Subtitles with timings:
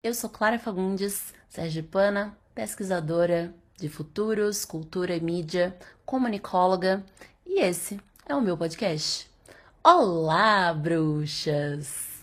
[0.00, 7.04] Eu sou Clara Fagundes, sergipana, pesquisadora de futuros, cultura e mídia, comunicóloga,
[7.44, 9.28] e esse é o meu podcast.
[9.82, 12.17] Olá, bruxas!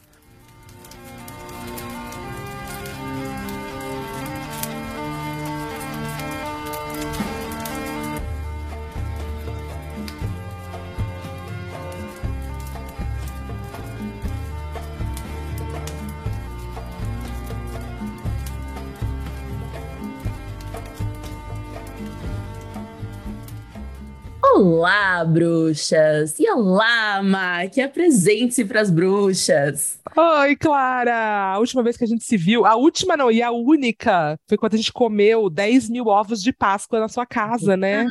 [24.67, 26.39] Olá, bruxas!
[26.39, 27.77] E olá, Mac!
[27.77, 29.99] Apresente-se para as bruxas!
[30.17, 31.51] Oi, Clara!
[31.53, 34.57] A última vez que a gente se viu, a última não, e a única, foi
[34.57, 38.07] quando a gente comeu 10 mil ovos de Páscoa na sua casa, né?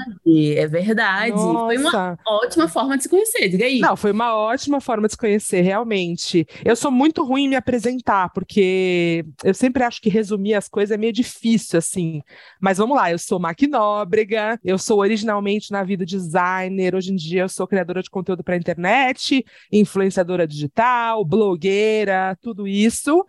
[0.54, 1.30] É verdade.
[1.30, 1.64] Nossa.
[1.64, 3.78] Foi uma ótima forma de se conhecer, diga aí.
[3.78, 6.46] Não, foi uma ótima forma de se conhecer, realmente.
[6.62, 10.92] Eu sou muito ruim em me apresentar, porque eu sempre acho que resumir as coisas
[10.94, 12.20] é meio difícil, assim.
[12.60, 17.16] Mas vamos lá, eu sou Mac Nóbrega, eu sou originalmente na vida designer, hoje em
[17.16, 19.42] dia eu sou criadora de conteúdo para internet,
[19.72, 21.93] influenciadora digital, blogueira
[22.40, 23.24] tudo isso.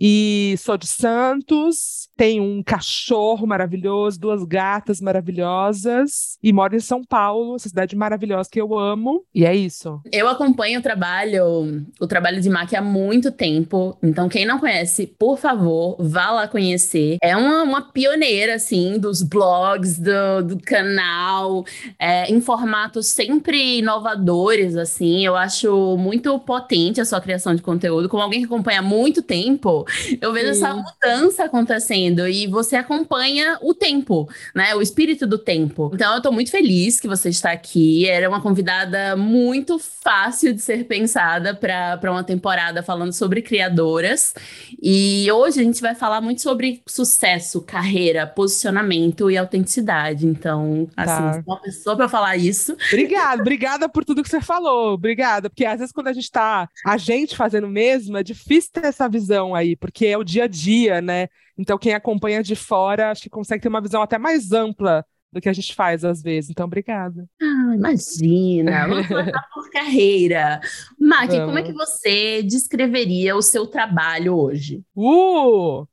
[0.00, 7.04] E sou de Santos, tenho um cachorro maravilhoso, duas gatas maravilhosas e moro em São
[7.04, 9.24] Paulo, essa cidade maravilhosa que eu amo.
[9.34, 10.00] E é isso.
[10.10, 13.96] Eu acompanho o trabalho, o trabalho de Mac há muito tempo.
[14.02, 17.18] Então, quem não conhece, por favor, vá lá conhecer.
[17.22, 21.64] É uma, uma pioneira, assim, dos blogs, do, do canal,
[21.98, 25.24] é, em formatos sempre inovadores, assim.
[25.24, 29.22] Eu acho muito potente a sua criação de conteúdo como alguém que acompanha há muito
[29.22, 29.84] tempo,
[30.20, 30.64] eu vejo Sim.
[30.64, 34.74] essa mudança acontecendo e você acompanha o tempo, né?
[34.74, 35.90] O espírito do tempo.
[35.94, 38.08] Então eu tô muito feliz que você está aqui.
[38.08, 44.34] Era uma convidada muito fácil de ser pensada para uma temporada falando sobre criadoras.
[44.82, 50.26] E hoje a gente vai falar muito sobre sucesso, carreira, posicionamento e autenticidade.
[50.26, 51.42] Então, assim, tá.
[51.46, 52.76] uma pessoa para falar isso.
[52.92, 54.94] Obrigada, obrigada por tudo que você falou.
[54.94, 58.72] Obrigada, porque às vezes quando a gente tá a gente fazendo mesmo mesmo, é difícil
[58.72, 61.28] ter essa visão aí, porque é o dia a dia, né?
[61.56, 65.40] Então, quem acompanha de fora, acho que consegue ter uma visão até mais ampla do
[65.40, 66.50] que a gente faz às vezes.
[66.50, 67.26] Então, obrigada.
[67.40, 68.88] Ah, imagina.
[68.88, 70.60] Vamos começar por carreira.
[70.98, 74.82] Mac, como é que você descreveria o seu trabalho hoje?
[74.94, 75.86] Uh!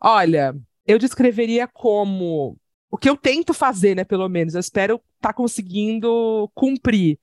[0.00, 0.54] Olha,
[0.86, 2.58] eu descreveria como
[2.90, 4.54] o que eu tento fazer, né, pelo menos.
[4.54, 7.18] Eu espero estar tá conseguindo cumprir.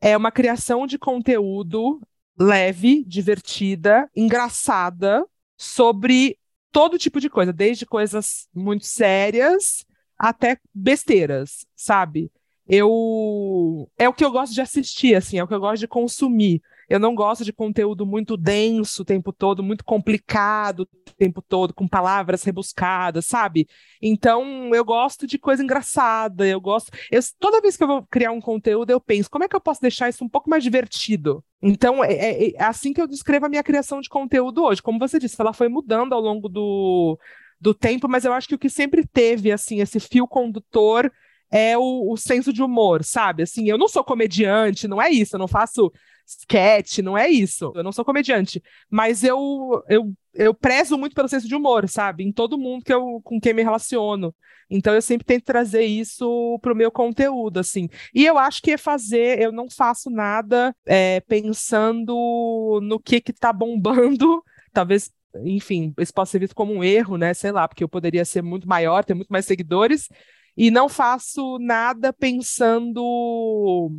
[0.00, 2.00] É uma criação de conteúdo
[2.38, 5.24] leve, divertida, engraçada
[5.56, 6.38] sobre
[6.70, 9.84] todo tipo de coisa, desde coisas muito sérias
[10.18, 12.30] até besteiras, sabe?
[12.68, 15.88] Eu é o que eu gosto de assistir, assim, é o que eu gosto de
[15.88, 16.60] consumir.
[16.88, 21.74] Eu não gosto de conteúdo muito denso o tempo todo, muito complicado o tempo todo,
[21.74, 23.66] com palavras rebuscadas, sabe?
[24.00, 26.90] Então, eu gosto de coisa engraçada, eu gosto.
[27.10, 29.60] Eu, toda vez que eu vou criar um conteúdo, eu penso, como é que eu
[29.60, 31.44] posso deixar isso um pouco mais divertido?
[31.60, 34.82] Então, é, é, é assim que eu descrevo a minha criação de conteúdo hoje.
[34.82, 37.18] Como você disse, ela foi mudando ao longo do,
[37.60, 41.10] do tempo, mas eu acho que o que sempre teve, assim, esse fio condutor
[41.50, 43.42] é o, o senso de humor, sabe?
[43.42, 45.92] Assim, eu não sou comediante, não é isso, eu não faço
[46.26, 47.72] sketch, não é isso.
[47.74, 52.24] Eu não sou comediante, mas eu, eu, eu prezo muito pelo senso de humor, sabe?
[52.24, 54.34] Em todo mundo que eu, com quem me relaciono.
[54.68, 57.88] Então eu sempre tento trazer isso pro meu conteúdo, assim.
[58.14, 63.32] E eu acho que é fazer, eu não faço nada é, pensando no que que
[63.32, 65.10] tá bombando, talvez
[65.44, 67.34] enfim, isso pode ser visto como um erro, né?
[67.34, 70.08] Sei lá, porque eu poderia ser muito maior, ter muito mais seguidores,
[70.56, 73.90] e não faço nada pensando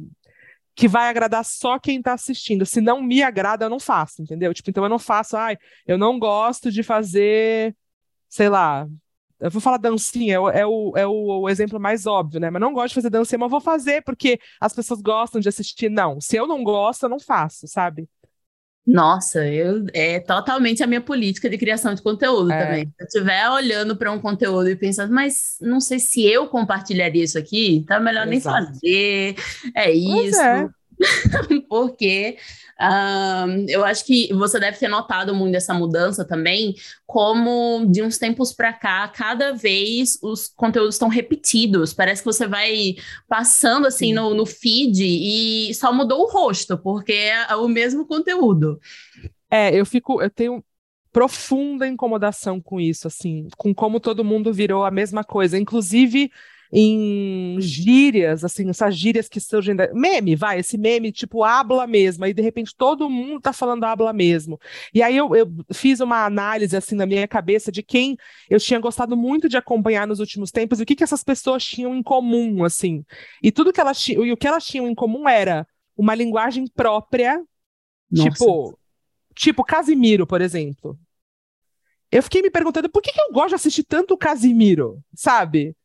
[0.77, 2.63] que vai agradar só quem está assistindo.
[2.63, 4.53] Se não me agrada, eu não faço, entendeu?
[4.53, 5.57] Tipo, então eu não faço, ai,
[5.87, 7.75] eu não gosto de fazer,
[8.29, 8.87] sei lá,
[9.39, 12.51] eu vou falar dancinha, é o, é o, é o exemplo mais óbvio, né?
[12.51, 15.89] Mas não gosto de fazer dancinha, mas vou fazer porque as pessoas gostam de assistir.
[15.89, 18.07] Não, se eu não gosto, eu não faço, sabe?
[18.87, 22.65] Nossa, eu, é totalmente a minha política de criação de conteúdo é.
[22.65, 22.85] também.
[22.85, 27.25] Se eu estiver olhando para um conteúdo e pensando, mas não sei se eu compartilharia
[27.25, 28.57] isso aqui, então é melhor Exato.
[28.57, 29.35] nem fazer.
[29.75, 30.39] É isso.
[30.39, 30.69] É.
[31.69, 32.37] Porque
[32.79, 38.17] um, eu acho que você deve ter notado muito essa mudança também, como de uns
[38.17, 41.93] tempos para cá, cada vez os conteúdos estão repetidos.
[41.93, 42.95] Parece que você vai
[43.27, 48.79] passando assim no, no feed e só mudou o rosto, porque é o mesmo conteúdo.
[49.49, 50.63] É, eu fico, eu tenho
[51.11, 55.57] profunda incomodação com isso, assim, com como todo mundo virou a mesma coisa.
[55.57, 56.31] Inclusive,
[56.71, 59.91] em gírias, assim, essas gírias que surgem da...
[59.93, 64.11] meme, vai, esse meme tipo habla mesmo, aí de repente todo mundo tá falando habla
[64.11, 64.59] mesmo.
[64.93, 68.17] E aí eu, eu fiz uma análise assim na minha cabeça de quem
[68.49, 71.63] eu tinha gostado muito de acompanhar nos últimos tempos e o que que essas pessoas
[71.63, 73.05] tinham em comum, assim.
[73.41, 75.65] E tudo que elas tinham, e o que elas tinham em comum era
[75.95, 77.41] uma linguagem própria,
[78.11, 78.29] Nossa.
[78.29, 78.79] tipo,
[79.35, 80.97] tipo Casimiro, por exemplo.
[82.11, 85.75] Eu fiquei me perguntando por que, que eu gosto de assistir tanto o Casimiro, sabe?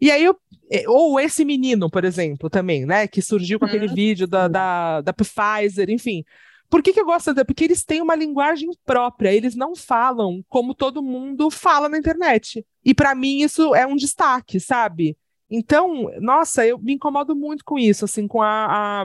[0.00, 0.36] E aí eu.
[0.70, 3.06] É, ou esse menino, por exemplo, também, né?
[3.06, 3.70] Que surgiu com uhum.
[3.70, 6.24] aquele vídeo da, da, da Pfizer, enfim.
[6.68, 7.32] Por que, que eu gosto?
[7.44, 12.66] Porque eles têm uma linguagem própria, eles não falam como todo mundo fala na internet.
[12.84, 15.16] E para mim isso é um destaque, sabe?
[15.48, 19.04] Então, nossa, eu me incomodo muito com isso, assim, com a, a,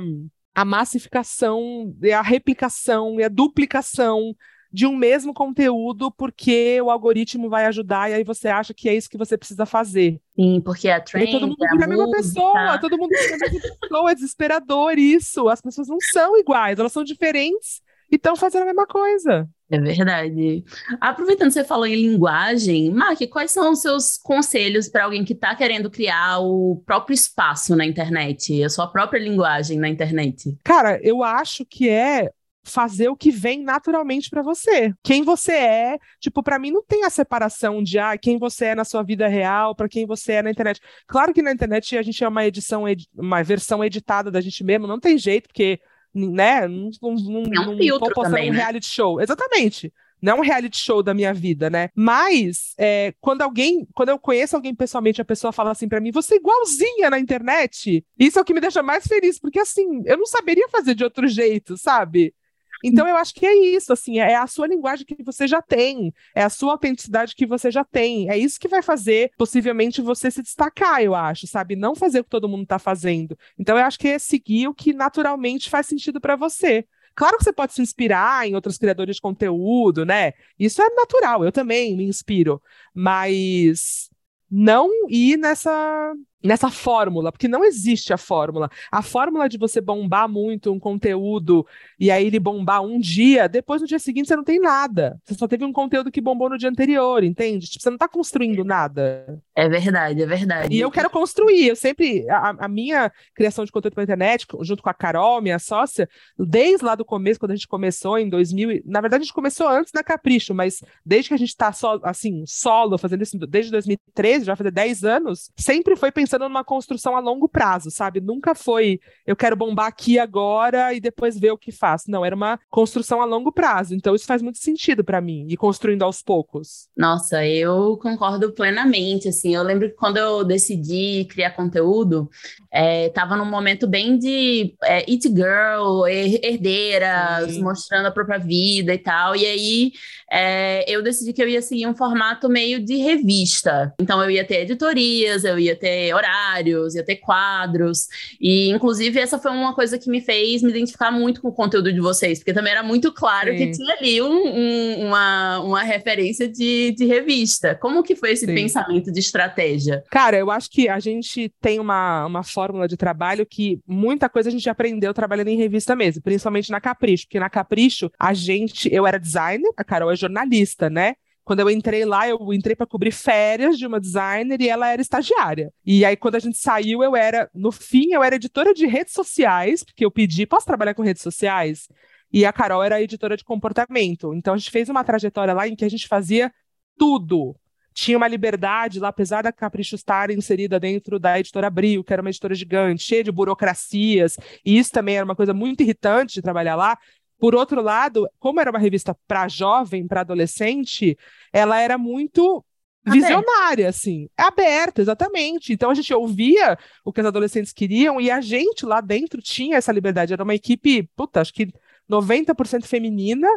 [0.56, 4.36] a massificação, a replicação e a duplicação
[4.72, 8.96] de um mesmo conteúdo porque o algoritmo vai ajudar e aí você acha que é
[8.96, 10.20] isso que você precisa fazer.
[10.36, 13.78] Sim, porque a trend, todo mundo vira a, mesma pessoa, todo mundo vira a mesma
[13.82, 15.50] pessoa, é desesperador isso.
[15.50, 17.82] As pessoas não são iguais, elas são diferentes
[18.12, 19.48] e estão fazendo a mesma coisa.
[19.70, 20.66] É verdade.
[21.00, 25.32] Aproveitando que você falou em linguagem, Mark, quais são os seus conselhos para alguém que
[25.32, 30.58] está querendo criar o próprio espaço na internet, a sua própria linguagem na internet?
[30.64, 32.30] Cara, eu acho que é
[32.64, 34.94] fazer o que vem naturalmente para você.
[35.04, 38.76] Quem você é, tipo, para mim não tem a separação de ah, quem você é
[38.76, 40.80] na sua vida real para quem você é na internet.
[41.08, 42.84] Claro que na internet a gente é uma edição,
[43.16, 45.80] uma versão editada da gente mesmo, não tem jeito, porque,
[46.14, 48.58] né, não, não, é um não tô postando um né?
[48.58, 49.20] reality show.
[49.20, 49.92] Exatamente
[50.22, 51.90] não é um reality show da minha vida, né?
[51.96, 56.12] Mas é, quando alguém, quando eu conheço alguém pessoalmente, a pessoa fala assim para mim,
[56.12, 58.06] você é igualzinha na internet.
[58.20, 61.04] Isso é o que me deixa mais feliz, porque assim, eu não saberia fazer de
[61.04, 62.36] outro jeito, sabe?
[62.84, 66.14] Então eu acho que é isso, assim, é a sua linguagem que você já tem,
[66.36, 68.30] é a sua autenticidade que você já tem.
[68.30, 71.76] É isso que vai fazer possivelmente você se destacar, eu acho, sabe?
[71.76, 73.38] Não fazer o que todo mundo está fazendo.
[73.58, 76.86] Então eu acho que é seguir o que naturalmente faz sentido para você.
[77.16, 80.34] Claro que você pode se inspirar em outros criadores de conteúdo, né?
[80.58, 82.62] Isso é natural, eu também me inspiro,
[82.94, 84.10] mas
[84.50, 86.14] não ir nessa
[86.44, 88.70] nessa fórmula, porque não existe a fórmula.
[88.92, 91.66] A fórmula de você bombar muito um conteúdo
[92.00, 95.20] e aí ele bombar um dia, depois no dia seguinte você não tem nada.
[95.24, 97.68] Você só teve um conteúdo que bombou no dia anterior, entende?
[97.68, 99.40] Tipo, você não está construindo nada.
[99.56, 100.76] É verdade, é verdade.
[100.76, 101.68] E eu quero construir.
[101.68, 102.28] Eu sempre.
[102.30, 106.84] A, a minha criação de conteúdo para internet, junto com a Carol, minha sócia, desde
[106.84, 108.82] lá do começo, quando a gente começou em 2000.
[108.86, 112.00] Na verdade, a gente começou antes na Capricho, mas desde que a gente está só,
[112.04, 116.64] assim, solo, fazendo isso desde 2013, já fazer 10 anos, sempre foi pensando pensando numa
[116.64, 118.22] construção a longo prazo, sabe?
[118.22, 122.10] Nunca foi eu quero bombar aqui agora e depois ver o que faço.
[122.10, 123.94] Não, era uma construção a longo prazo.
[123.94, 126.90] Então isso faz muito sentido para mim, ir construindo aos poucos.
[126.98, 129.28] Nossa, eu concordo plenamente.
[129.28, 132.30] Assim, eu lembro que quando eu decidi criar conteúdo,
[132.72, 137.62] é, tava num momento bem de é, it girl, herdeiras, Sim.
[137.62, 139.36] mostrando a própria vida e tal.
[139.36, 139.92] E aí
[140.32, 143.94] é, eu decidi que eu ia seguir um formato meio de revista.
[144.00, 148.08] Então eu ia ter editorias, eu ia ter horários, ia ter quadros.
[148.40, 151.92] E, inclusive, essa foi uma coisa que me fez me identificar muito com o conteúdo
[151.92, 153.58] de vocês, porque também era muito claro Sim.
[153.58, 157.76] que tinha ali um, um, uma, uma referência de, de revista.
[157.76, 158.54] Como que foi esse Sim.
[158.54, 160.04] pensamento de estratégia?
[160.10, 164.50] Cara, eu acho que a gente tem uma, uma fórmula de trabalho que muita coisa
[164.50, 168.94] a gente aprendeu trabalhando em revista mesmo, principalmente na Capricho, porque na Capricho a gente,
[168.94, 171.16] eu era designer, a Carol é jornalista, né?
[171.44, 175.02] Quando eu entrei lá, eu entrei para cobrir férias de uma designer e ela era
[175.02, 175.74] estagiária.
[175.86, 179.14] E aí, quando a gente saiu, eu era, no fim, eu era editora de redes
[179.14, 181.88] sociais, porque eu pedi, posso trabalhar com redes sociais?
[182.32, 184.34] E a Carol era editora de comportamento.
[184.34, 186.52] Então, a gente fez uma trajetória lá em que a gente fazia
[186.98, 187.56] tudo.
[187.94, 192.22] Tinha uma liberdade lá, apesar da Capricho estar inserida dentro da editora Abril, que era
[192.22, 196.42] uma editora gigante, cheia de burocracias, e isso também era uma coisa muito irritante de
[196.42, 196.98] trabalhar lá.
[197.42, 201.18] Por outro lado, como era uma revista para jovem, para adolescente,
[201.52, 202.64] ela era muito
[203.04, 205.74] visionária, assim, aberta, exatamente.
[205.74, 209.78] Então a gente ouvia o que os adolescentes queriam e a gente lá dentro tinha
[209.78, 210.34] essa liberdade.
[210.34, 211.74] Era uma equipe, puta, acho que
[212.08, 213.48] 90% feminina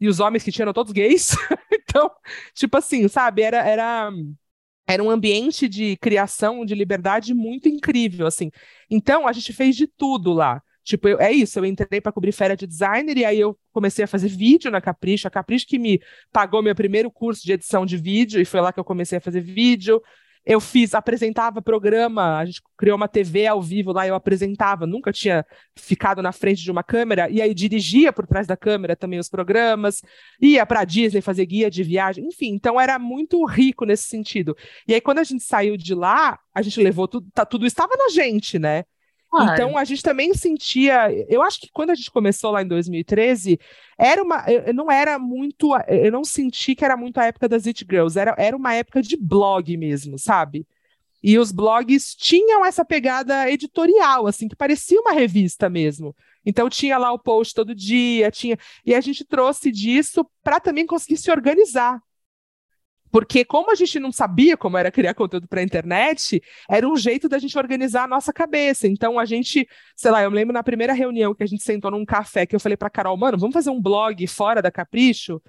[0.00, 1.30] e os homens que tinham eram todos gays.
[1.72, 2.10] então,
[2.52, 4.10] tipo assim, sabe, era, era
[4.88, 8.50] era um ambiente de criação, de liberdade muito incrível, assim.
[8.90, 10.60] Então, a gente fez de tudo lá.
[10.90, 14.04] Tipo, eu, é isso, eu entrei para cobrir férias de designer e aí eu comecei
[14.04, 17.86] a fazer vídeo na Capricho, a Capricho que me pagou meu primeiro curso de edição
[17.86, 20.02] de vídeo e foi lá que eu comecei a fazer vídeo.
[20.44, 25.12] eu fiz, apresentava programa, a gente criou uma TV ao vivo lá, eu apresentava, nunca
[25.12, 29.20] tinha ficado na frente de uma câmera, e aí dirigia por trás da câmera também
[29.20, 30.00] os programas,
[30.40, 34.56] ia para Disney fazer guia de viagem, enfim, então era muito rico nesse sentido.
[34.88, 37.92] E aí quando a gente saiu de lá, a gente levou tudo, tá, tudo estava
[37.96, 38.84] na gente, né?
[39.30, 39.52] Claro.
[39.52, 43.60] Então a gente também sentia, eu acho que quando a gente começou lá em 2013,
[43.96, 47.64] era uma, eu não era muito, eu não senti que era muito a época das
[47.64, 50.66] It Girls, era, era uma época de blog mesmo, sabe?
[51.22, 56.16] E os blogs tinham essa pegada editorial, assim, que parecia uma revista mesmo.
[56.44, 60.86] Então tinha lá o post todo dia, tinha, e a gente trouxe disso para também
[60.86, 62.02] conseguir se organizar.
[63.10, 66.96] Porque como a gente não sabia como era criar conteúdo para a internet, era um
[66.96, 68.86] jeito da gente organizar a nossa cabeça.
[68.86, 71.90] Então a gente, sei lá, eu me lembro na primeira reunião que a gente sentou
[71.90, 75.40] num café que eu falei para Carol, mano, vamos fazer um blog fora da Capricho?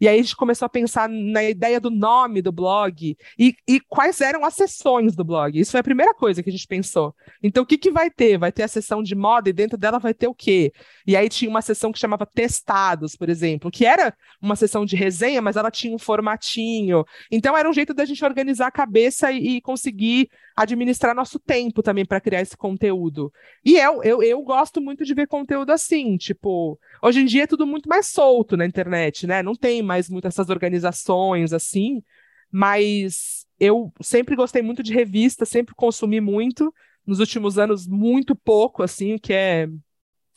[0.00, 3.80] E aí a gente começou a pensar na ideia do nome do blog e, e,
[3.80, 5.58] quais eram as sessões do blog.
[5.58, 7.14] Isso foi a primeira coisa que a gente pensou.
[7.42, 8.38] Então, o que, que vai ter?
[8.38, 10.72] Vai ter a sessão de moda e dentro dela vai ter o quê?
[11.06, 14.96] E aí tinha uma sessão que chamava Testados, por exemplo, que era uma sessão de
[14.96, 17.04] resenha, mas ela tinha um formatinho.
[17.30, 21.82] Então, era um jeito da gente organizar a cabeça e, e conseguir administrar nosso tempo
[21.82, 23.30] também para criar esse conteúdo.
[23.62, 27.46] E eu, eu, eu gosto muito de ver conteúdo assim, tipo, hoje em dia é
[27.46, 29.42] tudo muito mais solto na internet, né?
[29.42, 32.02] Não tem mais muitas essas organizações assim,
[32.50, 36.72] mas eu sempre gostei muito de revista, sempre consumi muito,
[37.06, 39.68] nos últimos anos muito pouco assim, o que é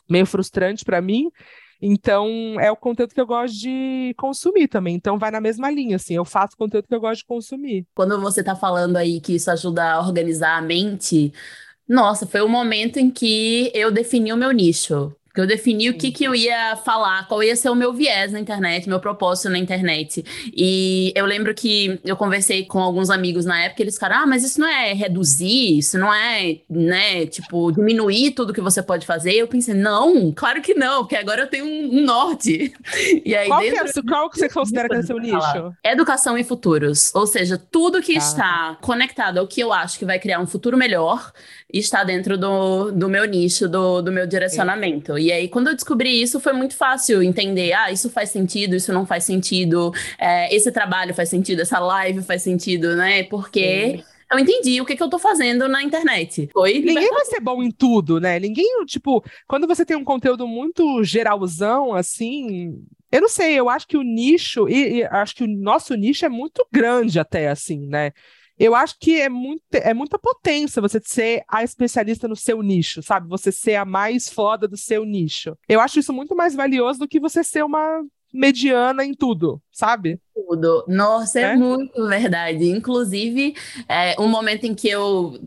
[0.10, 1.30] meio frustrante para mim.
[1.82, 2.28] Então,
[2.60, 4.96] é o conteúdo que eu gosto de consumir também.
[4.96, 6.14] Então, vai na mesma linha, assim.
[6.14, 7.88] Eu faço conteúdo que eu gosto de consumir.
[7.96, 11.32] Quando você está falando aí que isso ajuda a organizar a mente,
[11.88, 15.16] nossa, foi o momento em que eu defini o meu nicho.
[15.34, 18.32] Que eu defini o que, que eu ia falar, qual ia ser o meu viés
[18.32, 20.24] na internet, meu propósito na internet.
[20.56, 24.44] E eu lembro que eu conversei com alguns amigos na época, eles ficaram, ah, mas
[24.44, 29.34] isso não é reduzir, isso não é, né, tipo, diminuir tudo que você pode fazer.
[29.34, 32.74] E eu pensei, não, claro que não, porque agora eu tenho um, um norte.
[33.26, 33.92] E aí, qual, dentro...
[33.92, 35.74] que é, qual que você considera que é seu nicho?
[35.84, 37.14] Educação e futuros.
[37.14, 38.18] Ou seja, tudo que ah.
[38.18, 41.32] está conectado ao que eu acho que vai criar um futuro melhor
[41.72, 45.16] está dentro do, do meu nicho, do, do meu direcionamento.
[45.16, 45.22] Sim.
[45.22, 48.94] E aí, quando eu descobri isso, foi muito fácil entender: ah, isso faz sentido, isso
[48.94, 53.24] não faz sentido, é, esse trabalho faz sentido, essa live faz sentido, né?
[53.24, 53.98] Porque.
[53.98, 56.50] Sim eu entendi o que, que eu tô fazendo na internet.
[56.54, 58.40] Foi Ninguém vai ser bom em tudo, né?
[58.40, 62.80] Ninguém, tipo, quando você tem um conteúdo muito geralzão, assim.
[63.12, 66.26] Eu não sei, eu acho que o nicho, e, e acho que o nosso nicho
[66.26, 68.12] é muito grande até, assim, né?
[68.60, 73.02] Eu acho que é, muito, é muita potência você ser a especialista no seu nicho,
[73.02, 73.30] sabe?
[73.30, 75.58] Você ser a mais foda do seu nicho.
[75.68, 80.20] Eu acho isso muito mais valioso do que você ser uma mediana em tudo, sabe?
[80.36, 80.84] Tudo.
[80.88, 82.70] Nossa, é, é muito verdade.
[82.70, 83.56] Inclusive,
[83.88, 85.40] é, um momento em que eu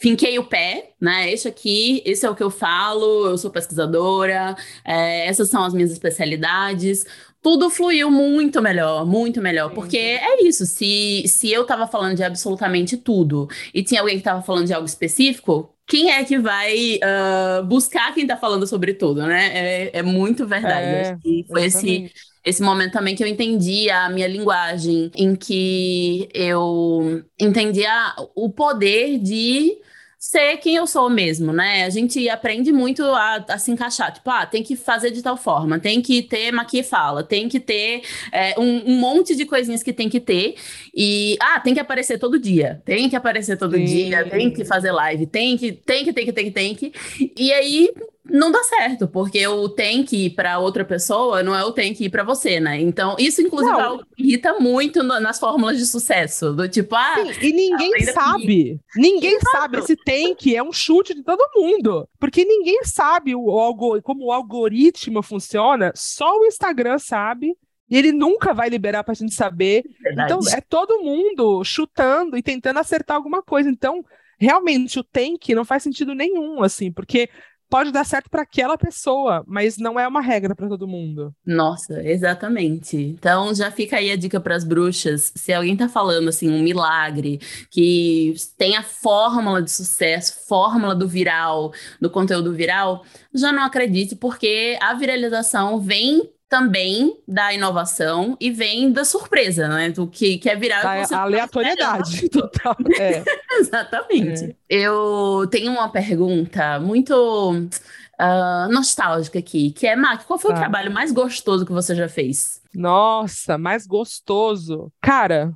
[0.00, 1.30] finquei o pé, né?
[1.30, 5.74] Este aqui, esse é o que eu falo, eu sou pesquisadora, é, essas são as
[5.74, 7.04] minhas especialidades
[7.42, 9.72] tudo fluiu muito melhor, muito melhor.
[9.72, 14.24] Porque é isso, se, se eu tava falando de absolutamente tudo e tinha alguém que
[14.24, 18.94] tava falando de algo específico, quem é que vai uh, buscar quem tá falando sobre
[18.94, 19.50] tudo, né?
[19.52, 20.86] É, é muito verdade.
[20.86, 21.18] É,
[21.48, 22.12] foi esse,
[22.44, 29.18] esse momento também que eu entendi a minha linguagem, em que eu entendia o poder
[29.18, 29.78] de
[30.20, 31.84] ser quem eu sou mesmo, né?
[31.84, 34.12] A gente aprende muito a, a, se encaixar.
[34.12, 37.58] Tipo, ah, tem que fazer de tal forma, tem que ter maqui fala, tem que
[37.58, 40.56] ter é, um, um, monte de coisinhas que tem que ter.
[40.94, 43.84] E, ah, tem que aparecer todo dia, tem que aparecer todo Sim.
[43.84, 46.92] dia, tem que fazer live, tem que, tem que, tem que, tem que, tem que.
[47.38, 47.90] E aí
[48.30, 51.92] não dá certo, porque o tem que ir para outra pessoa não é o tem
[51.92, 52.80] que ir para você, né?
[52.80, 53.80] Então, isso, inclusive, não.
[53.80, 56.52] É algo que irrita muito no, nas fórmulas de sucesso.
[56.52, 57.16] Do tipo, ah.
[57.16, 58.80] Sim, e ninguém sabe.
[58.96, 59.50] Ninguém Exato.
[59.50, 59.78] sabe.
[59.78, 62.08] Esse tem que é um chute de todo mundo.
[62.18, 67.54] Porque ninguém sabe o, o, como o algoritmo funciona, só o Instagram sabe.
[67.90, 69.82] E ele nunca vai liberar para a gente saber.
[70.00, 70.32] Verdade.
[70.32, 73.68] Então, é todo mundo chutando e tentando acertar alguma coisa.
[73.68, 74.04] Então,
[74.38, 77.28] realmente, o tem que não faz sentido nenhum, assim, porque
[77.70, 81.32] pode dar certo para aquela pessoa, mas não é uma regra para todo mundo.
[81.46, 82.96] Nossa, exatamente.
[82.96, 85.32] Então já fica aí a dica para as bruxas.
[85.36, 91.06] Se alguém tá falando assim um milagre que tem a fórmula de sucesso, fórmula do
[91.06, 98.50] viral, do conteúdo viral, já não acredite porque a viralização vem também da inovação e
[98.50, 99.90] vem da surpresa, né?
[99.90, 100.84] Do que quer virar.
[100.84, 102.76] A aleatoriedade total.
[102.98, 103.22] É.
[103.60, 104.44] Exatamente.
[104.44, 104.54] É.
[104.68, 107.14] Eu tenho uma pergunta muito
[107.54, 112.08] uh, nostálgica aqui, que é, Mac, qual foi o trabalho mais gostoso que você já
[112.08, 112.60] fez?
[112.74, 114.92] Nossa, mais gostoso.
[115.00, 115.52] Cara,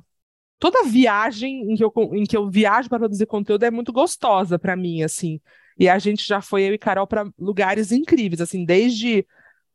[0.57, 4.57] toda viagem em que eu, em que eu viajo para produzir conteúdo é muito gostosa
[4.57, 5.41] para mim, assim.
[5.77, 9.25] E a gente já foi, eu e Carol, para lugares incríveis, assim, desde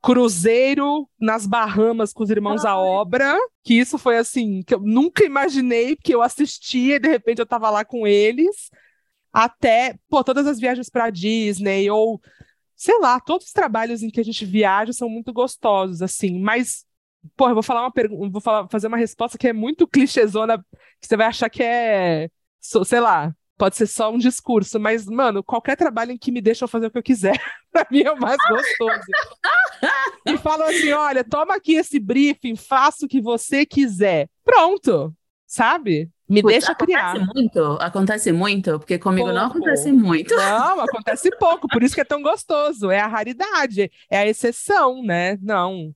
[0.02, 5.24] cruzeiro nas Bahamas com os irmãos à obra, que isso foi assim, que eu nunca
[5.24, 8.70] imaginei que eu assistia e de repente eu estava lá com eles,
[9.32, 12.20] até, pô, todas as viagens para Disney ou
[12.74, 16.86] sei lá, todos os trabalhos em que a gente viaja são muito gostosos assim, mas
[17.36, 20.58] Porra, eu vou falar uma pergunta, vou falar, fazer uma resposta que é muito clichêzona,
[21.00, 22.30] que você vai achar que é,
[22.60, 26.66] sei lá, pode ser só um discurso, mas, mano, qualquer trabalho em que me deixam
[26.66, 27.38] fazer o que eu quiser,
[27.70, 29.04] pra mim é o mais gostoso.
[30.24, 34.30] e falam assim: olha, toma aqui esse briefing, faça o que você quiser.
[34.42, 35.14] Pronto,
[35.46, 36.08] sabe?
[36.26, 37.10] Me Puta, deixa criar.
[37.10, 37.60] Acontece muito?
[37.82, 38.78] Acontece muito?
[38.78, 39.38] Porque comigo pouco.
[39.38, 40.34] não acontece muito.
[40.34, 42.90] Não, acontece pouco, por isso que é tão gostoso.
[42.90, 45.36] É a raridade, é a exceção, né?
[45.42, 45.94] Não.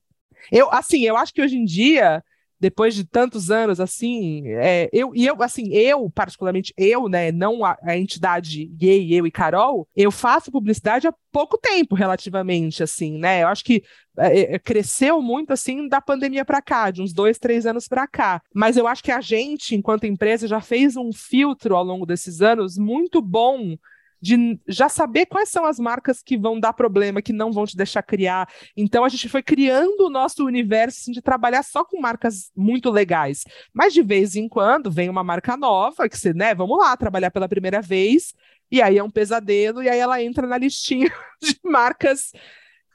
[0.51, 2.23] Eu, assim, eu acho que hoje em dia,
[2.65, 7.63] depois de tantos anos, assim, é, eu, e eu, assim, eu, particularmente, eu, né, não
[7.63, 13.19] a, a, entidade gay, eu e Carol, eu faço publicidade há pouco tempo, relativamente, assim,
[13.19, 13.83] né, eu acho que
[14.17, 18.07] é, é cresceu muito, assim, da pandemia para cá, de uns dois, três anos para
[18.07, 22.03] cá, mas eu acho que a gente, enquanto empresa, já fez um filtro ao longo
[22.03, 23.75] desses anos muito bom
[24.25, 27.77] de já saber quais são as marcas que vão dar problema, que não vão te
[27.77, 28.49] deixar criar.
[28.75, 32.89] Então a gente foi criando o nosso universo assim, de trabalhar só com marcas muito
[32.89, 33.43] legais.
[33.71, 37.29] Mas de vez em quando vem uma marca nova, que você, né, vamos lá trabalhar
[37.29, 38.33] pela primeira vez,
[38.71, 42.31] e aí é um pesadelo, e aí ela entra na listinha de marcas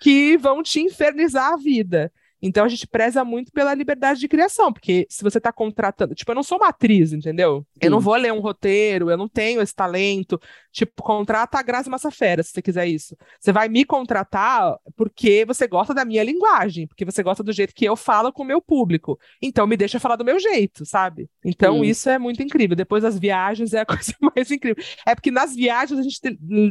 [0.00, 2.12] que vão te infernizar a vida.
[2.42, 6.30] Então a gente preza muito pela liberdade de criação, porque se você está contratando, tipo,
[6.30, 7.66] eu não sou uma atriz, entendeu?
[7.75, 7.80] Sim.
[7.82, 10.40] Eu não vou ler um roteiro, eu não tenho esse talento.
[10.73, 13.16] Tipo, contrata a Grazi Massafera, se você quiser isso.
[13.38, 17.75] Você vai me contratar porque você gosta da minha linguagem, porque você gosta do jeito
[17.75, 19.18] que eu falo com o meu público.
[19.42, 21.28] Então me deixa falar do meu jeito, sabe?
[21.44, 21.87] Então Sim.
[21.87, 22.76] isso é muito incrível.
[22.76, 24.82] Depois das viagens é a coisa mais incrível.
[25.06, 26.20] É porque nas viagens a gente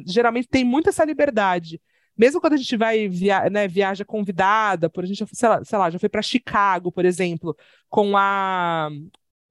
[0.05, 1.79] geralmente tem muita essa liberdade
[2.19, 5.77] mesmo quando a gente vai via, né, viaja convidada, por a gente, sei lá, sei
[5.79, 7.55] lá já foi para Chicago, por exemplo,
[7.89, 8.89] com a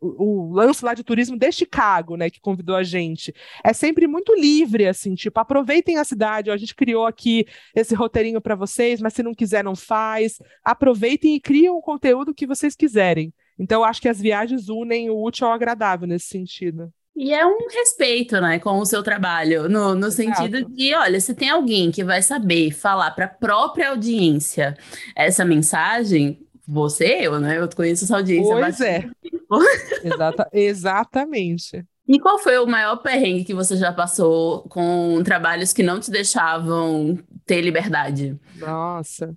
[0.01, 3.35] o, o, lance lá de turismo de Chicago, né, que convidou a gente.
[3.65, 7.95] É sempre muito livre, assim, tipo, aproveitem a cidade, ó, a gente criou aqui esse
[7.95, 10.39] roteirinho para vocês, mas se não quiser, não faz.
[10.63, 13.33] Aproveitem e criem o conteúdo que vocês quiserem.
[13.59, 16.93] Então, acho que as viagens unem o útil ao agradável nesse sentido.
[17.19, 21.35] E é um respeito, né, com o seu trabalho, no, no sentido de, olha, se
[21.35, 24.77] tem alguém que vai saber falar para a própria audiência
[25.17, 27.59] essa mensagem, você, eu, né?
[27.59, 28.55] Eu conheço essa audiência.
[28.55, 29.11] Pois é.
[30.05, 31.85] Exata, exatamente.
[32.07, 36.13] E qual foi o maior perrengue que você já passou com trabalhos que não te
[36.13, 38.39] deixavam ter liberdade?
[38.57, 39.37] Nossa.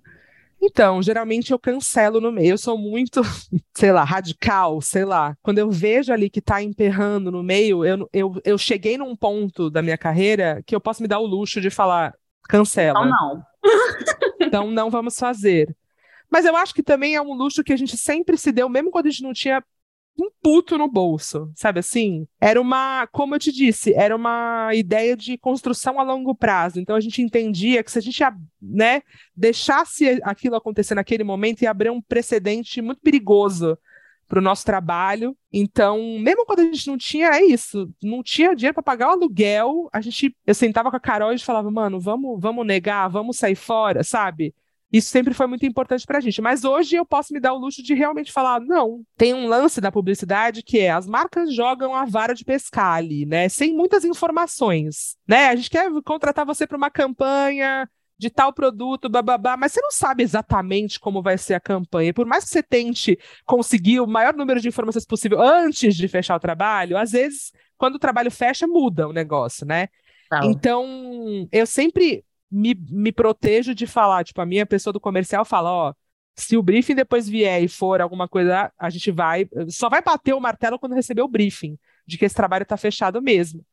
[0.64, 2.50] Então, geralmente eu cancelo no meio.
[2.52, 3.20] Eu sou muito,
[3.74, 5.36] sei lá, radical, sei lá.
[5.42, 9.68] Quando eu vejo ali que tá emperrando no meio, eu, eu, eu cheguei num ponto
[9.68, 12.14] da minha carreira que eu posso me dar o luxo de falar,
[12.48, 13.00] cancela.
[13.00, 13.46] Então não.
[14.40, 15.76] então não vamos fazer.
[16.30, 18.90] Mas eu acho que também é um luxo que a gente sempre se deu, mesmo
[18.90, 19.62] quando a gente não tinha
[20.18, 22.26] um puto no bolso, sabe assim?
[22.40, 26.80] Era uma, como eu te disse, era uma ideia de construção a longo prazo.
[26.80, 28.22] Então a gente entendia que se a gente,
[28.60, 29.02] né,
[29.34, 33.78] deixasse aquilo acontecer naquele momento, ia abrir um precedente muito perigoso
[34.28, 35.36] para o nosso trabalho.
[35.52, 39.12] Então, mesmo quando a gente não tinha, é isso, não tinha dinheiro para pagar o
[39.12, 42.66] aluguel, a gente, eu sentava com a Carol e a gente falava, mano, vamos, vamos
[42.66, 44.54] negar, vamos sair fora, sabe?
[44.92, 46.42] Isso sempre foi muito importante para a gente.
[46.42, 49.80] Mas hoje eu posso me dar o luxo de realmente falar: não, tem um lance
[49.80, 53.48] da publicidade que é as marcas jogam a vara de pescar ali, né?
[53.48, 55.16] Sem muitas informações.
[55.26, 55.46] Né?
[55.46, 59.90] A gente quer contratar você para uma campanha de tal produto, bababá, mas você não
[59.90, 62.14] sabe exatamente como vai ser a campanha.
[62.14, 66.36] Por mais que você tente conseguir o maior número de informações possível antes de fechar
[66.36, 69.88] o trabalho, às vezes, quando o trabalho fecha, muda o negócio, né?
[70.44, 75.72] Então, eu sempre me, me protejo de falar, tipo, a minha pessoa do comercial fala,
[75.72, 75.94] ó,
[76.36, 80.34] se o briefing depois vier e for alguma coisa, a gente vai, só vai bater
[80.34, 83.64] o martelo quando receber o briefing, de que esse trabalho está fechado mesmo.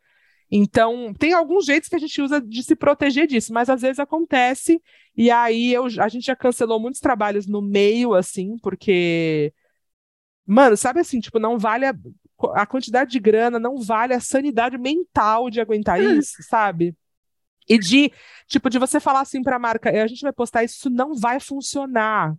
[0.51, 3.99] Então, tem alguns jeitos que a gente usa de se proteger disso, mas às vezes
[3.99, 4.81] acontece,
[5.15, 9.53] e aí eu, a gente já cancelou muitos trabalhos no meio, assim, porque.
[10.45, 11.93] Mano, sabe assim, tipo, não vale a,
[12.55, 16.95] a quantidade de grana, não vale a sanidade mental de aguentar isso, sabe?
[17.69, 18.11] E de,
[18.47, 21.15] tipo, de você falar assim para a marca, a gente vai postar isso, isso não
[21.15, 22.35] vai funcionar.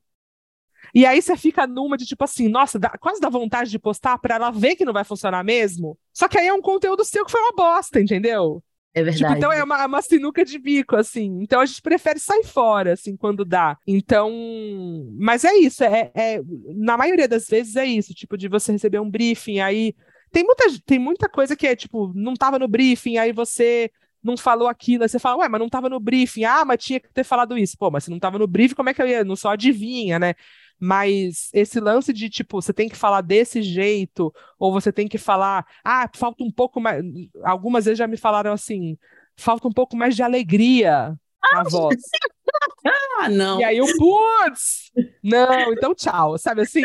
[0.94, 4.18] E aí você fica numa de tipo assim, nossa, dá, quase dá vontade de postar
[4.18, 5.98] para ela ver que não vai funcionar mesmo.
[6.12, 8.62] Só que aí é um conteúdo seu que foi uma bosta, entendeu?
[8.94, 9.34] É Tipo, verdade.
[9.34, 11.40] então é uma, uma sinuca de bico, assim.
[11.42, 13.76] Então a gente prefere sair fora, assim, quando dá.
[13.86, 14.30] Então,
[15.18, 16.40] mas é isso, é, é-
[16.76, 19.94] na maioria das vezes é isso, tipo, de você receber um briefing, aí
[20.32, 23.90] tem muita, tem muita coisa que é, tipo, não tava no briefing, aí você
[24.22, 27.00] não falou aquilo, aí você fala, ué, mas não tava no briefing, ah, mas tinha
[27.00, 27.76] que ter falado isso.
[27.78, 29.24] Pô, mas se não tava no briefing, como é que eu ia?
[29.24, 30.34] Não só adivinha, né?
[30.78, 35.18] Mas esse lance de, tipo, você tem que falar desse jeito, ou você tem que
[35.18, 37.04] falar, ah, falta um pouco mais.
[37.44, 38.96] Algumas vezes já me falaram assim,
[39.36, 41.14] falta um pouco mais de alegria
[41.52, 41.96] na voz.
[43.20, 43.60] Ah, não.
[43.60, 44.90] E aí eu, putz!
[45.22, 46.82] Não, então tchau, sabe assim?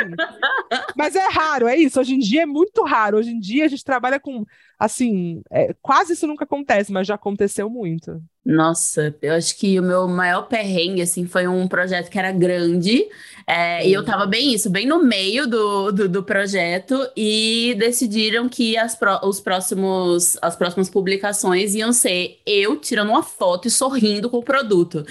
[0.96, 2.00] Mas é raro, é isso.
[2.00, 3.18] Hoje em dia é muito raro.
[3.18, 4.44] Hoje em dia a gente trabalha com,
[4.80, 8.22] assim, é, quase isso nunca acontece, mas já aconteceu muito.
[8.48, 13.10] Nossa, eu acho que o meu maior perrengue, assim, foi um projeto que era grande,
[13.48, 18.48] é, e eu tava bem isso, bem no meio do, do, do projeto, e decidiram
[18.48, 23.72] que as, pró- os próximos, as próximas publicações iam ser eu tirando uma foto e
[23.72, 25.04] sorrindo com o produto.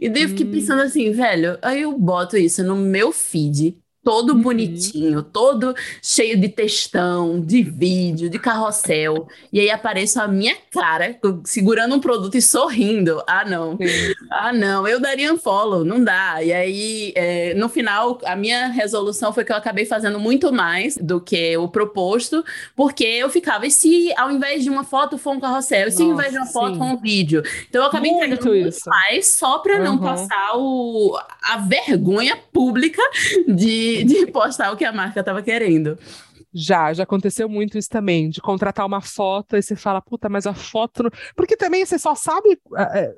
[0.00, 0.46] E daí eu fiquei Hum.
[0.46, 3.76] pensando assim, velho, aí eu boto isso no meu feed.
[4.06, 4.40] Todo Uhum.
[4.42, 9.26] bonitinho, todo cheio de textão, de vídeo, de carrossel.
[9.52, 13.20] E aí apareço a minha cara segurando um produto e sorrindo.
[13.26, 13.76] Ah, não.
[13.76, 14.14] Sim.
[14.30, 14.86] Ah, não.
[14.86, 16.40] Eu daria um follow, não dá.
[16.40, 20.96] E aí, é, no final, a minha resolução foi que eu acabei fazendo muito mais
[20.96, 22.44] do que o proposto,
[22.76, 25.88] porque eu ficava, e se ao invés de uma foto for um carrossel?
[25.88, 26.78] E se ao invés de uma foto sim.
[26.78, 27.42] for um vídeo?
[27.68, 28.88] Então eu acabei Muito entregando muito isso.
[28.88, 29.98] mais só para não Uhum.
[29.98, 33.02] passar o, a vergonha pública
[33.48, 35.98] de, de postar o que a marca estava querendo.
[36.52, 40.46] Já, já aconteceu muito isso também, de contratar uma foto e você fala, puta, mas
[40.46, 41.02] a foto.
[41.02, 42.58] não-" Porque também você só sabe.
[42.76, 43.14] é, é,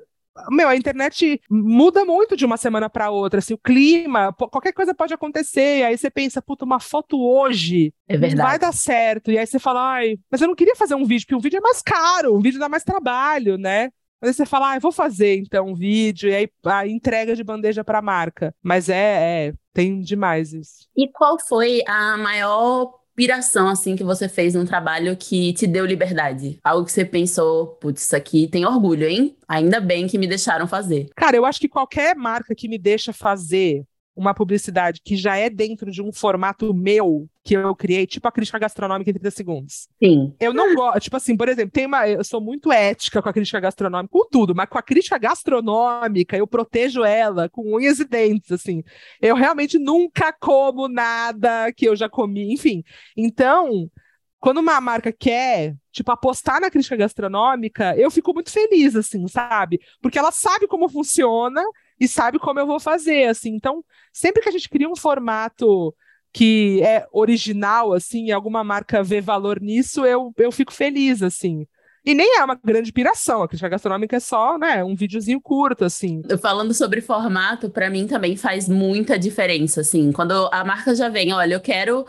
[0.51, 4.93] Meu, a internet muda muito de uma semana para outra, assim, o clima, qualquer coisa
[4.93, 9.45] pode acontecer, aí você pensa, puta, uma foto hoje É vai dar certo, e aí
[9.45, 11.81] você fala, ai, mas eu não queria fazer um vídeo, porque um vídeo é mais
[11.81, 13.89] caro, um vídeo dá mais trabalho, né?
[14.21, 17.35] Mas aí você fala, ah, eu vou fazer então um vídeo, e aí a entrega
[17.35, 18.53] de bandeja para a marca.
[18.61, 20.87] Mas é, é, tem demais isso.
[20.95, 25.85] E qual foi a maior piração, assim, que você fez num trabalho que te deu
[25.85, 26.57] liberdade?
[26.63, 29.35] Algo que você pensou, putz, isso aqui tem orgulho, hein?
[29.45, 31.09] Ainda bem que me deixaram fazer.
[31.17, 33.83] Cara, eu acho que qualquer marca que me deixa fazer
[34.19, 38.31] uma publicidade que já é dentro de um formato meu, que eu criei, tipo a
[38.31, 39.87] crítica gastronômica em 30 segundos.
[40.03, 40.35] Sim.
[40.41, 43.33] Eu não gosto, tipo assim, por exemplo, tem uma, eu sou muito ética com a
[43.33, 48.05] crítica gastronômica, com tudo, mas com a crítica gastronômica, eu protejo ela com unhas e
[48.05, 48.83] dentes, assim.
[49.21, 52.83] Eu realmente nunca como nada que eu já comi, enfim.
[53.15, 53.89] Então,
[54.37, 59.79] quando uma marca quer, tipo, apostar na crítica gastronômica, eu fico muito feliz, assim, sabe?
[60.01, 61.63] Porque ela sabe como funciona
[61.99, 63.49] e sabe como eu vou fazer, assim.
[63.49, 63.83] Então,
[64.13, 65.93] sempre que a gente cria um formato
[66.31, 71.65] que é original, assim, alguma marca vê valor nisso, eu, eu fico feliz, assim.
[72.05, 75.83] E nem é uma grande piração, a crítica gastronômica é só, né, um videozinho curto,
[75.83, 76.21] assim.
[76.41, 80.11] Falando sobre formato, pra mim também faz muita diferença, assim.
[80.11, 82.05] Quando a marca já vem, olha, eu quero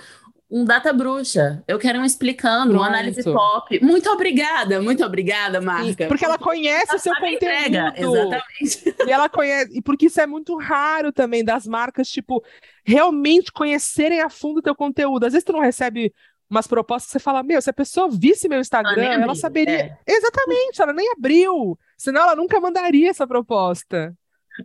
[0.50, 3.36] um data bruxa, eu quero um explicando, uma análise Pronto.
[3.36, 3.80] pop.
[3.84, 6.08] Muito obrigada, muito obrigada, marca.
[6.08, 8.16] Porque ela conhece o seu a entrega, conteúdo.
[8.16, 8.94] exatamente.
[9.06, 12.42] E ela conhece, e porque isso é muito raro também das marcas, tipo,
[12.84, 15.24] realmente conhecerem a fundo o teu conteúdo.
[15.24, 16.12] Às vezes tu não recebe
[16.50, 19.34] umas propostas que você fala, meu, se a pessoa visse meu Instagram, nem ela abriu,
[19.36, 19.98] saberia.
[20.04, 20.12] é.
[20.12, 21.78] Exatamente, ela nem abriu.
[21.96, 24.12] Senão ela nunca mandaria essa proposta.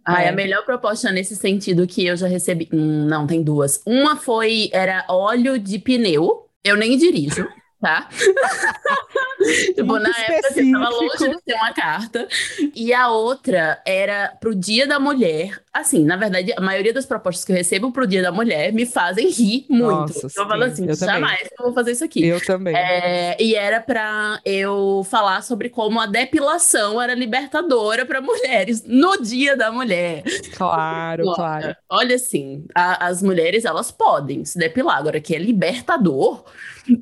[0.03, 0.29] Ai, É.
[0.29, 2.67] a melhor proposta nesse sentido que eu já recebi.
[2.73, 3.81] Hum, não, tem duas.
[3.85, 6.47] Uma foi, era óleo de pneu.
[6.63, 7.47] Eu nem dirijo,
[7.85, 8.09] tá?
[9.75, 12.27] tipo, Muito na época eu tava longe de ter uma carta.
[12.73, 15.61] E a outra era pro Dia da Mulher.
[15.71, 18.85] Assim, na verdade, a maioria das propostas que eu recebo pro Dia da Mulher me
[18.85, 19.91] fazem rir muito.
[20.13, 21.15] Nossa, eu falo sim, assim, eu também.
[21.15, 22.25] jamais que eu vou fazer isso aqui.
[22.25, 22.75] Eu também.
[22.75, 29.21] É, e era pra eu falar sobre como a depilação era libertadora para mulheres no
[29.21, 30.23] Dia da Mulher.
[30.55, 31.75] Claro, Olha, claro.
[31.89, 36.43] Olha assim, a- as mulheres elas podem se depilar, agora que é libertador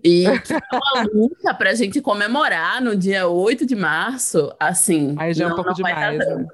[0.04, 5.16] e que uma luta pra gente comemorar no dia 8 de março, assim.
[5.18, 6.18] Aí já é um não- pouco não demais.
[6.18, 6.46] né?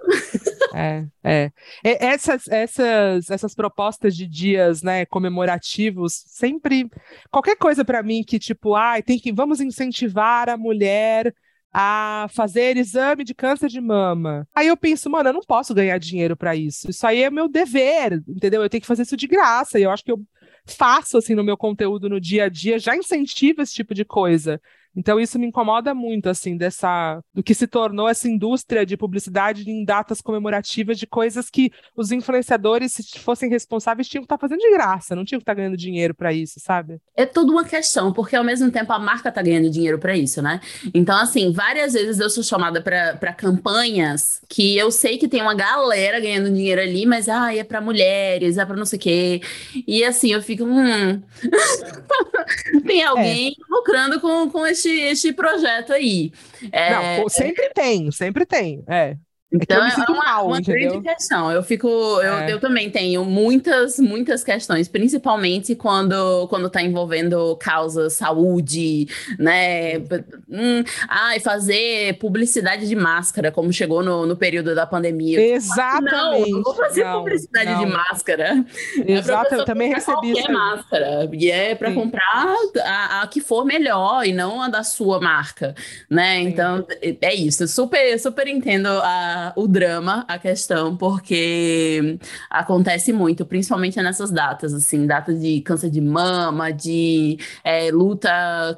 [0.74, 1.52] É, é.
[1.84, 6.90] E Essas, essas, essas propostas de dias, né, comemorativos, sempre
[7.32, 11.34] qualquer coisa para mim que tipo, ai, tem que vamos incentivar a mulher
[11.74, 14.48] a fazer exame de câncer de mama.
[14.56, 16.90] Aí eu penso, mano, eu não posso ganhar dinheiro para isso.
[16.90, 18.64] Isso aí é meu dever, entendeu?
[18.64, 19.80] Eu tenho que fazer isso de graça.
[19.80, 20.20] E eu acho que eu
[20.70, 24.62] faço assim no meu conteúdo no dia a dia, já incentivo esse tipo de coisa.
[25.00, 29.64] Então isso me incomoda muito, assim, dessa do que se tornou essa indústria de publicidade
[29.72, 34.42] em datas comemorativas de coisas que os influenciadores, se fossem responsáveis, tinham que estar tá
[34.42, 37.00] fazendo de graça, não tinham que estar tá ganhando dinheiro para isso, sabe?
[37.16, 40.42] É tudo uma questão, porque ao mesmo tempo a marca tá ganhando dinheiro para isso,
[40.42, 40.60] né?
[40.94, 45.56] Então, assim, várias vezes eu sou chamada para campanhas que eu sei que tem uma
[45.56, 49.42] galera ganhando dinheiro ali, mas ah, é para mulheres, é para não sei o quê.
[49.88, 51.22] E assim, eu fico, hum.
[52.86, 53.74] tem alguém é.
[53.74, 56.32] lucrando com, com este, este projeto aí.
[56.72, 57.18] É...
[57.20, 58.84] Não, sempre tem, sempre tem.
[58.88, 59.16] É.
[59.52, 61.52] Então, é, é uma, mal, uma grande questão.
[61.52, 62.52] Eu fico, eu, é.
[62.52, 69.08] eu também tenho muitas, muitas questões, principalmente quando, quando tá envolvendo causas, saúde,
[69.40, 69.98] né?
[70.48, 75.42] Hum, ah, e fazer publicidade de máscara, como chegou no, no período da pandemia.
[75.42, 76.52] Exatamente.
[76.52, 77.86] Não, não vou fazer não, publicidade não.
[77.86, 78.66] de máscara.
[79.00, 80.52] É Exato, eu também recebi isso.
[80.52, 81.28] máscara.
[81.34, 85.74] E é para comprar a, a, que for melhor e não a da sua marca,
[86.08, 86.36] né?
[86.36, 86.48] Sim.
[86.50, 87.68] Então, é isso.
[87.68, 92.18] Super, super entendo a o drama, a questão, porque
[92.50, 98.30] acontece muito, principalmente nessas datas, assim, datas de câncer de mama, de é, luta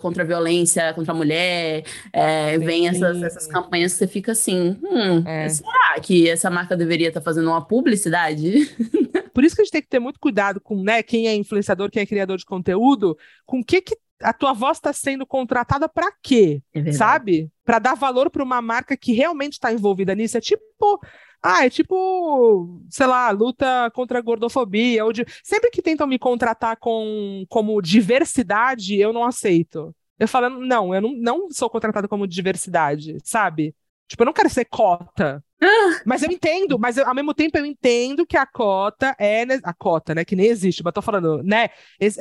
[0.02, 4.78] contra a violência contra a mulher, é, vem essas, essas campanhas que você fica assim,
[4.84, 5.50] hum, é.
[5.50, 8.70] será que essa marca deveria estar tá fazendo uma publicidade?
[9.34, 11.90] Por isso que a gente tem que ter muito cuidado com né, quem é influenciador,
[11.90, 15.88] quem é criador de conteúdo, com o que, que a tua voz está sendo contratada
[15.90, 16.62] para quê?
[16.74, 17.50] É sabe?
[17.64, 20.38] Para dar valor para uma marca que realmente está envolvida nisso.
[20.38, 21.00] É tipo.
[21.44, 25.04] Ah, é tipo, sei lá, luta contra a gordofobia.
[25.04, 25.26] Ou de...
[25.44, 29.96] Sempre que tentam me contratar com, como diversidade, eu não aceito.
[30.20, 33.74] Eu falo, não, eu não, não sou contratada como diversidade, sabe?
[34.12, 35.42] Tipo, eu não quero ser cota.
[36.06, 39.44] Mas eu entendo, mas eu, ao mesmo tempo eu entendo que a cota é.
[39.64, 40.26] A cota, né?
[40.26, 41.70] Que nem existe, mas tô falando, né?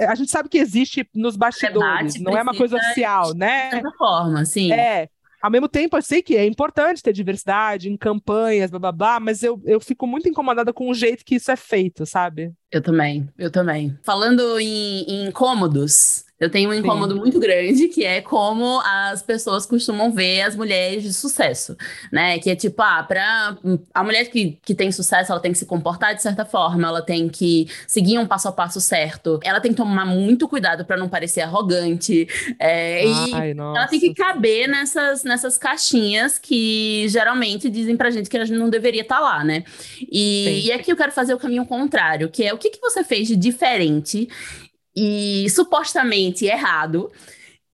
[0.08, 3.64] A gente sabe que existe nos bastidores, não é uma coisa oficial, né?
[3.64, 4.70] De certa forma, sim.
[4.72, 5.08] É.
[5.42, 9.20] Ao mesmo tempo, eu sei que é importante ter diversidade em campanhas, blá blá blá,
[9.20, 12.52] mas eu, eu fico muito incomodada com o jeito que isso é feito, sabe?
[12.70, 13.98] Eu também, eu também.
[14.02, 17.20] Falando em, em incômodos, eu tenho um incômodo Sim.
[17.20, 21.76] muito grande, que é como as pessoas costumam ver as mulheres de sucesso,
[22.10, 22.38] né?
[22.38, 23.58] Que é tipo, ah, pra,
[23.92, 27.02] a mulher que, que tem sucesso, ela tem que se comportar de certa forma, ela
[27.02, 30.96] tem que seguir um passo a passo certo, ela tem que tomar muito cuidado para
[30.96, 32.26] não parecer arrogante,
[32.58, 33.04] é,
[33.34, 33.78] Ai, e nossa.
[33.80, 38.56] ela tem que caber nessas, nessas caixinhas que geralmente dizem pra gente que a gente
[38.56, 39.62] não deveria estar tá lá, né?
[40.10, 43.02] E, e aqui eu quero fazer o caminho contrário, que é o que, que você
[43.02, 44.28] fez de diferente
[44.94, 47.10] e supostamente errado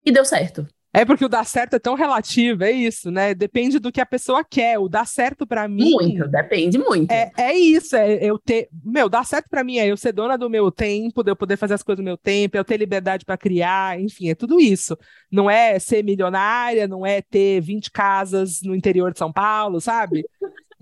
[0.04, 0.66] e deu certo.
[0.94, 3.34] É porque o dar certo é tão relativo, é isso, né?
[3.34, 4.78] Depende do que a pessoa quer.
[4.78, 5.90] O dar certo para mim.
[5.90, 7.10] Muito, depende muito.
[7.10, 8.68] É, é isso, é eu ter.
[8.84, 11.56] Meu, dar certo para mim é eu ser dona do meu tempo, de eu poder
[11.56, 14.60] fazer as coisas no meu tempo, é eu ter liberdade para criar, enfim, é tudo
[14.60, 14.94] isso.
[15.30, 20.26] Não é ser milionária, não é ter 20 casas no interior de São Paulo, sabe?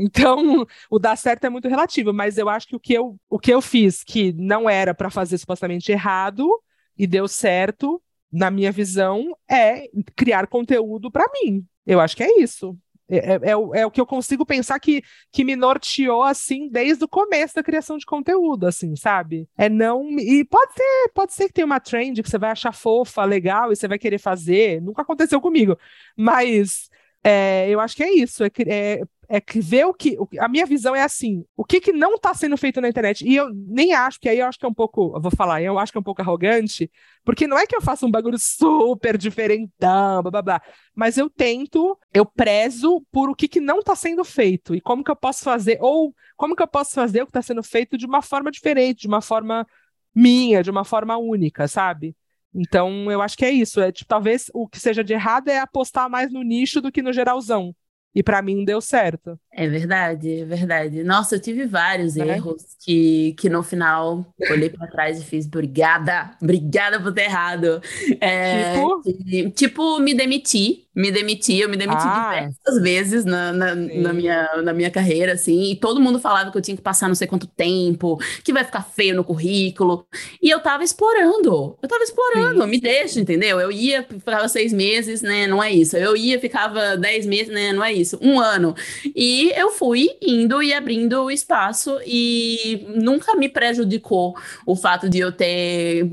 [0.01, 3.39] Então, o dar certo é muito relativo, mas eu acho que o que eu, o
[3.39, 6.49] que eu fiz que não era para fazer supostamente errado
[6.97, 11.67] e deu certo, na minha visão, é criar conteúdo para mim.
[11.87, 12.77] Eu acho que é isso.
[13.11, 16.69] É, é, é, o, é, o que eu consigo pensar que, que me norteou assim
[16.69, 19.49] desde o começo da criação de conteúdo, assim, sabe?
[19.59, 20.09] É não.
[20.19, 23.73] E pode ser, pode ser que tenha uma trend que você vai achar fofa, legal,
[23.73, 24.81] e você vai querer fazer.
[24.81, 25.77] Nunca aconteceu comigo.
[26.17, 26.89] Mas
[27.25, 28.45] é, eu acho que é isso.
[28.45, 30.19] É, é que ver o que.
[30.41, 33.25] A minha visão é assim: o que, que não está sendo feito na internet?
[33.25, 35.13] E eu nem acho, que aí eu acho que é um pouco.
[35.15, 36.91] Eu vou falar, eu acho que é um pouco arrogante,
[37.25, 40.63] porque não é que eu faça um bagulho super diferentão, blá blá blá.
[40.97, 45.05] Mas eu tento, eu prezo por o que, que não está sendo feito e como
[45.05, 47.97] que eu posso fazer, ou como que eu posso fazer o que está sendo feito
[47.97, 49.65] de uma forma diferente, de uma forma
[50.13, 52.17] minha, de uma forma única, sabe?
[52.53, 53.81] Então, eu acho que é isso.
[53.81, 57.01] É tipo, talvez o que seja de errado é apostar mais no nicho do que
[57.01, 57.73] no geralzão.
[58.15, 59.39] E para mim deu certo.
[59.53, 61.05] É verdade, é verdade.
[61.05, 62.37] Nossa, eu tive vários né?
[62.37, 67.81] erros que, que no final olhei para trás e fiz obrigada, obrigada por ter errado.
[68.21, 69.51] É, tipo?
[69.55, 72.31] tipo, me demitir me demiti, eu me demiti ah.
[72.31, 76.59] diversas vezes na, na, na, minha, na minha carreira, assim, e todo mundo falava que
[76.59, 80.07] eu tinha que passar não sei quanto tempo, que vai ficar feio no currículo,
[80.43, 82.69] e eu tava explorando, eu tava explorando, Sim.
[82.69, 83.61] me deixa, entendeu?
[83.61, 87.73] Eu ia, ficava seis meses, né, não é isso, eu ia, ficava dez meses, né,
[87.73, 88.75] não é isso, um ano,
[89.15, 94.35] e eu fui indo e abrindo o espaço, e nunca me prejudicou
[94.67, 96.05] o fato de eu ter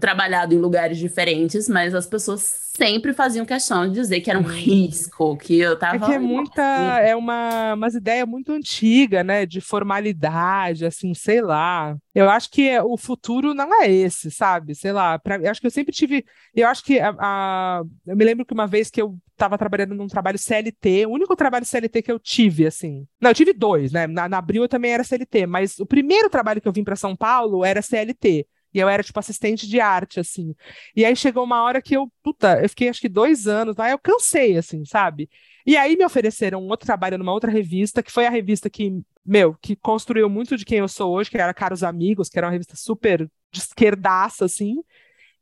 [0.00, 4.42] trabalhado em lugares diferentes, mas as pessoas sempre faziam questão de dizer que era um
[4.42, 5.96] risco, que eu tava.
[5.96, 6.62] É que é muita,
[7.00, 11.96] é uma umas ideia muito antiga, né, de formalidade, assim, sei lá.
[12.14, 14.74] Eu acho que o futuro não é esse, sabe?
[14.74, 18.16] Sei lá, pra, eu acho que eu sempre tive, eu acho que a, a eu
[18.16, 21.64] me lembro que uma vez que eu estava trabalhando num trabalho CLT, o único trabalho
[21.64, 23.06] CLT que eu tive, assim.
[23.20, 24.06] Não, eu tive dois, né?
[24.06, 26.96] Na, na Abril eu também era CLT, mas o primeiro trabalho que eu vim para
[26.96, 28.46] São Paulo era CLT.
[28.74, 30.54] E eu era, tipo, assistente de arte, assim.
[30.96, 33.90] E aí chegou uma hora que eu, puta, eu fiquei acho que dois anos lá,
[33.90, 35.30] eu cansei, assim, sabe?
[35.66, 39.00] E aí me ofereceram um outro trabalho numa outra revista, que foi a revista que,
[39.24, 42.46] meu, que construiu muito de quem eu sou hoje, que era Caros Amigos, que era
[42.46, 44.82] uma revista super de esquerdaça, assim.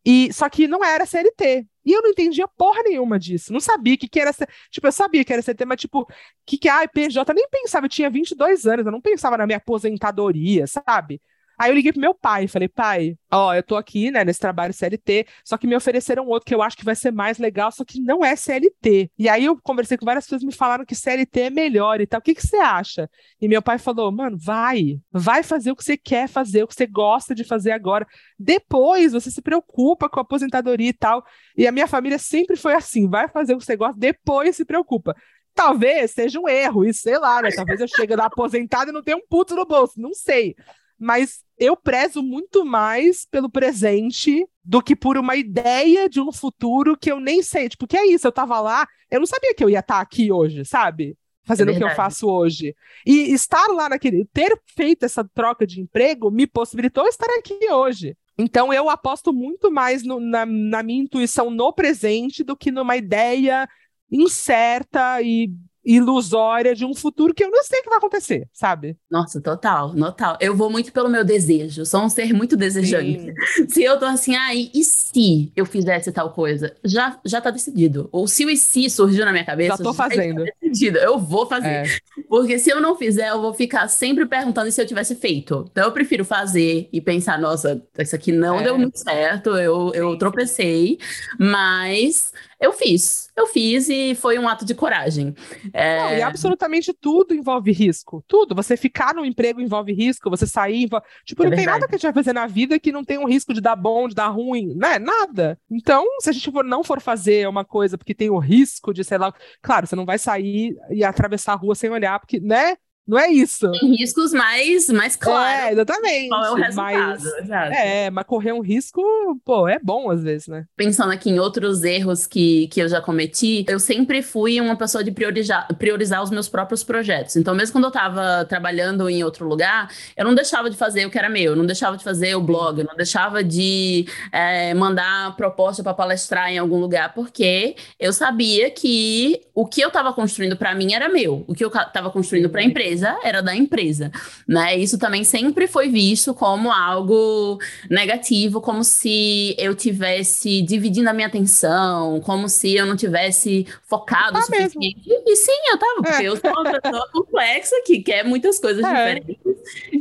[0.04, 1.66] E, só que não era CLT.
[1.84, 3.52] E eu não entendia porra nenhuma disso.
[3.52, 4.32] Não sabia o que, que era.
[4.70, 6.06] Tipo, eu sabia que era CLT, mas, tipo,
[6.46, 7.32] que que ah, PJ?
[7.34, 11.20] Nem pensava, eu tinha 22 anos, eu não pensava na minha aposentadoria, sabe?
[11.62, 14.40] Aí eu liguei pro meu pai e falei, pai, ó, eu tô aqui, né, nesse
[14.40, 17.70] trabalho CLT, só que me ofereceram outro que eu acho que vai ser mais legal,
[17.70, 19.12] só que não é CLT.
[19.16, 22.18] E aí eu conversei com várias pessoas me falaram que CLT é melhor e tal.
[22.18, 23.08] O que que você acha?
[23.40, 26.74] E meu pai falou, mano, vai, vai fazer o que você quer fazer, o que
[26.74, 28.04] você gosta de fazer agora.
[28.36, 31.24] Depois você se preocupa com a aposentadoria e tal.
[31.56, 34.64] E a minha família sempre foi assim, vai fazer o que você gosta, depois se
[34.64, 35.14] preocupa.
[35.54, 37.50] Talvez seja um erro, isso sei lá, né?
[37.54, 40.56] Talvez eu chegue da aposentada e não tenha um puto no bolso, não sei
[41.02, 46.96] mas eu prezo muito mais pelo presente do que por uma ideia de um futuro
[46.96, 47.68] que eu nem sei.
[47.68, 48.26] Tipo, que é isso?
[48.26, 51.16] Eu tava lá, eu não sabia que eu ia estar tá aqui hoje, sabe?
[51.44, 52.74] Fazendo é o que eu faço hoje.
[53.04, 54.24] E estar lá naquele.
[54.32, 58.16] Ter feito essa troca de emprego me possibilitou estar aqui hoje.
[58.38, 62.96] Então eu aposto muito mais no, na, na minha intuição no presente do que numa
[62.96, 63.68] ideia
[64.10, 65.50] incerta e
[65.84, 68.96] ilusória de um futuro que eu não sei o que vai acontecer, sabe?
[69.10, 70.38] Nossa, total, total.
[70.40, 73.34] Eu vou muito pelo meu desejo, sou um ser muito desejante.
[73.54, 73.68] Sim.
[73.68, 76.74] Se eu tô assim, ah, e, e, se eu fizesse tal coisa?
[76.84, 78.08] Já, já tá decidido.
[78.12, 80.40] Ou se o e se surgiu na minha cabeça, já tô fazendo.
[80.40, 80.98] Já tá decidido.
[80.98, 81.68] Eu vou fazer.
[81.68, 81.84] É.
[82.28, 85.66] Porque se eu não fizer, eu vou ficar sempre perguntando se eu tivesse feito.
[85.70, 88.64] Então eu prefiro fazer e pensar, nossa, isso aqui não é.
[88.64, 90.98] deu muito certo, eu, eu tropecei,
[91.38, 95.34] mas eu fiz, eu fiz e foi um ato de coragem.
[95.72, 95.98] É...
[95.98, 98.24] Não, e absolutamente tudo envolve risco.
[98.28, 98.54] Tudo.
[98.54, 100.84] Você ficar no emprego envolve risco, você sair.
[100.84, 101.04] Envolve...
[101.24, 101.66] Tipo, é não verdade.
[101.66, 103.60] tem nada que a gente vai fazer na vida que não tenha um risco de
[103.60, 105.00] dar bom, de dar ruim, né?
[105.00, 105.58] Nada.
[105.68, 109.02] Então, se a gente for, não for fazer uma coisa porque tem o risco de,
[109.02, 112.76] sei lá, claro, você não vai sair e atravessar a rua sem olhar, porque, né?
[113.06, 113.70] Não é isso.
[113.72, 115.64] Tem riscos mais, mais claros.
[115.64, 116.28] É, exatamente.
[116.28, 117.22] Qual é o resultado.
[117.48, 119.02] Mas, é, mas correr um risco,
[119.44, 120.64] pô, é bom às vezes, né?
[120.76, 125.02] Pensando aqui em outros erros que, que eu já cometi, eu sempre fui uma pessoa
[125.02, 127.34] de priorizar, priorizar os meus próprios projetos.
[127.34, 131.10] Então, mesmo quando eu tava trabalhando em outro lugar, eu não deixava de fazer o
[131.10, 134.72] que era meu, eu não deixava de fazer o blog, eu não deixava de é,
[134.74, 140.12] mandar proposta para palestrar em algum lugar, porque eu sabia que o que eu tava
[140.12, 143.42] construindo para mim era meu, o que eu tava construindo para a empresa empresa era
[143.42, 144.10] da empresa,
[144.46, 144.76] né?
[144.76, 147.58] Isso também sempre foi visto como algo
[147.90, 154.32] negativo, como se eu tivesse dividindo a minha atenção, como se eu não tivesse focado
[154.32, 155.08] tá o suficiente.
[155.08, 155.24] Mesmo.
[155.26, 156.28] E sim, eu tava, porque é.
[156.28, 158.88] eu sou uma pessoa complexa que quer muitas coisas é.
[158.88, 159.36] diferentes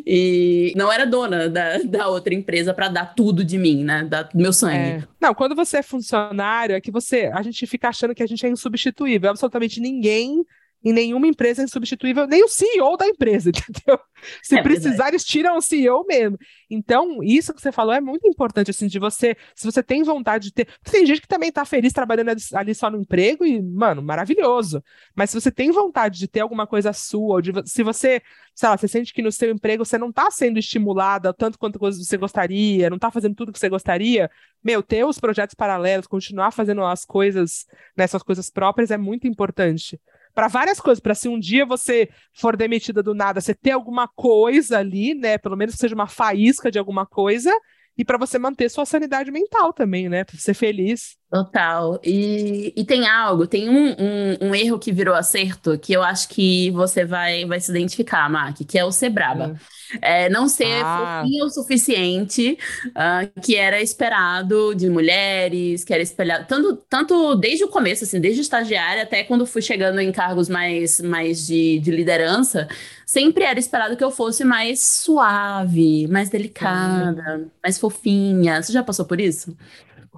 [0.06, 4.04] e não era dona da, da outra empresa para dar tudo de mim, né?
[4.04, 4.75] Da, do meu sangue.
[4.75, 5.04] É.
[5.19, 8.45] Não, quando você é funcionário, é que você, a gente fica achando que a gente
[8.45, 9.30] é insubstituível.
[9.30, 10.45] Absolutamente ninguém
[10.84, 14.00] em nenhuma empresa é insubstituível, nem o CEO da empresa, entendeu?
[14.41, 16.38] Se é precisar, eles tiram o CEO mesmo.
[16.70, 20.46] Então, isso que você falou é muito importante, assim, de você, se você tem vontade
[20.46, 20.67] de ter.
[20.84, 24.84] Tem gente que também tá feliz trabalhando ali só no emprego e, mano, maravilhoso.
[25.15, 28.22] Mas se você tem vontade de ter alguma coisa sua, ou de, se você,
[28.56, 31.80] sei lá, você sente que no seu emprego você não tá sendo estimulada tanto quanto
[31.80, 34.30] você gostaria, não tá fazendo tudo que você gostaria,
[34.63, 37.65] meu, ter os projetos paralelos, continuar fazendo as coisas,
[37.98, 40.00] né, suas coisas próprias é muito importante
[40.34, 44.08] para várias coisas, para se um dia você for demitida do nada, você ter alguma
[44.08, 47.52] coisa ali, né, pelo menos que seja uma faísca de alguma coisa,
[47.98, 51.21] e para você manter sua sanidade mental também, né, para ser feliz.
[51.32, 51.98] Total.
[52.04, 56.28] E, e tem algo, tem um, um, um, erro que virou acerto que eu acho
[56.28, 59.58] que você vai, vai se identificar, Mac, que é o ser braba.
[60.02, 60.26] É.
[60.26, 61.22] É, não ser ah.
[61.24, 67.63] fofinha o suficiente, uh, que era esperado de mulheres, que era espelhado, tanto, tanto desde
[67.63, 71.91] o começo, assim, desde estagiária até quando fui chegando em cargos mais, mais de, de
[71.91, 72.67] liderança,
[73.06, 78.62] sempre era esperado que eu fosse mais suave, mais delicada, mais fofinha.
[78.62, 79.56] Você já passou por isso?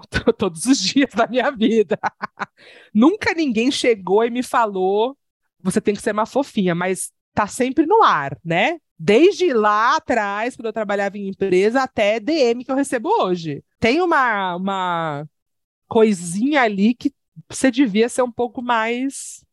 [0.38, 1.98] todos os dias da minha vida.
[2.94, 5.18] Nunca ninguém chegou e me falou:
[5.62, 8.78] você tem que ser uma fofinha, mas tá sempre no ar, né?
[8.98, 13.64] Desde lá atrás, quando eu trabalhava em empresa, até DM que eu recebo hoje.
[13.80, 15.26] Tem uma, uma
[15.88, 17.12] coisinha ali que
[17.50, 19.44] você devia ser um pouco mais.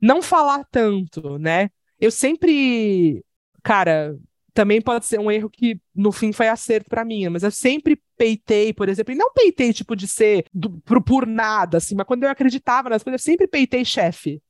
[0.00, 1.70] Não falar tanto, né?
[2.00, 3.24] Eu sempre.
[3.62, 4.18] Cara,
[4.54, 8.00] também pode ser um erro que no fim foi acerto para mim, mas eu sempre
[8.20, 12.06] peitei, por exemplo, e não peitei tipo de ser do, por, por nada, assim, mas
[12.06, 14.42] quando eu acreditava nas coisas, eu sempre peitei chefe.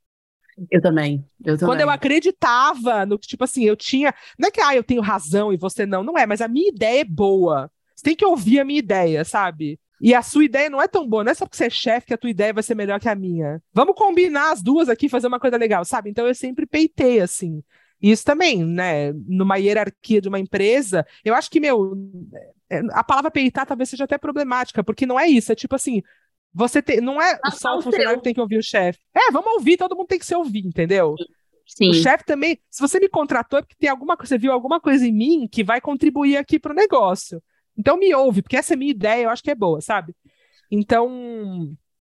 [0.68, 1.68] Eu também, eu também.
[1.68, 4.12] Quando eu acreditava no que, tipo assim, eu tinha.
[4.36, 6.68] Não é que ah, eu tenho razão e você não, não é, mas a minha
[6.68, 7.70] ideia é boa.
[7.94, 9.78] Você tem que ouvir a minha ideia, sabe?
[10.00, 12.08] E a sua ideia não é tão boa, não é só porque você é chefe
[12.08, 13.62] que a tua ideia vai ser melhor que a minha.
[13.72, 16.10] Vamos combinar as duas aqui e fazer uma coisa legal, sabe?
[16.10, 17.62] Então eu sempre peitei assim.
[18.00, 19.12] Isso também, né?
[19.26, 21.92] Numa hierarquia de uma empresa, eu acho que, meu,
[22.70, 26.02] é, a palavra peitar talvez seja até problemática, porque não é isso, é tipo assim,
[26.52, 28.98] você tem, não é ah, só o funcionário que tem que ouvir o chefe.
[29.14, 31.14] É, vamos ouvir, todo mundo tem que se ouvir, entendeu?
[31.66, 31.90] Sim.
[31.90, 34.80] O chefe também, se você me contratou é porque tem alguma coisa, você viu alguma
[34.80, 37.40] coisa em mim que vai contribuir aqui para o negócio.
[37.76, 40.14] Então me ouve, porque essa é a minha ideia, eu acho que é boa, sabe?
[40.70, 41.74] Então,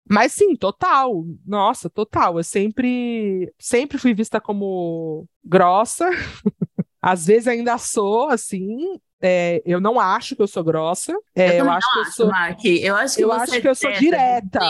[0.08, 1.24] mas sim, total.
[1.46, 2.38] Nossa, total.
[2.38, 6.08] Eu sempre, sempre fui vista como grossa.
[7.02, 11.16] Às vezes ainda sou, assim, é, eu não acho que eu sou grossa.
[11.34, 12.26] É, eu, eu acho que eu sou.
[12.26, 12.62] Mark.
[12.62, 14.60] Eu acho que eu acho que eu sou direta.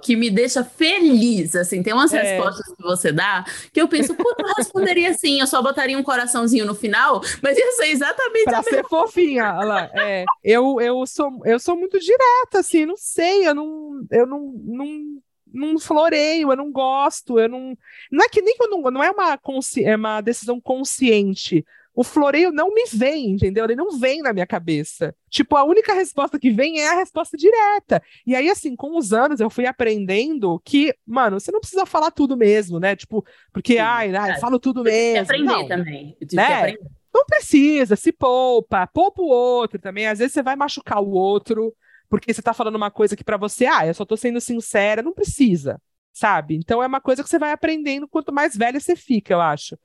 [0.00, 1.56] que me deixa feliz.
[1.56, 2.22] Assim, tem umas é.
[2.22, 6.02] respostas que você dá que eu penso, pô, eu responderia assim, eu só botaria um
[6.04, 9.50] coraçãozinho no final, mas ia ser exatamente pra ser fofinha.
[9.52, 14.26] Lá, é, eu, eu, sou, eu sou muito direta, assim, não sei, eu não, eu
[14.26, 15.18] não, não
[15.52, 17.76] não floreio, eu não gosto, eu não.
[18.12, 18.82] Não é que nem que eu não.
[18.90, 19.82] Não é uma, consci...
[19.82, 21.64] é uma decisão consciente
[21.98, 23.64] o floreio não me vem, entendeu?
[23.64, 25.12] Ele não vem na minha cabeça.
[25.28, 28.00] Tipo, a única resposta que vem é a resposta direta.
[28.24, 32.12] E aí, assim, com os anos eu fui aprendendo que, mano, você não precisa falar
[32.12, 32.94] tudo mesmo, né?
[32.94, 35.24] Tipo, porque, Sim, ai, ai, eu falo tudo mesmo.
[35.24, 36.16] aprender não, também.
[36.20, 36.46] Eu tive né?
[36.46, 36.90] que aprender.
[37.12, 40.06] Não precisa, se poupa, poupa o outro também.
[40.06, 41.74] Às vezes você vai machucar o outro,
[42.08, 45.02] porque você tá falando uma coisa que para você, ah, eu só tô sendo sincera,
[45.02, 45.82] não precisa,
[46.12, 46.54] sabe?
[46.54, 49.76] Então é uma coisa que você vai aprendendo quanto mais velha você fica, eu acho.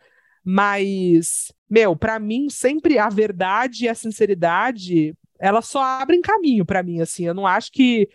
[0.43, 6.83] Mas, meu, para mim, sempre a verdade e a sinceridade, ela só abrem caminho para
[6.83, 7.25] mim, assim.
[7.25, 8.09] Eu não acho que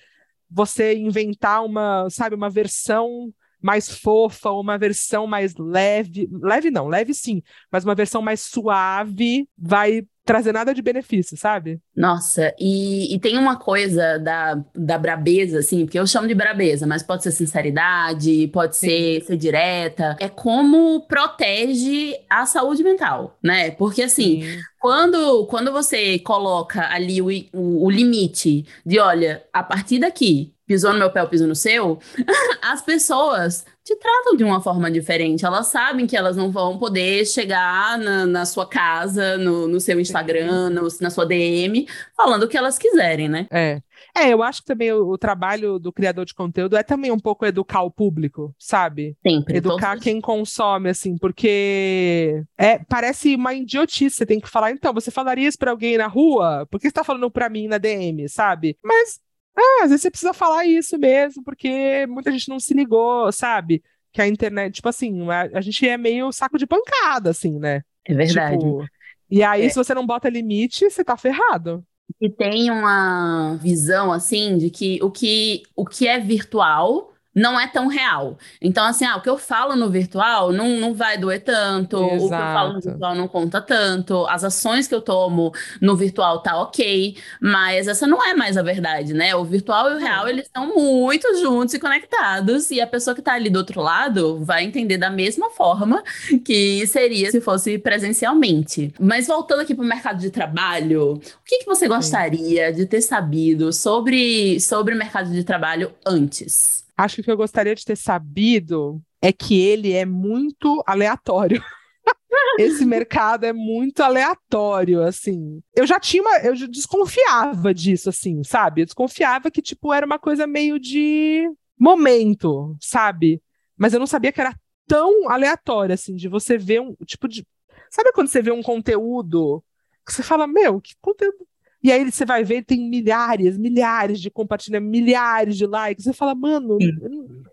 [0.50, 7.12] você inventar uma, sabe, uma versão mais fofa, uma versão mais leve, leve não, leve
[7.12, 11.80] sim, mas uma versão mais suave vai trazer nada de benefício, sabe?
[11.96, 16.86] Nossa, e, e, tem uma coisa da, da brabeza, assim, porque eu chamo de brabeza,
[16.86, 20.16] mas pode ser sinceridade, pode ser ser direta.
[20.20, 23.70] É como protege a saúde mental, né?
[23.70, 24.44] Porque, assim,
[24.78, 30.92] quando, quando você coloca ali o, o, o limite de, olha, a partir daqui, pisou
[30.92, 31.98] no meu pé, eu piso no seu,
[32.62, 35.46] as pessoas te tratam de uma forma diferente.
[35.46, 39.98] Elas sabem que elas não vão poder chegar na, na sua casa, no, no seu
[39.98, 43.46] Instagram, no, na sua DM, falando o que elas quiserem, né?
[43.50, 43.80] É.
[44.14, 47.18] É, eu acho que também o, o, trabalho do criador de conteúdo é também um
[47.18, 49.16] pouco educar o público, sabe?
[49.26, 49.56] Sempre.
[49.56, 50.04] Educar todos...
[50.04, 54.16] quem consome, assim, porque é, parece uma idiotice.
[54.16, 56.66] Você tem que falar, então, você falaria isso pra alguém na rua?
[56.70, 58.76] Por que você tá falando pra mim na DM, sabe?
[58.82, 59.20] Mas
[59.58, 63.82] ah, às vezes você precisa falar isso mesmo, porque muita gente não se ligou, sabe?
[64.12, 67.82] Que a internet, tipo assim, a, a gente é meio saco de pancada, assim, né?
[68.04, 68.58] É verdade.
[68.58, 68.84] Tipo,
[69.30, 69.68] e aí, é.
[69.68, 71.84] se você não bota limite, você tá ferrado.
[72.20, 77.68] E tem uma visão, assim, de que o que, o que é virtual não é
[77.68, 78.36] tão real.
[78.60, 82.24] Então, assim, ah, o que eu falo no virtual não, não vai doer tanto, Exato.
[82.24, 85.96] o que eu falo no virtual não conta tanto, as ações que eu tomo no
[85.96, 89.36] virtual tá ok, mas essa não é mais a verdade, né?
[89.36, 93.22] O virtual e o real, eles estão muito juntos e conectados, e a pessoa que
[93.22, 96.02] tá ali do outro lado vai entender da mesma forma
[96.44, 98.92] que seria se fosse presencialmente.
[98.98, 103.00] Mas voltando aqui para o mercado de trabalho, o que, que você gostaria de ter
[103.00, 106.87] sabido sobre, sobre o mercado de trabalho antes?
[106.98, 111.62] Acho que eu gostaria de ter sabido é que ele é muito aleatório.
[112.58, 115.62] Esse mercado é muito aleatório, assim.
[115.76, 118.80] Eu já tinha uma, eu desconfiava disso, assim, sabe?
[118.82, 123.40] Eu desconfiava que tipo era uma coisa meio de momento, sabe?
[123.76, 127.46] Mas eu não sabia que era tão aleatório, assim, de você ver um tipo de,
[127.90, 129.62] sabe quando você vê um conteúdo
[130.04, 131.46] que você fala, meu, que conteúdo
[131.82, 136.04] e aí você vai ver, tem milhares, milhares de compartilhamentos, milhares de likes.
[136.04, 136.76] Você fala, mano,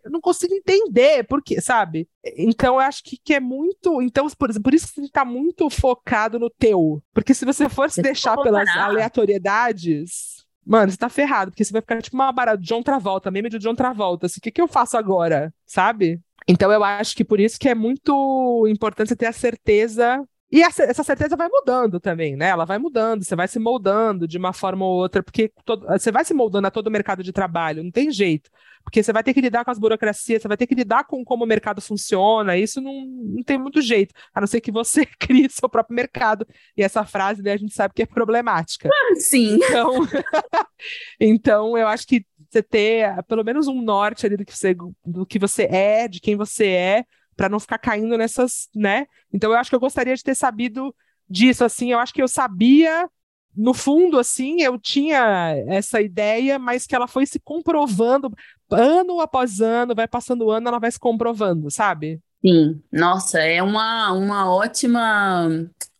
[0.03, 2.07] eu não, consigo entender por quê, sabe?
[2.35, 4.01] Então eu acho que, que é muito.
[4.01, 7.03] Então, por, por isso que você está muito focado no teu.
[7.13, 10.35] Porque se você for se deixar pelas aleatoriedades.
[10.67, 13.59] Mano, você tá ferrado, porque você vai ficar tipo uma barata John Travolta, meme de
[13.59, 14.25] John Travolta.
[14.25, 15.53] Assim, o que, que eu faço agora?
[15.63, 16.19] Sabe?
[16.47, 20.61] Então eu acho que por isso que é muito importante você ter a certeza E
[20.61, 22.49] essa, essa, certeza vai mudando também, né?
[22.49, 26.11] Ela vai mudando, você vai se moldando de uma forma ou outra, porque todo, você
[26.11, 28.49] vai se moldando a todo o mercado de trabalho, não tem jeito.
[28.83, 31.25] Porque você vai ter que lidar com as burocracias, você vai ter que lidar com
[31.25, 35.05] como o mercado funciona, isso não, não tem muito jeito, a não ser que você
[35.19, 36.47] crie seu próprio mercado.
[36.77, 38.87] E essa frase, né, a gente sabe que é problemática.
[39.15, 39.55] Sim.
[39.55, 39.91] Então,
[41.19, 45.25] então eu acho que você ter pelo menos um norte ali do que você, do
[45.25, 47.05] que você é, de quem você é,
[47.35, 49.05] para não ficar caindo nessas, né?
[49.33, 50.95] Então eu acho que eu gostaria de ter sabido
[51.29, 53.09] disso, assim, eu acho que eu sabia,
[53.55, 58.31] no fundo, assim, eu tinha essa ideia, mas que ela foi se comprovando
[58.69, 62.19] ano após ano, vai passando ano, ela vai se comprovando, sabe?
[62.45, 65.49] Sim, nossa, é uma, uma ótima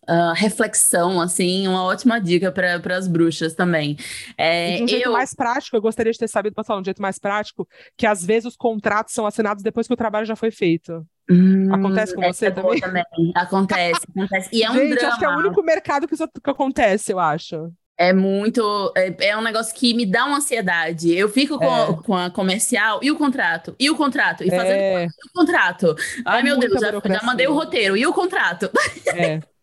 [0.10, 3.97] uh, reflexão, assim, uma ótima dica para as bruxas também.
[4.38, 5.14] É, de um jeito eu...
[5.14, 8.24] mais prático, eu gostaria de ter sabido, posso falar, um jeito mais prático, que às
[8.24, 11.06] vezes os contratos são assinados depois que o trabalho já foi feito.
[11.30, 12.80] Hum, acontece com você é também?
[12.80, 13.06] também?
[13.36, 14.49] Acontece, acontece.
[14.53, 15.08] E é um Gente, drama.
[15.08, 17.72] acho que é o único mercado que isso que acontece, eu acho.
[17.98, 18.91] É muito.
[18.96, 21.14] É, é, um negócio que me dá uma ansiedade.
[21.14, 22.04] Eu fico com, é.
[22.04, 25.08] com a comercial e o contrato, e o contrato, e fazendo é.
[25.08, 25.96] o contrato.
[26.26, 28.70] Ai, meu Deus, já, já, mandei o roteiro, e o contrato.
[29.08, 29.39] É.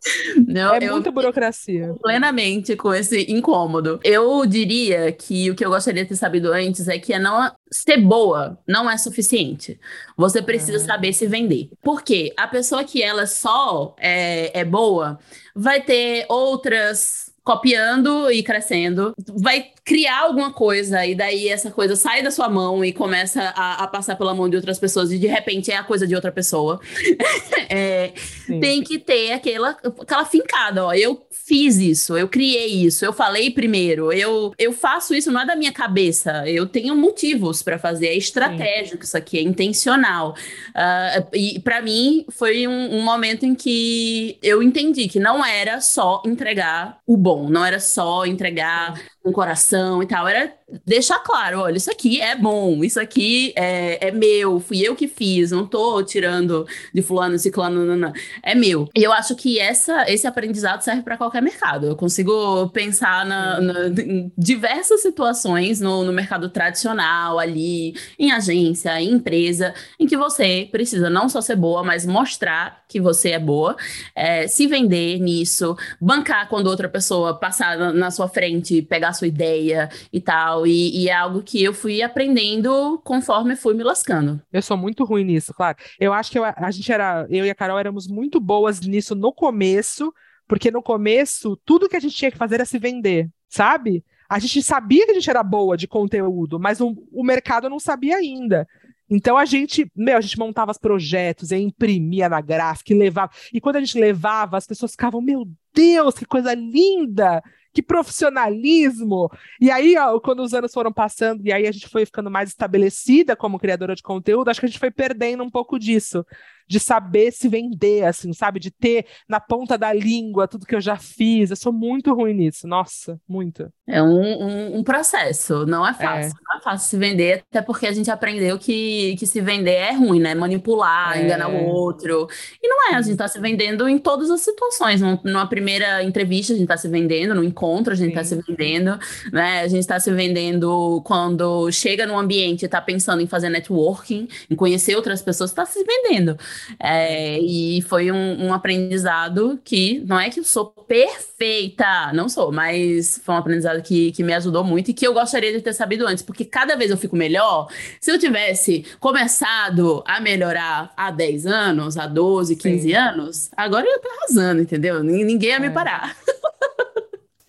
[0.47, 1.95] Não, é muita burocracia.
[2.01, 3.99] Plenamente com esse incômodo.
[4.03, 7.51] Eu diria que o que eu gostaria de ter sabido antes é que é não
[7.71, 9.79] ser boa não é suficiente.
[10.17, 10.85] Você precisa uhum.
[10.85, 11.69] saber se vender.
[11.81, 15.19] Porque a pessoa que ela só é, é boa
[15.55, 22.23] vai ter outras copiando e crescendo, vai criar alguma coisa e daí essa coisa sai
[22.23, 25.27] da sua mão e começa a, a passar pela mão de outras pessoas e de
[25.27, 26.79] repente é a coisa de outra pessoa.
[27.69, 28.13] é,
[28.61, 30.93] tem que ter aquela, aquela fincada, ó.
[30.93, 35.45] Eu fiz isso, eu criei isso, eu falei primeiro, eu, eu faço isso não é
[35.45, 39.07] da minha cabeça, eu tenho motivos para fazer, é estratégico Sim.
[39.07, 40.33] isso aqui, é intencional.
[40.69, 45.81] Uh, e para mim foi um, um momento em que eu entendi que não era
[45.81, 50.53] só entregar o bom bom, não era só entregar um coração e tal, era
[50.85, 55.07] deixar claro, olha, isso aqui é bom, isso aqui é, é meu, fui eu que
[55.07, 58.89] fiz, não tô tirando de fulano, ciclano, não, não, é meu.
[58.95, 61.87] E eu acho que essa, esse aprendizado serve para qualquer mercado.
[61.87, 68.99] Eu consigo pensar na, na, em diversas situações no, no mercado tradicional, ali, em agência,
[68.99, 73.39] em empresa, em que você precisa não só ser boa, mas mostrar que você é
[73.39, 73.75] boa,
[74.15, 79.15] é, se vender nisso, bancar quando outra pessoa passar na, na sua frente, pegar a
[79.15, 80.67] sua ideia e tal.
[80.67, 84.41] E, e, é algo que eu fui aprendendo conforme fui me lascando.
[84.51, 85.77] Eu sou muito ruim nisso, claro.
[85.99, 89.15] Eu acho que eu, a gente era, eu e a Carol éramos muito boas nisso
[89.15, 90.13] no começo,
[90.47, 94.03] porque no começo tudo que a gente tinha que fazer era se vender, sabe?
[94.29, 97.79] A gente sabia que a gente era boa de conteúdo, mas o, o mercado não
[97.79, 98.67] sabia ainda.
[99.09, 103.31] Então a gente, meu, a gente montava os projetos, imprimia na gráfica e levava.
[103.53, 107.41] E quando a gente levava, as pessoas ficavam, meu Deus, que coisa linda!
[107.73, 109.31] que profissionalismo!
[109.59, 112.49] E aí, ó, quando os anos foram passando e aí a gente foi ficando mais
[112.49, 116.23] estabelecida como criadora de conteúdo, acho que a gente foi perdendo um pouco disso
[116.67, 118.59] de saber se vender, assim, sabe?
[118.59, 121.49] De ter na ponta da língua tudo que eu já fiz.
[121.49, 123.71] Eu sou muito ruim nisso, nossa, muito.
[123.87, 126.31] É um, um, um processo, não é fácil.
[126.31, 126.43] É.
[126.47, 129.91] Não é fácil se vender, até porque a gente aprendeu que, que se vender é
[129.91, 130.33] ruim, né?
[130.33, 131.23] Manipular, é.
[131.23, 132.27] enganar o outro.
[132.61, 135.01] E não é, a gente tá se vendendo em todas as situações.
[135.01, 138.15] Numa primeira entrevista, a gente tá se vendendo, no encontro, a gente Sim.
[138.15, 138.97] tá se vendendo,
[139.31, 139.61] né?
[139.61, 144.27] A gente tá se vendendo quando chega no ambiente e tá pensando em fazer networking,
[144.49, 146.37] em conhecer outras pessoas, tá se vendendo.
[146.79, 152.51] É, e foi um, um, aprendizado que não é que eu sou perfeita, não sou,
[152.51, 155.73] mas foi um aprendizado que, que me ajudou muito e que eu gostaria de ter
[155.73, 157.67] sabido antes, porque cada vez eu fico melhor.
[157.99, 162.93] Se eu tivesse começado a melhorar há 10 anos, há 12, 15 Sim.
[162.93, 165.03] anos, agora eu ia estar arrasando, entendeu?
[165.03, 165.71] Ninguém ia me é.
[165.71, 166.15] parar.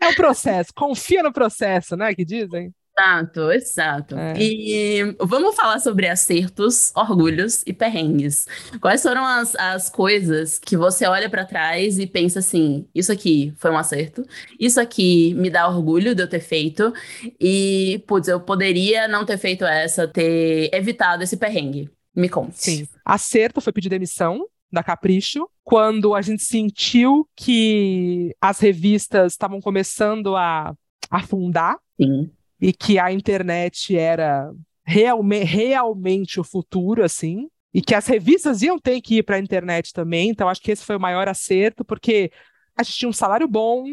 [0.00, 2.14] É o processo, confia no processo, né?
[2.14, 2.74] Que dizem.
[2.96, 4.16] Exato, exato.
[4.16, 4.34] É.
[4.38, 8.46] E vamos falar sobre acertos, orgulhos e perrengues.
[8.80, 13.52] Quais foram as, as coisas que você olha para trás e pensa assim: isso aqui
[13.56, 14.24] foi um acerto,
[14.60, 16.92] isso aqui me dá orgulho de eu ter feito,
[17.40, 21.90] e, putz, eu poderia não ter feito essa, ter evitado esse perrengue.
[22.14, 22.60] Me conte.
[22.60, 22.88] Sim.
[23.04, 30.36] Acerto foi pedir demissão da Capricho, quando a gente sentiu que as revistas estavam começando
[30.36, 30.74] a
[31.10, 31.76] afundar.
[32.00, 32.30] Sim
[32.64, 34.50] e que a internet era
[34.86, 39.38] realme realmente o futuro, assim, e que as revistas iam ter que ir para a
[39.38, 40.30] internet também.
[40.30, 42.32] Então, acho que esse foi o maior acerto, porque
[42.74, 43.84] a gente tinha um salário bom,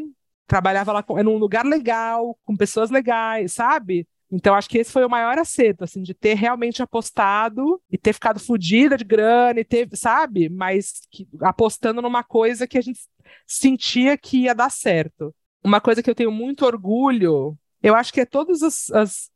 [0.47, 4.07] trabalhava lá com, num lugar legal, com pessoas legais, sabe?
[4.31, 8.13] Então, acho que esse foi o maior acerto, assim, de ter realmente apostado e ter
[8.13, 10.47] ficado fodida de grana e ter, sabe?
[10.47, 13.01] Mas que, apostando numa coisa que a gente
[13.45, 15.35] sentia que ia dar certo.
[15.61, 19.29] Uma coisa que eu tenho muito orgulho, eu acho que é todas as, as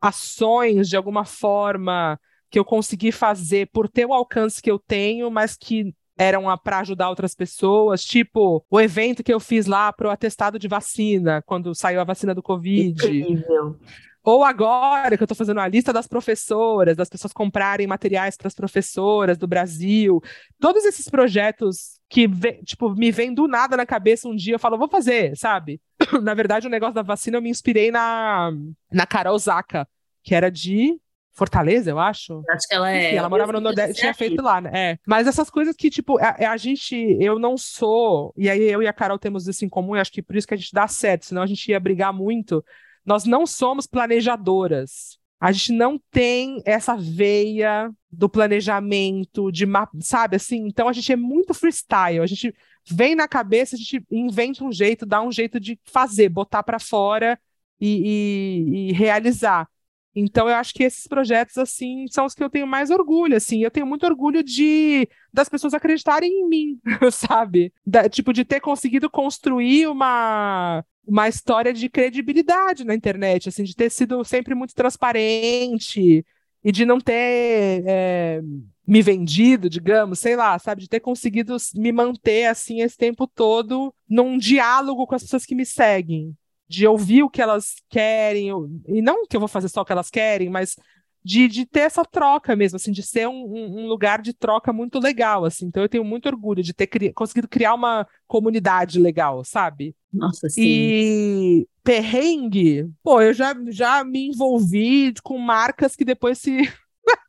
[0.00, 2.18] ações, de alguma forma,
[2.50, 6.80] que eu consegui fazer por ter o alcance que eu tenho, mas que eram para
[6.80, 11.74] ajudar outras pessoas, tipo o evento que eu fiz lá pro atestado de vacina, quando
[11.74, 13.04] saiu a vacina do Covid.
[13.06, 13.78] Incrível.
[14.24, 18.46] Ou agora que eu estou fazendo a lista das professoras, das pessoas comprarem materiais para
[18.46, 20.22] as professoras do Brasil,
[20.60, 22.28] todos esses projetos que
[22.64, 25.80] tipo me vêm do nada na cabeça um dia, eu falo, vou fazer, sabe?
[26.22, 28.50] na verdade, o negócio da vacina eu me inspirei na
[28.90, 29.86] na Carol Zaka,
[30.22, 30.98] que era de
[31.34, 32.42] Fortaleza, eu acho.
[32.50, 33.06] Acho que ela é.
[33.06, 34.70] Enfim, ela morava no Nordeste, tinha feito lá, né?
[34.74, 34.98] É.
[35.06, 38.86] Mas essas coisas que, tipo, a, a, gente, eu não sou, e aí eu e
[38.86, 40.86] a Carol temos isso em comum, e acho que por isso que a gente dá
[40.86, 42.62] certo, senão a gente ia brigar muito
[43.04, 45.18] nós não somos planejadoras.
[45.40, 49.66] A gente não tem essa veia do planejamento, de
[50.00, 50.66] sabe assim?
[50.66, 52.20] Então a gente é muito freestyle.
[52.20, 52.54] A gente
[52.88, 56.78] vem na cabeça, a gente inventa um jeito, dá um jeito de fazer, botar para
[56.78, 57.40] fora
[57.80, 59.66] e, e, e, realizar.
[60.14, 63.62] Então eu acho que esses projetos assim são os que eu tenho mais orgulho, assim.
[63.62, 67.72] Eu tenho muito orgulho de das pessoas acreditarem em mim, sabe?
[67.86, 73.74] Da, tipo de ter conseguido construir uma uma história de credibilidade na internet, assim, de
[73.74, 76.24] ter sido sempre muito transparente
[76.64, 78.40] e de não ter é,
[78.86, 83.94] me vendido, digamos, sei lá, sabe, de ter conseguido me manter assim esse tempo todo
[84.08, 86.36] num diálogo com as pessoas que me seguem,
[86.68, 88.48] de ouvir o que elas querem,
[88.88, 90.76] e não que eu vou fazer só o que elas querem, mas
[91.24, 94.98] de, de ter essa troca mesmo, assim, de ser um, um, lugar de troca muito
[94.98, 95.66] legal, assim.
[95.66, 99.94] Então eu tenho muito orgulho de ter cri conseguido criar uma comunidade legal, sabe?
[100.12, 100.62] Nossa, sim.
[100.62, 106.58] E perrengue, pô, eu já, já me envolvi com marcas que depois se,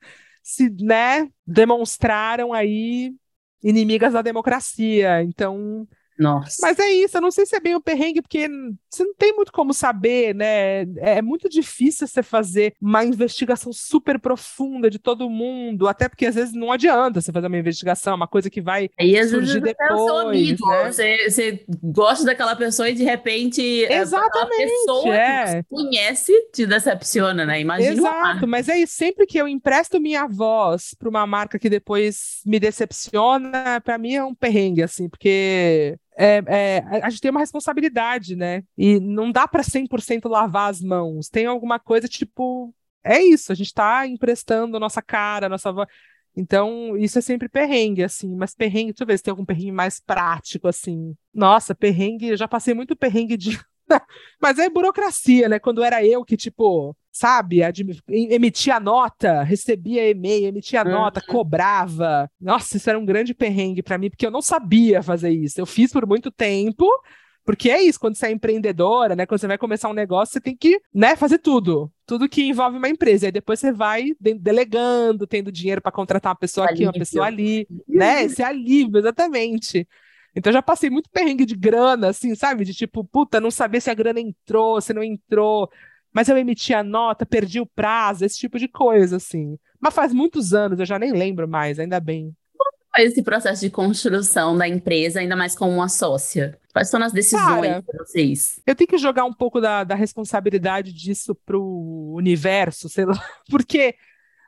[0.44, 3.14] se, né, demonstraram aí
[3.64, 5.24] inimigas da democracia.
[5.24, 5.88] Então,
[6.18, 6.58] nossa.
[6.62, 8.48] Mas é isso, eu não sei se é bem o perrengue, porque
[8.90, 10.82] você não tem muito como saber, né?
[10.98, 16.26] É, é muito difícil você fazer uma investigação super profunda de todo mundo, até porque
[16.26, 19.60] às vezes não adianta você fazer uma investigação, uma coisa que vai e às surgir
[19.60, 19.90] vezes depois.
[19.90, 20.92] É o seu amigo, né?
[20.92, 25.44] você, você gosta daquela pessoa e de repente Exatamente, a pessoa é.
[25.44, 27.60] que você conhece te decepciona, né?
[27.60, 31.70] Imagina Exato, mas é isso, sempre que eu empresto minha voz para uma marca que
[31.70, 37.32] depois me decepciona, para mim é um perrengue, assim, porque é, é, a gente tem
[37.32, 38.64] uma responsabilidade, né?
[38.78, 41.30] E não dá para 100% lavar as mãos.
[41.30, 42.74] Tem alguma coisa tipo.
[43.04, 45.88] É isso, a gente está emprestando a nossa cara, a nossa voz.
[46.36, 48.36] Então, isso é sempre perrengue, assim.
[48.36, 51.16] Mas perrengue, deixa eu ver se tem algum perrengue mais prático, assim.
[51.34, 53.60] Nossa, perrengue, eu já passei muito perrengue de.
[54.42, 55.60] mas é burocracia, né?
[55.60, 57.62] Quando era eu que, tipo, sabe?
[58.10, 60.92] Emitia nota, recebia e-mail, emitia uhum.
[60.92, 62.30] nota, cobrava.
[62.40, 65.60] Nossa, isso era um grande perrengue para mim, porque eu não sabia fazer isso.
[65.60, 66.88] Eu fiz por muito tempo,
[67.46, 69.26] porque é isso, quando você é empreendedora, né?
[69.26, 71.92] Quando você vai começar um negócio, você tem que, né, fazer tudo.
[72.06, 73.26] Tudo que envolve uma empresa.
[73.26, 77.26] E aí depois você vai delegando, tendo dinheiro para contratar uma pessoa aqui, uma pessoa
[77.26, 78.24] ali, né?
[78.24, 79.88] Esse alívio, exatamente.
[80.36, 82.66] Então já passei muito perrengue de grana, assim, sabe?
[82.66, 85.70] De tipo, puta, não saber se a grana entrou, se não entrou
[86.14, 89.58] mas eu emiti a nota, perdi o prazo, esse tipo de coisa, assim.
[89.82, 92.32] Mas faz muitos anos, eu já nem lembro mais, ainda bem.
[92.56, 96.58] Como foi esse processo de construção da empresa, ainda mais como uma sócia?
[96.72, 98.62] Quais são as decisões de vocês?
[98.66, 103.20] Eu tenho que jogar um pouco da, da responsabilidade disso pro universo, sei lá,
[103.50, 103.96] porque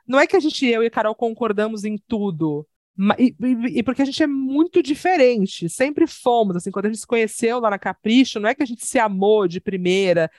[0.06, 2.64] não é que a gente, eu e a Carol, concordamos em tudo.
[3.18, 7.00] E, e, e, porque a gente é muito diferente, sempre fomos, assim, quando a gente
[7.00, 10.30] se conheceu lá na Capricho, não é que a gente se amou de primeira,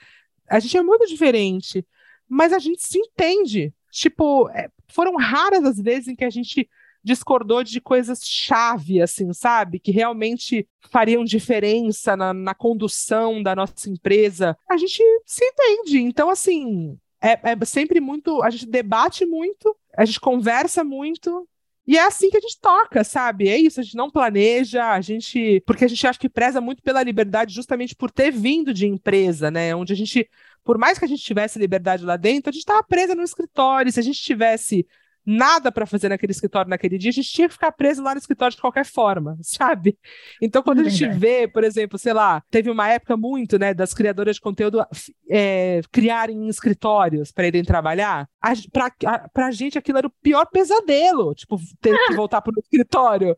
[0.48, 1.86] a gente é muito diferente,
[2.28, 3.72] mas a gente se entende.
[3.90, 6.68] Tipo, é, foram raras as vezes em que a gente
[7.02, 9.78] discordou de coisas chave, assim, sabe?
[9.78, 14.56] Que realmente fariam diferença na, na condução da nossa empresa.
[14.68, 16.00] A gente se entende.
[16.00, 18.42] Então, assim, é, é sempre muito.
[18.42, 21.48] A gente debate muito, a gente conversa muito,
[21.88, 23.48] e é assim que a gente toca, sabe?
[23.48, 25.62] É isso, a gente não planeja, a gente.
[25.66, 29.50] Porque a gente acha que preza muito pela liberdade, justamente por ter vindo de empresa,
[29.50, 29.74] né?
[29.74, 30.28] Onde a gente,
[30.62, 33.90] por mais que a gente tivesse liberdade lá dentro, a gente estava presa no escritório.
[33.90, 34.86] Se a gente tivesse
[35.28, 38.18] nada para fazer naquele escritório naquele dia, a gente tinha que ficar preso lá no
[38.18, 39.98] escritório de qualquer forma, sabe?
[40.40, 43.92] Então, quando a gente vê, por exemplo, sei lá, teve uma época muito, né, das
[43.92, 44.82] criadoras de conteúdo
[45.28, 50.46] é, criarem escritórios para irem trabalhar, a, pra, a, pra gente aquilo era o pior
[50.46, 53.36] pesadelo, tipo, ter que voltar para o escritório,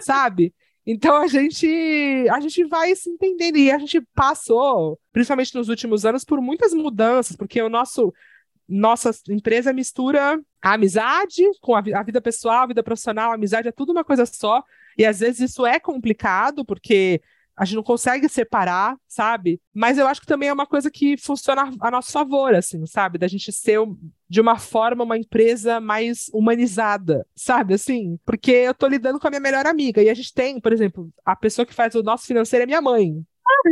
[0.00, 0.54] sabe?
[0.86, 6.04] Então a gente a gente vai se entendendo e a gente passou, principalmente nos últimos
[6.04, 8.12] anos, por muitas mudanças, porque o nosso
[8.68, 13.68] nossa empresa mistura a amizade com a, a vida pessoal, a vida profissional, a amizade
[13.68, 14.62] é tudo uma coisa só.
[14.96, 17.20] E às vezes isso é complicado, porque
[17.56, 19.60] a gente não consegue separar, sabe?
[19.74, 23.18] Mas eu acho que também é uma coisa que funciona a nosso favor, assim, sabe?
[23.18, 23.78] Da gente ser
[24.28, 27.74] de uma forma uma empresa mais humanizada, sabe?
[27.74, 30.72] Assim, porque eu tô lidando com a minha melhor amiga e a gente tem, por
[30.72, 33.22] exemplo, a pessoa que faz o nosso financeiro é minha mãe.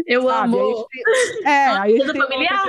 [0.07, 0.57] Eu sabe?
[0.57, 0.87] amo.
[0.89, 2.67] Tem, é, aí a gente tem familiar.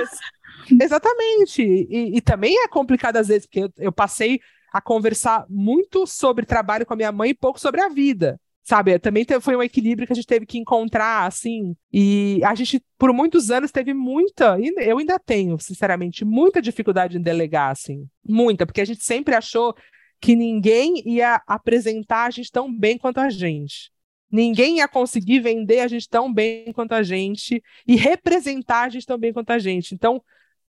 [0.80, 1.62] Exatamente.
[1.62, 4.40] E, e, também é complicado às vezes, porque eu, eu passei
[4.72, 8.98] a conversar muito sobre trabalho com a minha mãe e pouco sobre a vida sabe?
[8.98, 11.74] Também foi um equilíbrio que a gente teve que encontrar, assim.
[11.92, 17.22] E a gente, por muitos anos, teve muita, eu ainda tenho, sinceramente, muita dificuldade em
[17.22, 18.06] delegar, assim.
[18.26, 19.74] Muita, porque a gente sempre achou
[20.20, 23.90] que ninguém ia apresentar a gente tão bem quanto a gente.
[24.30, 29.04] Ninguém ia conseguir vender a gente tão bem quanto a gente e representar a gente
[29.04, 29.94] tão bem quanto a gente.
[29.94, 30.22] Então,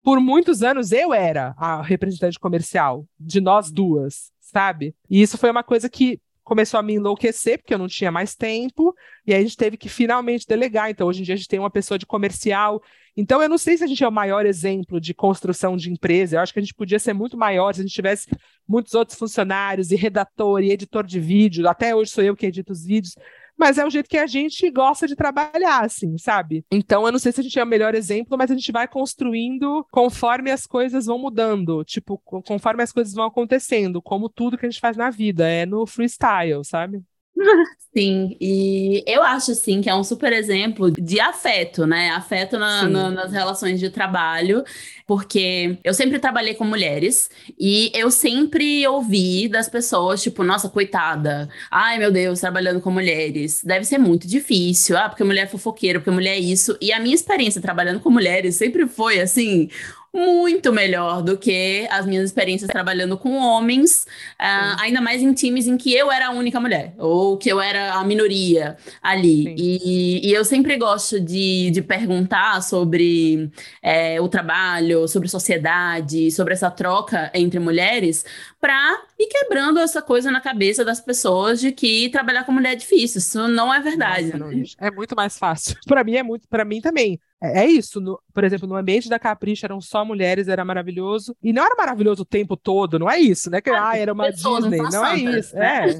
[0.03, 4.95] por muitos anos, eu era a representante comercial de nós duas, sabe?
[5.09, 8.35] E isso foi uma coisa que começou a me enlouquecer, porque eu não tinha mais
[8.35, 8.93] tempo,
[9.25, 10.89] e aí a gente teve que finalmente delegar.
[10.89, 12.81] Então, hoje em dia, a gente tem uma pessoa de comercial.
[13.15, 16.35] Então, eu não sei se a gente é o maior exemplo de construção de empresa.
[16.35, 18.29] Eu acho que a gente podia ser muito maior se a gente tivesse
[18.67, 21.67] muitos outros funcionários, e redator, e editor de vídeo.
[21.69, 23.15] Até hoje sou eu que edito os vídeos
[23.61, 26.65] mas é o jeito que a gente gosta de trabalhar, assim, sabe?
[26.71, 28.87] Então, eu não sei se a gente é o melhor exemplo, mas a gente vai
[28.87, 34.65] construindo conforme as coisas vão mudando, tipo, conforme as coisas vão acontecendo, como tudo que
[34.65, 37.03] a gente faz na vida, é no freestyle, sabe?
[37.93, 42.09] Sim, e eu acho sim que é um super exemplo de afeto, né?
[42.11, 44.63] Afeto na, na, nas relações de trabalho,
[45.05, 47.29] porque eu sempre trabalhei com mulheres
[47.59, 53.61] e eu sempre ouvi das pessoas, tipo, nossa, coitada, ai meu Deus, trabalhando com mulheres,
[53.61, 56.77] deve ser muito difícil, ah, porque mulher é fofoqueira, porque mulher é isso.
[56.79, 59.69] E a minha experiência trabalhando com mulheres sempre foi assim
[60.13, 64.05] muito melhor do que as minhas experiências trabalhando com homens,
[64.39, 67.61] uh, ainda mais em times em que eu era a única mulher, ou que eu
[67.61, 69.55] era a minoria ali.
[69.57, 73.49] E, e, eu sempre gosto de, de perguntar sobre
[73.81, 78.25] é, o trabalho, sobre sociedade, sobre essa troca entre mulheres,
[78.59, 82.75] para ir quebrando essa coisa na cabeça das pessoas de que trabalhar com mulher é
[82.75, 83.19] difícil.
[83.19, 84.37] Isso não é verdade.
[84.37, 85.77] Nossa, não, é muito mais fácil.
[85.87, 87.19] para mim é muito, para mim também.
[87.41, 87.99] É, é isso.
[87.99, 91.35] No, por exemplo, no ambiente da Capricha eram só mulheres, era maravilhoso.
[91.41, 93.59] E não era maravilhoso o tempo todo, não é isso, né?
[93.59, 95.57] Que ah, ah era uma Disney, não, não é isso.
[95.57, 95.99] É,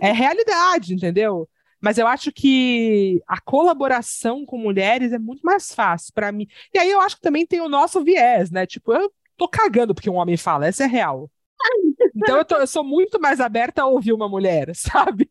[0.00, 1.48] é realidade, entendeu?
[1.80, 6.46] Mas eu acho que a colaboração com mulheres é muito mais fácil para mim.
[6.74, 8.66] E aí eu acho que também tem o nosso viés, né?
[8.66, 11.30] Tipo, eu tô cagando porque um homem fala, essa é real.
[12.16, 15.28] Então eu, tô, eu sou muito mais aberta a ouvir uma mulher, sabe?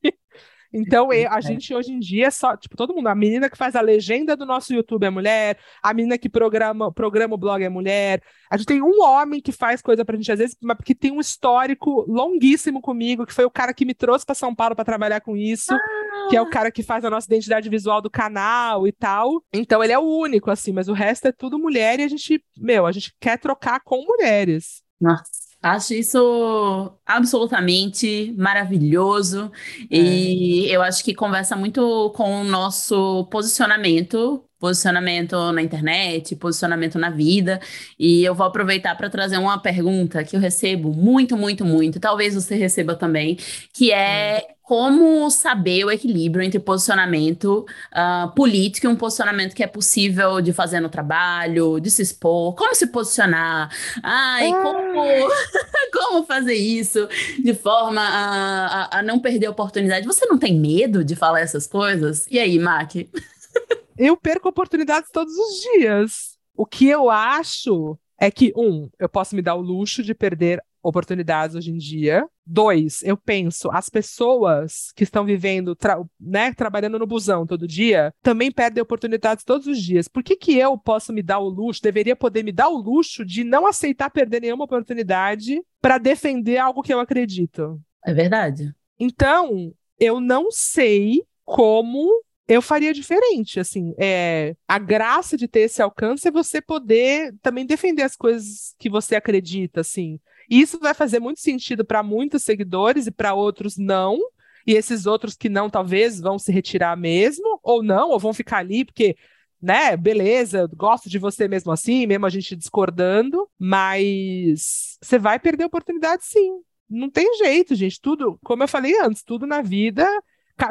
[0.78, 3.57] Então, eu, a gente hoje em dia é só, tipo, todo mundo, a menina que
[3.57, 7.63] faz a legenda do nosso YouTube é mulher, a menina que programa, programa o blog
[7.63, 8.21] é mulher.
[8.49, 11.11] A gente tem um homem que faz coisa pra gente, às vezes, mas que tem
[11.11, 14.86] um histórico longuíssimo comigo, que foi o cara que me trouxe para São Paulo para
[14.86, 16.28] trabalhar com isso, ah.
[16.30, 19.43] que é o cara que faz a nossa identidade visual do canal e tal.
[19.53, 22.43] Então, ele é o único, assim, mas o resto é tudo mulher e a gente,
[22.57, 24.82] meu, a gente quer trocar com mulheres.
[24.99, 25.46] Nossa.
[25.62, 29.51] Acho isso absolutamente maravilhoso
[29.89, 29.97] é.
[29.97, 37.10] e eu acho que conversa muito com o nosso posicionamento, posicionamento na internet, posicionamento na
[37.10, 37.60] vida.
[37.97, 42.36] E eu vou aproveitar para trazer uma pergunta que eu recebo muito, muito, muito, talvez
[42.36, 43.38] você receba também,
[43.74, 49.68] que é como saber o equilíbrio entre posicionamento uh, político e um posicionamento que é
[49.68, 53.70] possível de fazer no trabalho, de se expor, como se posicionar,
[54.03, 54.62] ai, ah.
[54.62, 55.30] como,
[55.93, 57.08] como fazer isso
[57.41, 60.05] de forma a, a, a, não perder a oportunidade.
[60.05, 62.28] Você não tem medo de falar essas coisas?
[62.30, 62.91] E aí, Mac?
[63.97, 66.37] eu perco oportunidades todos os dias.
[66.55, 70.61] O que eu acho é que, um, eu posso me dar o luxo de perder
[70.81, 72.25] oportunidades hoje em dia.
[72.45, 78.13] Dois, eu penso, as pessoas que estão vivendo, tra né, trabalhando no busão todo dia,
[78.21, 80.07] também perdem oportunidades todos os dias.
[80.07, 83.25] Por que, que eu posso me dar o luxo, deveria poder me dar o luxo
[83.25, 87.79] de não aceitar perder nenhuma oportunidade para defender algo que eu acredito?
[88.05, 88.73] É verdade.
[88.97, 95.81] Então, eu não sei como eu faria diferente, assim, é, a graça de ter esse
[95.81, 100.19] alcance é você poder também defender as coisas que você acredita, assim,
[100.49, 104.17] e isso vai fazer muito sentido para muitos seguidores e para outros não,
[104.65, 108.59] e esses outros que não, talvez, vão se retirar mesmo, ou não, ou vão ficar
[108.59, 109.17] ali, porque
[109.61, 115.63] né, beleza, gosto de você mesmo assim, mesmo a gente discordando, mas você vai perder
[115.63, 116.61] a oportunidade sim.
[116.89, 117.99] Não tem jeito, gente.
[117.99, 120.07] Tudo, como eu falei antes, tudo na vida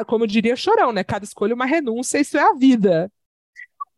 [0.05, 1.03] como diria Chorão, né?
[1.03, 3.11] Cada escolha é uma renúncia, isso é a vida.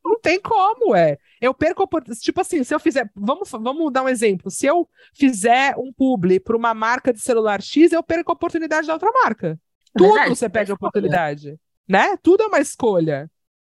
[0.03, 1.17] Não tem como, é.
[1.41, 2.23] Eu perco oportunidade.
[2.23, 3.09] Tipo assim, se eu fizer.
[3.15, 4.49] Vamos, vamos dar um exemplo.
[4.49, 8.87] Se eu fizer um publi para uma marca de celular X, eu perco a oportunidade
[8.87, 9.59] da outra marca.
[9.95, 11.59] É Tudo verdade, você perde a oportunidade.
[11.87, 12.17] Né?
[12.17, 13.29] Tudo é uma escolha.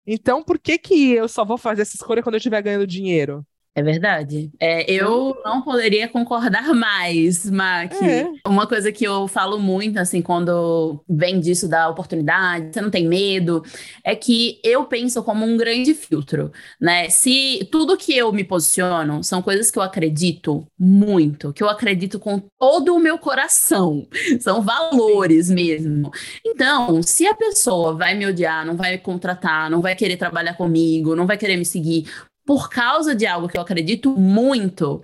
[0.06, 3.46] Então, por que, que eu só vou fazer essa escolha quando eu estiver ganhando dinheiro?
[3.76, 4.52] É verdade.
[4.60, 7.92] É, eu não poderia concordar mais, Mac.
[8.04, 8.30] É.
[8.48, 13.08] Uma coisa que eu falo muito, assim, quando vem disso da oportunidade, você não tem
[13.08, 13.64] medo,
[14.04, 17.10] é que eu penso como um grande filtro, né?
[17.10, 22.20] Se tudo que eu me posiciono são coisas que eu acredito muito, que eu acredito
[22.20, 24.08] com todo o meu coração,
[24.40, 26.12] são valores mesmo.
[26.46, 30.54] Então, se a pessoa vai me odiar, não vai me contratar, não vai querer trabalhar
[30.54, 32.06] comigo, não vai querer me seguir,
[32.46, 35.02] por causa de algo que eu acredito muito,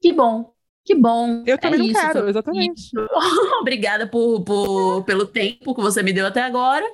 [0.00, 0.52] que bom.
[0.84, 1.44] Que bom.
[1.46, 2.90] Eu também é isso, quero, exatamente.
[3.60, 6.84] Obrigada por, por, pelo tempo que você me deu até agora.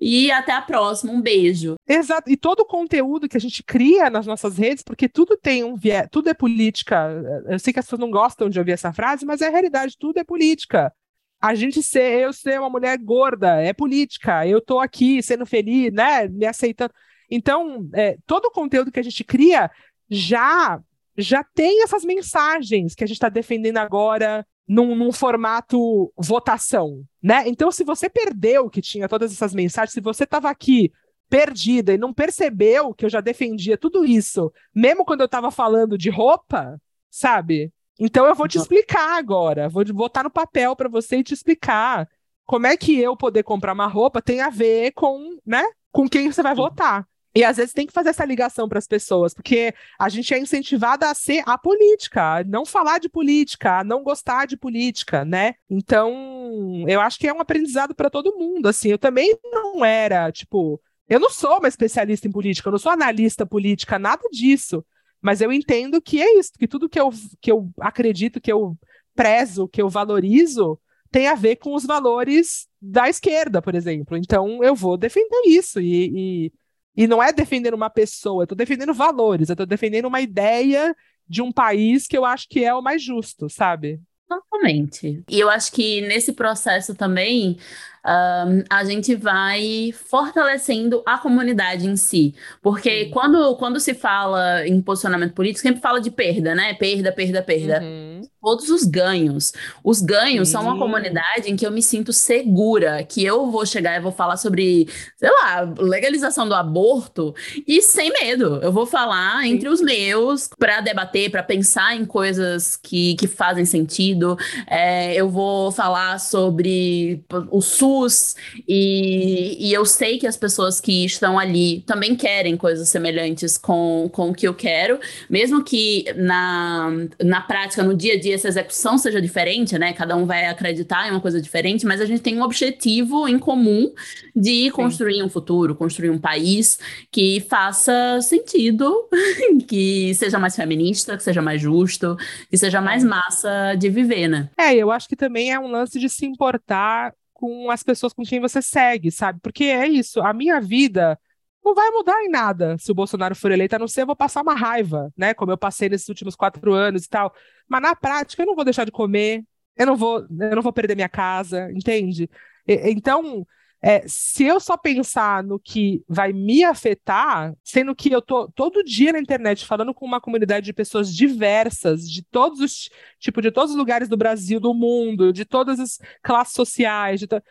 [0.00, 1.12] E até a próxima.
[1.12, 1.74] Um beijo.
[1.88, 2.30] Exato.
[2.30, 5.74] E todo o conteúdo que a gente cria nas nossas redes, porque tudo tem um
[5.74, 7.08] viés, tudo é política.
[7.48, 9.96] Eu sei que as pessoas não gostam de ouvir essa frase, mas é a realidade,
[9.98, 10.92] tudo é política.
[11.40, 14.46] A gente ser, eu ser uma mulher gorda, é política.
[14.46, 16.28] Eu tô aqui sendo feliz, né?
[16.28, 16.92] Me aceitando.
[17.30, 19.70] Então, é, todo o conteúdo que a gente cria
[20.08, 20.80] já
[21.16, 27.44] já tem essas mensagens que a gente está defendendo agora num, num, formato votação, né?
[27.46, 30.90] Então, se você perdeu que tinha todas essas mensagens, se você estava aqui
[31.28, 35.96] perdida e não percebeu que eu já defendia tudo isso, mesmo quando eu estava falando
[35.96, 37.72] de roupa, sabe?
[37.98, 42.08] Então eu vou te explicar agora, vou botar no papel para você e te explicar
[42.44, 46.30] como é que eu poder comprar uma roupa tem a ver com, né, com quem
[46.30, 47.06] você vai votar.
[47.34, 50.38] E às vezes tem que fazer essa ligação para as pessoas, porque a gente é
[50.38, 55.24] incentivada a ser a política, a não falar de política, a não gostar de política,
[55.24, 55.54] né?
[55.68, 58.68] Então, eu acho que é um aprendizado para todo mundo.
[58.68, 62.78] Assim, eu também não era, tipo, eu não sou uma especialista em política, eu não
[62.78, 64.84] sou analista política, nada disso.
[65.20, 67.10] Mas eu entendo que é isso, que tudo que eu,
[67.40, 68.76] que eu acredito, que eu
[69.14, 70.78] prezo, que eu valorizo,
[71.10, 74.16] tem a ver com os valores da esquerda, por exemplo.
[74.16, 76.52] Então, eu vou defender isso e, e
[76.96, 80.94] e não é defendendo uma pessoa, eu estou defendendo valores, eu estou defendendo uma ideia
[81.28, 84.00] de um país que eu acho que é o mais justo, sabe?
[84.28, 85.22] Totalmente.
[85.28, 87.58] E eu acho que nesse processo também
[88.04, 92.34] um, a gente vai fortalecendo a comunidade em si.
[92.62, 96.74] Porque quando, quando se fala em posicionamento político, sempre fala de perda, né?
[96.74, 97.80] Perda, perda, perda.
[97.82, 98.20] Uhum.
[98.42, 99.52] Todos os ganhos.
[99.82, 103.96] Os ganhos são uma comunidade em que eu me sinto segura, que eu vou chegar
[103.96, 104.86] e vou falar sobre,
[105.16, 107.34] sei lá, legalização do aborto
[107.66, 108.60] e sem medo.
[108.62, 113.64] Eu vou falar entre os meus para debater, para pensar em coisas que, que fazem
[113.64, 114.36] sentido.
[114.66, 118.36] É, eu vou falar sobre o SUS SUS,
[118.66, 124.08] e, e eu sei que as pessoas que estão ali também querem coisas semelhantes com,
[124.12, 126.90] com o que eu quero, mesmo que na,
[127.22, 129.92] na prática, no dia a dia, essa execução seja diferente, né?
[129.92, 133.38] Cada um vai acreditar em uma coisa diferente, mas a gente tem um objetivo em
[133.38, 133.92] comum
[134.34, 135.22] de construir Sim.
[135.22, 136.78] um futuro, construir um país
[137.10, 139.08] que faça sentido,
[139.68, 142.16] que seja mais feminista, que seja mais justo,
[142.50, 144.48] que seja mais massa de viver, né?
[144.58, 147.12] É, eu acho que também é um lance de se importar
[147.44, 149.38] com as pessoas com quem você segue, sabe?
[149.42, 151.18] Porque é isso, a minha vida
[151.62, 154.16] não vai mudar em nada se o Bolsonaro for eleito, a não ser eu vou
[154.16, 155.34] passar uma raiva, né?
[155.34, 157.34] Como eu passei nesses últimos quatro anos e tal.
[157.68, 159.44] Mas na prática eu não vou deixar de comer,
[159.76, 162.30] eu não vou, eu não vou perder minha casa, entende?
[162.66, 163.46] E, então,
[163.86, 168.82] é, se eu só pensar no que vai me afetar, sendo que eu tô todo
[168.82, 173.50] dia na internet falando com uma comunidade de pessoas diversas, de todos os tipo de
[173.50, 177.42] todos os lugares do Brasil, do mundo, de todas as classes sociais, to...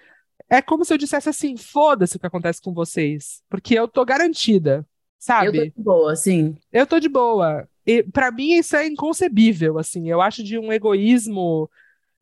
[0.49, 4.03] é como se eu dissesse assim, foda-se o que acontece com vocês, porque eu tô
[4.03, 4.84] garantida,
[5.19, 5.49] sabe?
[5.49, 6.57] Eu tô de boa, sim.
[6.71, 7.69] Eu tô de boa.
[7.86, 10.09] E para mim isso é inconcebível, assim.
[10.09, 11.69] Eu acho de um egoísmo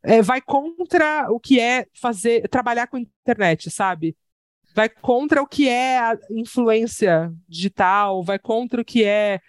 [0.03, 4.15] é, vai contra o que é fazer trabalhar com internet, sabe?
[4.73, 9.39] Vai contra o que é a influência digital, vai contra o que é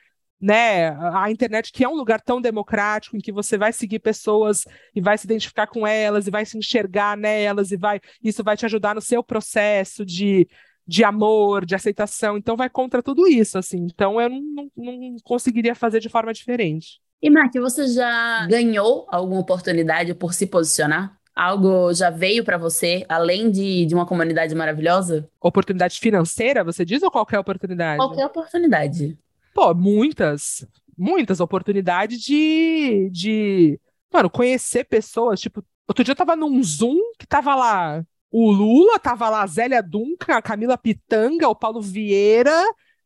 [0.40, 4.64] né, a internet, que é um lugar tão democrático em que você vai seguir pessoas
[4.92, 8.56] e vai se identificar com elas e vai se enxergar nelas e vai isso vai
[8.56, 10.48] te ajudar no seu processo de,
[10.86, 12.36] de amor, de aceitação.
[12.36, 13.78] Então vai contra tudo isso, assim.
[13.84, 14.42] Então eu não,
[14.76, 17.01] não, não conseguiria fazer de forma diferente.
[17.22, 21.16] E, Mark, você já ganhou alguma oportunidade por se posicionar?
[21.32, 25.30] Algo já veio para você, além de, de uma comunidade maravilhosa?
[25.40, 27.96] Oportunidade financeira, você diz, ou qualquer oportunidade?
[27.96, 29.16] Qualquer oportunidade.
[29.54, 30.66] Pô, muitas.
[30.98, 33.80] Muitas oportunidades de, de.
[34.12, 35.40] Mano, conhecer pessoas.
[35.40, 38.04] Tipo, outro dia eu tava num Zoom que tava lá.
[38.32, 42.62] O Lula, tava lá a Zélia Duncan, a Camila Pitanga, o Paulo Vieira,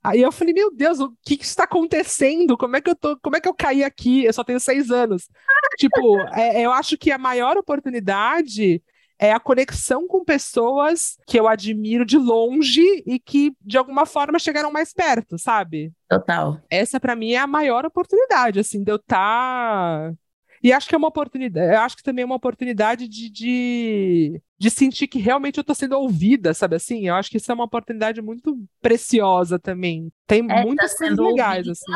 [0.07, 2.57] Aí eu falei, meu Deus, o que, que está acontecendo?
[2.57, 4.25] Como é que eu tô, como é que eu caí aqui?
[4.25, 5.29] Eu só tenho seis anos.
[5.77, 8.81] tipo, é, eu acho que a maior oportunidade
[9.19, 14.39] é a conexão com pessoas que eu admiro de longe e que, de alguma forma,
[14.39, 15.93] chegaram mais perto, sabe?
[16.09, 16.61] Total.
[16.71, 19.17] Essa, para mim, é a maior oportunidade, assim, de eu estar.
[19.17, 20.15] Tá...
[20.67, 24.43] E acho que é uma oportunidade, eu acho que também é uma oportunidade de, de,
[24.59, 27.07] de sentir que realmente eu estou sendo ouvida, sabe assim?
[27.07, 30.11] Eu acho que isso é uma oportunidade muito preciosa também.
[30.27, 31.93] Tem é, muitas tá coisas legais, assim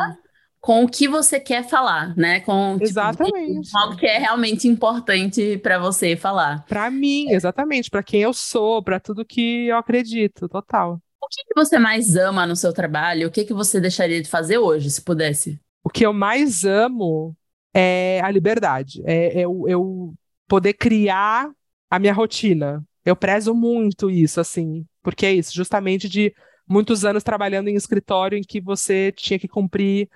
[0.61, 2.39] com o que você quer falar, né?
[2.41, 6.63] Com tipo, exatamente algo que é realmente importante para você falar.
[6.65, 11.01] Para mim, exatamente, para quem eu sou, para tudo que eu acredito, total.
[11.19, 13.27] O que, que, você mais ama no seu trabalho?
[13.27, 15.59] O que que você deixaria de fazer hoje, se pudesse?
[15.83, 17.35] O que eu mais amo
[17.73, 20.13] é a liberdade, é, é eu, eu
[20.47, 21.49] poder criar
[21.89, 22.83] a minha rotina.
[23.05, 26.33] Eu prezo muito isso, assim, porque é isso, justamente de
[26.67, 30.09] muitos anos trabalhando em escritório em que você tinha que cumprir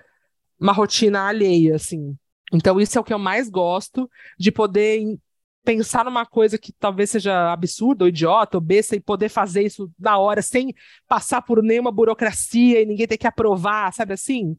[0.58, 2.16] uma rotina alheia, assim.
[2.52, 5.18] Então, isso é o que eu mais gosto, de poder
[5.64, 9.90] pensar numa coisa que talvez seja absurda, ou idiota, ou besta, e poder fazer isso
[9.98, 10.72] na hora, sem
[11.08, 14.56] passar por nenhuma burocracia e ninguém ter que aprovar, sabe assim?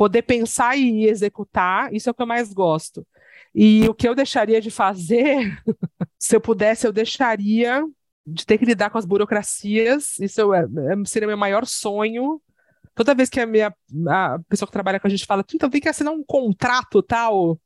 [0.00, 3.06] Poder pensar e executar, isso é o que eu mais gosto.
[3.54, 5.60] E o que eu deixaria de fazer,
[6.18, 7.84] se eu pudesse, eu deixaria
[8.26, 12.40] de ter que lidar com as burocracias, isso é, é seria meu maior sonho,
[12.94, 13.74] Toda vez que a minha
[14.08, 17.58] a pessoa que trabalha com a gente fala, então tem que assinar um contrato tal.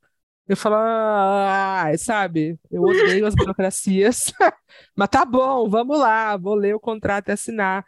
[0.47, 4.33] Eu falo, ah, sabe, eu odeio as burocracias,
[4.95, 7.85] mas tá bom, vamos lá, vou ler o contrato e assinar.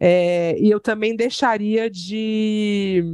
[0.00, 3.04] É, e eu também deixaria de.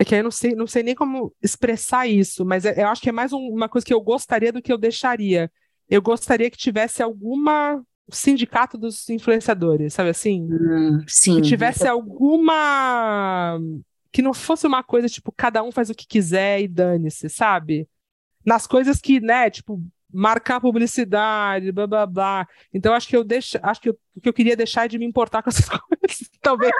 [0.00, 3.02] É que eu não sei, não sei nem como expressar isso, mas é, eu acho
[3.02, 5.52] que é mais um, uma coisa que eu gostaria do que eu deixaria.
[5.90, 10.48] Eu gostaria que tivesse alguma sindicato dos influenciadores, sabe assim?
[10.50, 11.36] Hum, sim.
[11.36, 13.60] Que tivesse alguma.
[14.10, 17.86] Que não fosse uma coisa tipo, cada um faz o que quiser e dane-se, sabe?
[18.42, 22.48] Nas coisas que, né, tipo, marcar publicidade, blá blá blá.
[22.72, 25.04] Então acho que eu deixo, acho que o que eu queria deixar é de me
[25.04, 26.72] importar com essas coisas, talvez.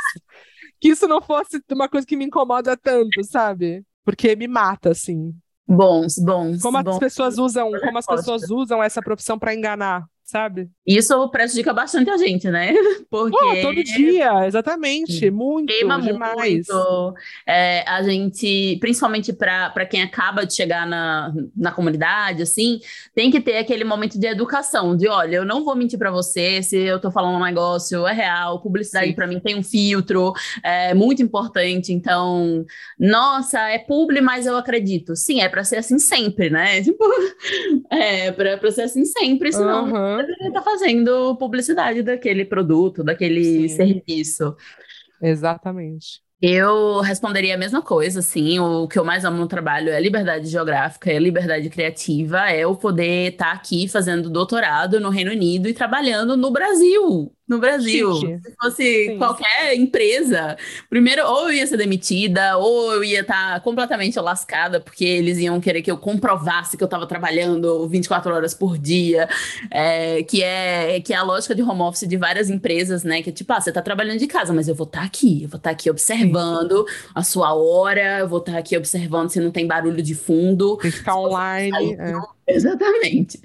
[0.81, 3.85] Que isso não fosse uma coisa que me incomoda tanto, sabe?
[4.05, 5.35] Porque me mata, assim.
[5.69, 6.63] Bons, bons.
[6.63, 6.95] Como bons.
[6.95, 10.71] as pessoas usam, como as pessoas usam essa profissão para enganar, sabe?
[10.87, 12.73] Isso prejudica bastante a gente, né?
[13.11, 13.37] Porque...
[13.37, 16.69] Oh, todo dia, exatamente, muito, Queima demais.
[16.69, 17.15] Muito.
[17.47, 22.81] É, a gente, principalmente para quem acaba de chegar na, na comunidade, assim,
[23.13, 26.63] tem que ter aquele momento de educação, de olha, eu não vou mentir para você
[26.63, 30.95] se eu tô falando um negócio é real, publicidade para mim tem um filtro, é
[30.95, 32.65] muito importante, então,
[32.97, 35.17] nossa, é publi, mas eu acredito.
[35.17, 36.81] Sim, é para ser assim sempre, né?
[36.91, 37.05] Tipo,
[37.91, 43.77] é para ser assim sempre, senão uhum deveria estar fazendo publicidade daquele produto, daquele Sim.
[43.77, 44.57] serviço.
[45.23, 46.23] Exatamente.
[46.43, 48.59] Eu responderia a mesma coisa, assim.
[48.59, 52.51] O que eu mais amo no trabalho é a liberdade geográfica, é a liberdade criativa,
[52.51, 57.59] é o poder estar aqui fazendo doutorado no Reino Unido e trabalhando no Brasil no
[57.59, 58.15] Brasil.
[58.15, 58.41] Chique.
[58.45, 59.19] Se fosse Sim.
[59.19, 60.57] qualquer empresa,
[60.89, 65.37] primeiro ou eu ia ser demitida, ou eu ia estar tá completamente lascada, porque eles
[65.39, 69.29] iam querer que eu comprovasse que eu estava trabalhando 24 horas por dia,
[69.69, 73.21] é, que, é, que é a lógica de home office de várias empresas, né?
[73.21, 75.49] Que tipo, ah, você está trabalhando de casa, mas eu vou estar tá aqui, eu
[75.49, 77.09] vou estar tá aqui observando Sim.
[77.17, 80.77] a sua hora, eu vou estar tá aqui observando se não tem barulho de fundo.
[80.77, 81.97] Tem que ficar online.
[81.99, 82.13] É.
[82.47, 83.41] Exatamente.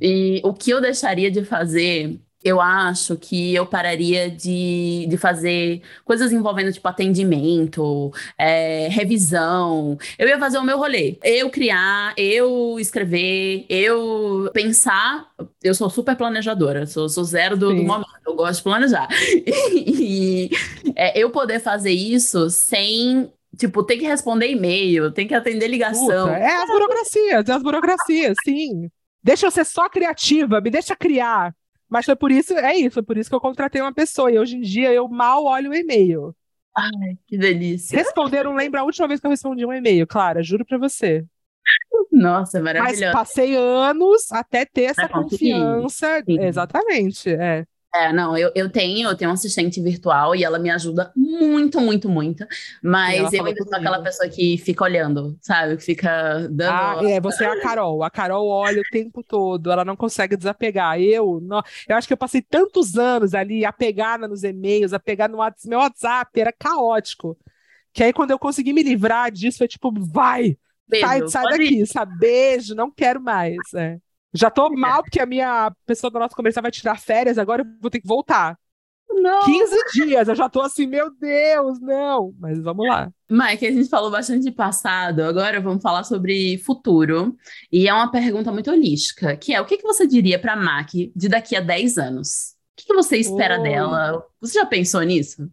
[0.00, 5.82] E o que eu deixaria de fazer eu acho que eu pararia de, de fazer
[6.04, 9.96] coisas envolvendo, tipo, atendimento, é, revisão.
[10.18, 11.18] Eu ia fazer o meu rolê.
[11.22, 15.30] Eu criar, eu escrever, eu pensar.
[15.62, 19.08] Eu sou super planejadora, sou, sou zero do, do momento, eu gosto de planejar.
[19.74, 20.50] E,
[20.96, 26.28] é, eu poder fazer isso sem Tipo, tem que responder e-mail, tem que atender ligação.
[26.28, 28.90] Puta, é as burocracias, é as burocracias, sim.
[29.22, 31.54] Deixa eu ser só criativa, me deixa criar.
[31.92, 34.32] Mas foi por isso, é isso, foi por isso que eu contratei uma pessoa.
[34.32, 36.34] E hoje em dia eu mal olho o e-mail.
[36.74, 37.98] Ai, que delícia.
[37.98, 41.22] Responder, não lembro a última vez que eu respondi um e-mail, Clara, juro pra você.
[42.10, 43.02] Nossa, maravilhoso.
[43.02, 46.24] Mas passei anos até ter essa confiança.
[46.26, 47.66] Exatamente, é.
[47.94, 51.78] É, não, eu, eu tenho, eu tenho um assistente virtual e ela me ajuda muito,
[51.78, 52.46] muito, muito.
[52.82, 55.76] Mas eu ainda sou aquela pessoa que fica olhando, sabe?
[55.76, 56.72] Que fica dando.
[56.72, 58.02] Ah, é, você é a Carol.
[58.02, 60.98] A Carol olha o tempo todo, ela não consegue desapegar.
[60.98, 65.40] Eu, não, eu acho que eu passei tantos anos ali apegada nos e-mails, apegada no
[65.40, 65.68] WhatsApp.
[65.68, 67.36] Meu WhatsApp era caótico.
[67.92, 70.56] Que aí, quando eu consegui me livrar disso, foi tipo, vai,
[70.88, 71.86] Beijo, sai, sai daqui, ir.
[71.86, 72.18] sabe?
[72.18, 73.56] Beijo, não quero mais.
[73.74, 73.98] É.
[74.34, 77.66] Já tô mal porque a minha pessoa do nosso comercial vai tirar férias, agora eu
[77.80, 78.58] vou ter que voltar.
[79.10, 79.44] Não.
[79.44, 82.34] 15 dias, eu já tô assim, meu Deus, não.
[82.38, 83.12] Mas vamos lá.
[83.28, 87.36] Mike, a gente falou bastante de passado, agora vamos falar sobre futuro.
[87.70, 90.56] E é uma pergunta muito holística, que é o que, que você diria para a
[90.56, 92.54] Mac de daqui a 10 anos?
[92.72, 93.62] O que, que você espera oh.
[93.62, 94.26] dela?
[94.40, 95.48] Você já pensou nisso?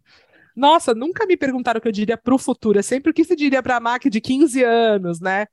[0.56, 2.78] Nossa, nunca me perguntaram o que eu diria pro futuro.
[2.78, 5.46] É sempre o que se diria pra Mac de 15 anos, né?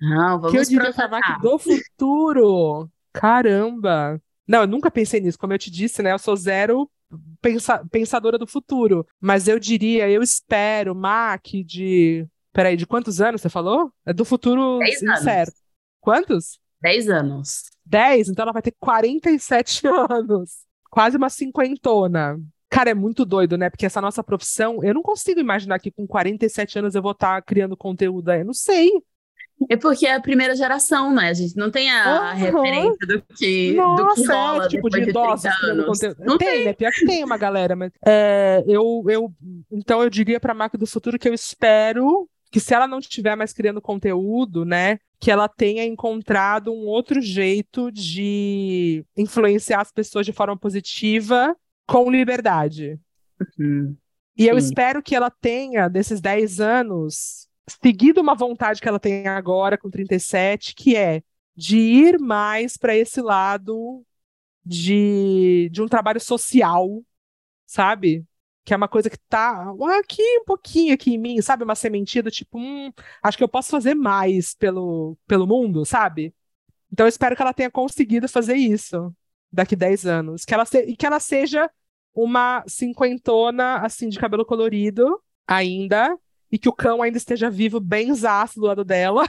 [0.00, 2.88] Não, vamos que eu diria pra Mac do futuro.
[3.12, 4.20] Caramba!
[4.46, 5.38] Não, eu nunca pensei nisso.
[5.38, 6.12] Como eu te disse, né?
[6.12, 6.90] Eu sou zero
[7.40, 9.06] pensa pensadora do futuro.
[9.20, 12.26] Mas eu diria, eu espero, Mac, de.
[12.52, 13.92] Peraí, de quantos anos você falou?
[14.04, 15.52] É do futuro incerto.
[16.00, 16.58] Quantos?
[16.80, 17.64] 10 anos.
[17.84, 18.28] 10?
[18.28, 20.58] Então ela vai ter 47 anos.
[20.90, 22.40] Quase uma cinquentona.
[22.70, 23.70] Cara, é muito doido, né?
[23.70, 27.36] Porque essa nossa profissão, eu não consigo imaginar que com 47 anos eu vou estar
[27.36, 28.40] tá criando conteúdo aí.
[28.40, 28.90] Eu não sei.
[29.68, 31.30] É porque é a primeira geração, né?
[31.30, 32.36] A gente não tem a, uhum.
[32.36, 35.50] referência do que, Nossa, do que rola é, tipo de, de idosos
[35.86, 36.24] conteúdo.
[36.24, 36.72] Não tem, tem, né?
[36.72, 39.32] Pior que tem uma galera, mas é, eu, eu,
[39.70, 42.98] então eu diria para a marca do futuro que eu espero que se ela não
[42.98, 49.92] estiver mais criando conteúdo, né, que ela tenha encontrado um outro jeito de influenciar as
[49.92, 51.54] pessoas de forma positiva
[51.86, 52.98] com liberdade.
[53.58, 53.96] Uhum.
[54.36, 54.50] E Sim.
[54.50, 59.78] eu espero que ela tenha, desses 10 anos, seguido uma vontade que ela tem agora
[59.78, 61.22] com 37, que é
[61.56, 64.04] de ir mais para esse lado
[64.64, 67.02] de, de um trabalho social,
[67.66, 68.24] sabe?
[68.64, 71.64] Que é uma coisa que tá aqui um pouquinho aqui em mim, sabe?
[71.64, 72.92] Uma sementinha do tipo, hum,
[73.22, 76.34] acho que eu posso fazer mais pelo, pelo mundo, sabe?
[76.92, 79.14] Então eu espero que ela tenha conseguido fazer isso
[79.52, 80.44] daqui 10 anos.
[80.44, 81.70] Que ela se, e que ela seja
[82.14, 86.18] uma cinquentona, assim, de cabelo colorido ainda,
[86.50, 89.24] e que o cão ainda esteja vivo, bem zaço do lado dela.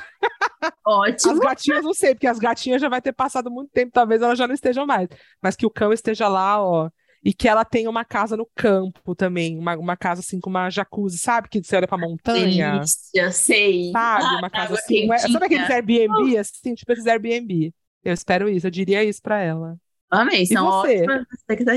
[0.86, 1.34] Ótimo.
[1.34, 4.38] As gatinhas não sei, porque as gatinhas já vai ter passado muito tempo, talvez elas
[4.38, 5.08] já não estejam mais.
[5.42, 6.90] Mas que o cão esteja lá, ó.
[7.24, 10.70] E que ela tenha uma casa no campo também, uma, uma casa assim com uma
[10.70, 11.50] jacuzzi, sabe?
[11.50, 12.76] Que você olha pra montanha.
[12.76, 13.92] Delícia, sei.
[13.92, 14.24] Sabe?
[14.24, 15.08] Ah, uma casa assim.
[15.18, 16.74] Sabe aqueles Airbnb, assim?
[16.74, 17.74] Tipo esses Airbnb.
[18.04, 19.78] Eu espero isso, eu diria isso pra ela.
[20.12, 21.02] Amém, são você?
[21.02, 21.26] ótimas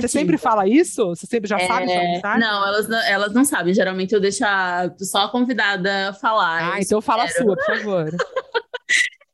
[0.01, 1.09] Você sempre fala isso?
[1.09, 1.66] Você sempre já é...
[1.66, 2.41] sabe sua mensagem?
[2.41, 3.74] Não, elas não, elas não sabem.
[3.74, 6.74] Geralmente eu deixo a, só a convidada falar.
[6.74, 8.11] Ah, então fala a sua, por favor.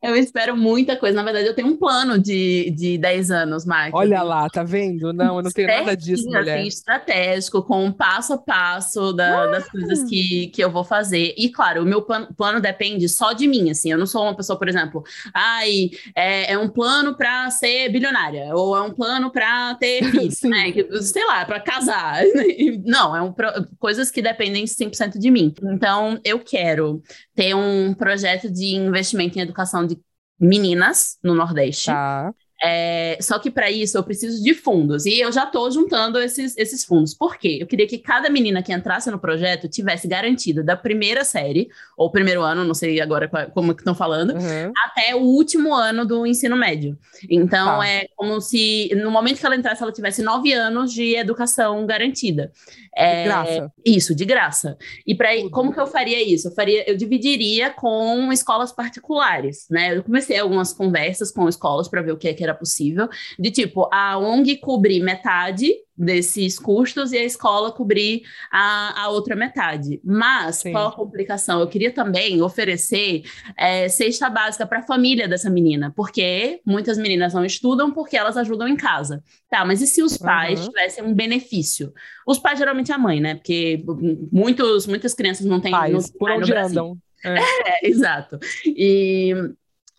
[0.00, 1.16] Eu espero muita coisa.
[1.16, 3.92] Na verdade, eu tenho um plano de, de 10 anos, Mark.
[3.92, 5.12] Olha lá, tá vendo?
[5.12, 6.58] Não, eu não tenho nada disso, mulher.
[6.58, 11.34] Assim, estratégico, com um passo a passo da, das coisas que, que eu vou fazer.
[11.36, 13.90] E, claro, o meu plano, plano depende só de mim, assim.
[13.90, 15.02] Eu não sou uma pessoa, por exemplo,
[15.34, 20.42] ai, é, é um plano para ser bilionária, ou é um plano para ter filhos,
[20.42, 20.72] né?
[21.02, 22.22] Sei lá, para casar.
[22.86, 23.34] Não, é um,
[23.80, 25.52] coisas que dependem 100% de mim.
[25.64, 27.02] Então, eu quero
[27.34, 29.97] ter um projeto de investimento em educação de
[30.38, 31.86] meninas no Nordeste.
[31.86, 32.32] Tá.
[32.62, 35.06] É, só que para isso eu preciso de fundos.
[35.06, 37.14] E eu já estou juntando esses, esses fundos.
[37.14, 37.58] Por quê?
[37.60, 42.10] Eu queria que cada menina que entrasse no projeto tivesse garantida da primeira série, ou
[42.10, 44.72] primeiro ano, não sei agora como que estão falando, uhum.
[44.84, 46.98] até o último ano do ensino médio.
[47.30, 47.88] Então tá.
[47.88, 52.50] é como se no momento que ela entrasse, ela tivesse nove anos de educação garantida.
[52.96, 53.72] É, de graça.
[53.84, 54.76] Isso, de graça.
[55.06, 56.48] E para como que eu faria isso?
[56.48, 59.96] Eu faria, eu dividiria com escolas particulares, né?
[59.96, 63.50] Eu comecei algumas conversas com escolas para ver o que é que era possível, de
[63.50, 68.22] tipo, a ONG cobrir metade desses custos e a escola cobrir
[68.52, 70.00] a, a outra metade.
[70.04, 70.70] Mas, Sim.
[70.70, 71.60] qual a complicação?
[71.60, 73.24] Eu queria também oferecer
[73.56, 78.36] é, cesta básica para a família dessa menina, porque muitas meninas não estudam porque elas
[78.36, 79.22] ajudam em casa.
[79.50, 80.66] Tá, mas e se os pais uhum.
[80.68, 81.92] tivessem um benefício?
[82.26, 83.34] Os pais, geralmente, a mãe, né?
[83.34, 83.82] Porque
[84.30, 85.72] muitos, muitas crianças não têm...
[85.72, 86.96] Pais, no, por onde andam.
[87.24, 87.38] É.
[87.84, 88.38] é, exato.
[88.64, 89.34] E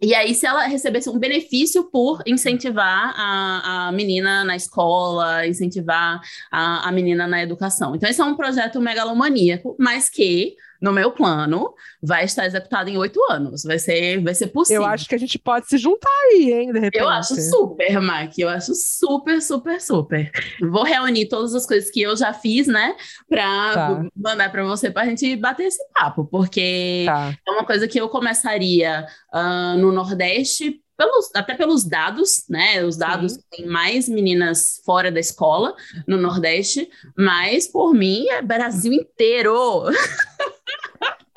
[0.01, 6.21] e aí, se ela recebesse um benefício por incentivar a, a menina na escola, incentivar
[6.49, 7.95] a, a menina na educação.
[7.95, 12.97] Então, esse é um projeto megalomaníaco, mas que no meu plano, vai estar executado em
[12.97, 13.63] oito anos.
[13.63, 14.83] Vai ser, vai ser possível.
[14.83, 17.01] Eu acho que a gente pode se juntar aí, hein, de repente.
[17.01, 18.37] Eu acho super, Mac.
[18.37, 20.31] Eu acho super, super, super.
[20.61, 22.95] Vou reunir todas as coisas que eu já fiz, né?
[23.27, 24.05] Pra tá.
[24.15, 26.25] mandar para você, pra gente bater esse papo.
[26.25, 27.35] Porque tá.
[27.47, 32.83] é uma coisa que eu começaria uh, no Nordeste pelos, até pelos dados, né?
[32.83, 33.41] Os dados Sim.
[33.49, 35.73] tem mais meninas fora da escola
[36.05, 39.85] no Nordeste, mas por mim é Brasil inteiro.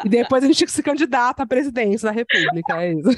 [0.04, 3.08] E depois a gente se candidata à presidência da República, é isso.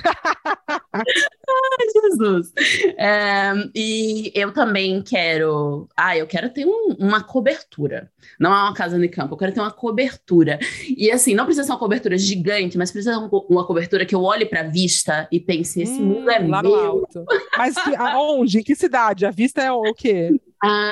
[0.92, 2.52] Ai, Jesus.
[2.96, 5.88] É, e eu também quero.
[5.96, 8.10] Ah, eu quero ter um, uma cobertura.
[8.38, 10.58] Não é uma casa de campo, eu quero ter uma cobertura.
[10.96, 14.22] E assim, não precisa ser uma cobertura gigante, mas precisa ser uma cobertura que eu
[14.22, 16.70] olhe para a vista e pense: esse hum, mundo é lá meu.
[16.70, 17.24] No alto.
[17.56, 18.58] Mas que, aonde?
[18.58, 19.26] Em que cidade?
[19.26, 20.30] A vista é o quê?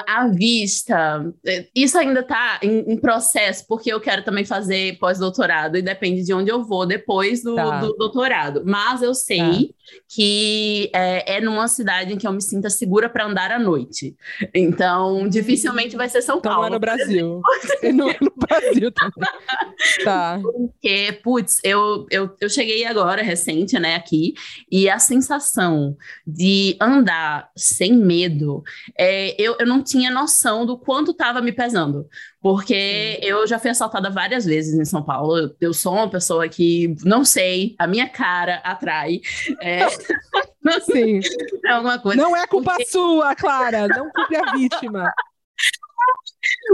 [0.07, 5.77] A vista, é, isso ainda está em, em, processo, porque eu quero também fazer pós-doutorado
[5.77, 7.81] e depende de onde eu vou depois do, tá.
[7.81, 8.63] do doutorado.
[8.67, 9.75] Mas eu sei tá.
[10.09, 14.17] que é, é, numa cidade em que eu me sinta segura para andar à noite.
[14.55, 16.69] Então, dificilmente vai ser São então, Paulo.
[16.69, 17.41] Não é no Brasil.
[17.95, 20.05] não é no Brasil também.
[20.05, 20.41] tá.
[20.43, 24.35] Porque, putz, eu, eu, eu cheguei agora, recente, né, aqui,
[24.71, 25.97] e a sensação
[26.27, 28.63] de andar sem medo,
[28.99, 32.07] é, eu eu não tinha noção do quanto estava me pesando.
[32.41, 35.39] Porque eu já fui assaltada várias vezes em São Paulo.
[35.39, 39.21] Eu, eu, sou uma pessoa que, não sei, a minha cara atrai.
[39.61, 39.87] É,
[40.83, 41.21] Sim.
[41.65, 42.21] É alguma coisa.
[42.21, 42.87] Não é culpa porque...
[42.87, 43.89] sua, Clara.
[43.89, 45.13] Não culpe a vítima.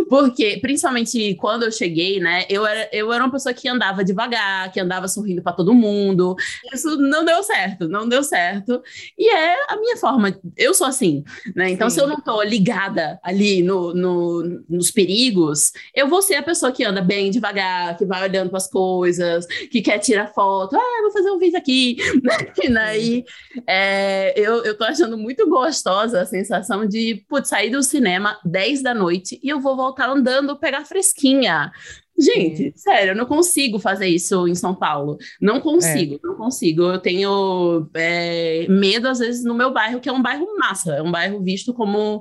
[0.09, 4.73] Porque, principalmente quando eu cheguei, né, eu era, eu era uma pessoa que andava devagar,
[4.73, 6.35] que andava sorrindo para todo mundo.
[6.73, 8.83] Isso não deu certo, não deu certo.
[9.19, 11.25] E é a minha forma, eu sou assim,
[11.55, 11.71] né?
[11.71, 11.97] Então, Sim.
[11.97, 16.73] se eu não tô ligada ali no, no, nos perigos, eu vou ser a pessoa
[16.73, 20.77] que anda bem devagar, que vai olhando para as coisas, que quer tirar foto.
[20.77, 21.97] Ah, vou fazer um vídeo aqui.
[22.99, 23.25] E
[23.67, 28.83] é, eu, eu tô achando muito gostosa a sensação de putz, sair do cinema 10
[28.83, 31.73] da noite e eu vou voltar andando, pegar fresquinha.
[32.19, 35.17] Gente, sério, eu não consigo fazer isso em São Paulo.
[35.41, 36.19] Não consigo, é.
[36.23, 36.83] não consigo.
[36.83, 41.03] Eu tenho é, medo, às vezes, no meu bairro, que é um bairro massa, é
[41.03, 42.21] um bairro visto como,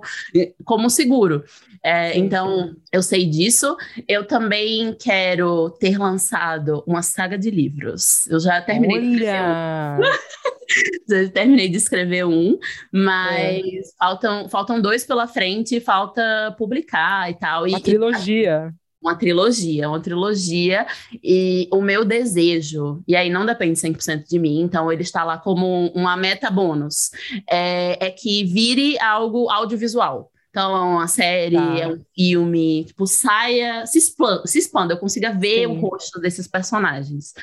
[0.63, 1.43] como seguro.
[1.83, 3.75] É, então, eu sei disso.
[4.07, 8.27] Eu também quero ter lançado uma saga de livros.
[8.27, 9.15] Eu já terminei.
[9.15, 9.97] Olha!
[11.09, 12.57] já terminei de escrever um,
[12.91, 13.61] mas é.
[13.97, 17.65] faltam, faltam dois pela frente, falta publicar e tal.
[17.65, 18.73] Uma e, trilogia.
[18.73, 20.85] E, uma trilogia, uma trilogia,
[21.23, 25.37] e o meu desejo, e aí não depende 100% de mim, então ele está lá
[25.37, 27.11] como uma meta bônus,
[27.49, 30.31] é, é que vire algo audiovisual.
[30.49, 31.77] Então, é uma série, tá.
[31.77, 35.65] é um filme, tipo, saia, se expanda, se expanda eu consiga ver Sim.
[35.67, 37.33] o rosto desses personagens.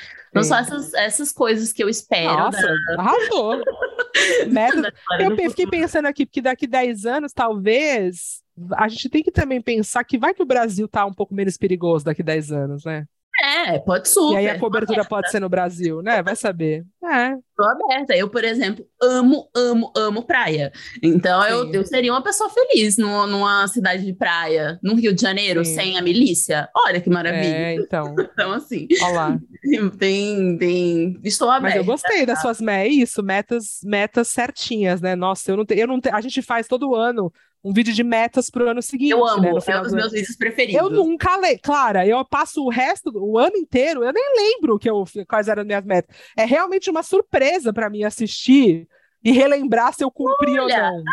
[0.42, 0.48] Sim.
[0.48, 2.36] são essas, essas coisas que eu espero.
[2.36, 3.00] Nossa, da...
[3.02, 3.62] arrasou!
[4.50, 4.92] Meta...
[5.20, 8.42] eu fiquei pensando aqui, porque daqui 10 anos, talvez,
[8.76, 11.56] a gente tem que também pensar que vai que o Brasil tá um pouco menos
[11.56, 13.06] perigoso daqui 10 anos, né?
[13.42, 14.34] É, pode super.
[14.34, 16.22] E aí a cobertura pode ser no Brasil, né?
[16.22, 16.84] Vai saber.
[17.04, 17.36] É.
[17.56, 18.16] Tô aberta.
[18.16, 20.72] Eu, por exemplo, amo, amo, amo praia.
[21.02, 25.20] Então eu, eu seria uma pessoa feliz numa, numa cidade de praia, no Rio de
[25.20, 25.74] Janeiro, Sim.
[25.74, 26.68] sem a milícia.
[26.74, 27.44] Olha que maravilha.
[27.44, 28.14] É, então.
[28.18, 28.88] então, assim.
[29.02, 29.38] Olha lá.
[29.98, 31.18] Tem, tem.
[31.24, 31.78] Estou aberta.
[31.78, 32.84] Mas eu gostei das suas metas.
[32.84, 35.16] É isso, metas, metas certinhas, né?
[35.16, 35.80] Nossa, eu não tenho.
[35.80, 36.08] Eu não te...
[36.10, 37.32] A gente faz todo ano
[37.64, 39.10] um vídeo de metas para o ano seguinte.
[39.10, 40.80] Eu amo, né, é um dos meus vídeos preferidos.
[40.80, 41.58] Eu nunca leio.
[41.62, 45.62] Clara, eu passo o resto, o ano inteiro, eu nem lembro que eu, quais eram
[45.62, 46.14] as minhas metas.
[46.36, 48.88] É realmente uma surpresa para mim assistir
[49.22, 50.62] e relembrar se eu cumpri Olha.
[50.62, 51.04] ou não.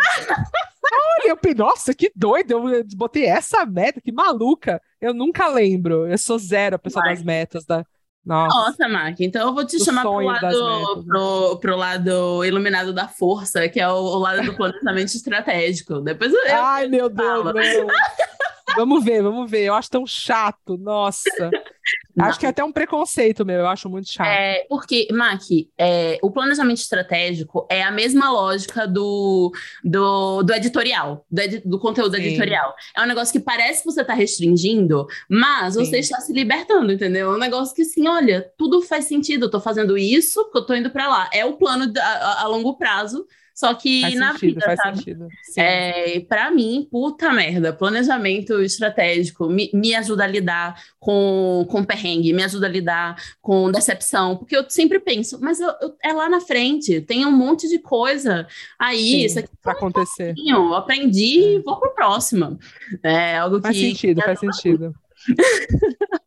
[0.94, 4.82] Olha, eu nossa, que doido, eu botei essa meta, que maluca.
[5.00, 7.20] Eu nunca lembro, eu sou zero a pessoa Mas...
[7.20, 7.86] das metas, da.
[8.24, 13.08] Nossa, Nossa Mark, então eu vou te chamar pro lado, pro, pro, lado iluminado da
[13.08, 16.00] força, que é o, o lado do planejamento estratégico.
[16.02, 16.40] Depois eu.
[16.54, 17.88] Ai, meu Deus, meu.
[18.76, 19.66] Vamos ver, vamos ver.
[19.66, 21.52] Eu acho tão chato, nossa.
[22.16, 22.26] Não.
[22.26, 24.28] Acho que é até um preconceito meu, eu acho muito chato.
[24.28, 25.42] É, porque, Mac,
[25.78, 29.52] é, o planejamento estratégico é a mesma lógica do,
[29.84, 32.24] do, do editorial, do, edi do conteúdo Sim.
[32.24, 32.76] editorial.
[32.96, 35.86] É um negócio que parece que você está restringindo, mas Sim.
[35.86, 37.32] você está se libertando, entendeu?
[37.32, 40.76] É um negócio que, assim, olha, tudo faz sentido, eu estou fazendo isso eu estou
[40.76, 41.30] indo para lá.
[41.34, 44.98] É o plano a, a longo prazo só que faz na sentido, vida, faz sabe?
[44.98, 45.28] Sentido.
[45.58, 52.34] É, para mim, puta merda, planejamento estratégico me, me ajuda a lidar com, com perrengue,
[52.34, 56.30] me ajuda a lidar com decepção, porque eu sempre penso, mas eu, eu, é lá
[56.30, 58.48] na frente, tem um monte de coisa
[58.80, 60.34] aí, Sim, isso aqui vai acontecer.
[60.38, 61.60] Um eu aprendi e é.
[61.60, 62.60] vou pro próximo.
[63.04, 63.90] É algo faz que.
[63.90, 65.01] Sentido, faz sentido, faz sentido.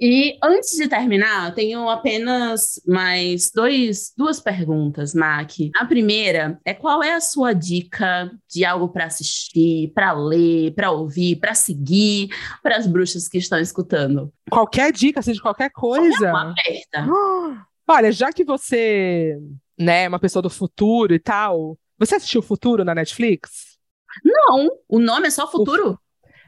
[0.00, 5.50] E antes de terminar, tenho apenas mais dois, duas perguntas, Mac.
[5.76, 10.92] A primeira é qual é a sua dica de algo para assistir, para ler, para
[10.92, 12.28] ouvir, para seguir,
[12.62, 14.32] para as bruxas que estão escutando?
[14.48, 16.30] Qualquer dica, seja qualquer coisa.
[16.30, 17.08] Aberta.
[17.90, 19.36] Olha, já que você
[19.76, 23.78] né, é uma pessoa do futuro e tal, você assistiu o Futuro na Netflix?
[24.24, 25.92] Não, o nome é só Futuro?
[25.92, 25.98] O,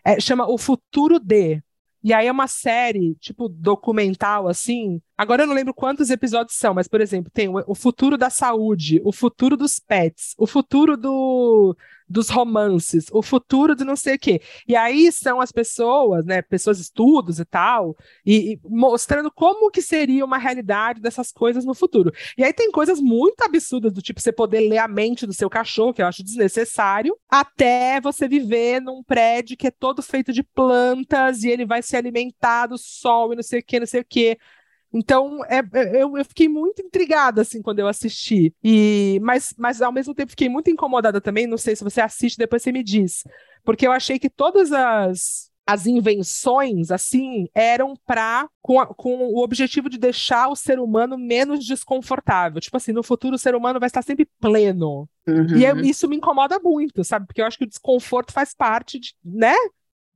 [0.04, 1.60] é, chama O Futuro de.
[2.02, 5.02] E aí é uma série, tipo, documental, assim.
[5.20, 9.02] Agora eu não lembro quantos episódios são, mas, por exemplo, tem o, futuro da saúde,
[9.04, 11.76] o futuro dos pets, o futuro do,
[12.08, 14.40] dos romances, o futuro de não sei o quê.
[14.66, 17.94] E aí são as pessoas, né, pessoas estudos e tal,
[18.24, 22.10] e, e, mostrando como que seria uma realidade dessas coisas no futuro.
[22.38, 25.50] E aí tem coisas muito absurdas, do tipo você poder ler a mente do seu
[25.50, 30.42] cachorro, que eu acho desnecessário, até você viver num prédio que é todo feito de
[30.42, 34.00] plantas e ele vai se alimentar do sol e não sei o quê, não sei
[34.00, 34.38] o quê.
[34.92, 38.52] Então, é, é, eu, eu, fiquei muito intrigada, assim, quando eu assisti.
[38.62, 41.46] E, mas, mas, ao mesmo tempo, fiquei muito incomodada também.
[41.46, 43.22] Não sei se você assiste, depois você me diz.
[43.64, 49.88] Porque eu achei que todas as, as invenções, assim, eram para com, com, o objetivo
[49.88, 52.60] de deixar o ser humano menos desconfortável.
[52.60, 55.08] Tipo assim, no futuro o ser humano vai estar sempre pleno.
[55.28, 55.56] Uhum.
[55.56, 57.26] E eu, isso me incomoda muito, sabe?
[57.26, 59.54] Porque eu acho que o desconforto faz parte de, né?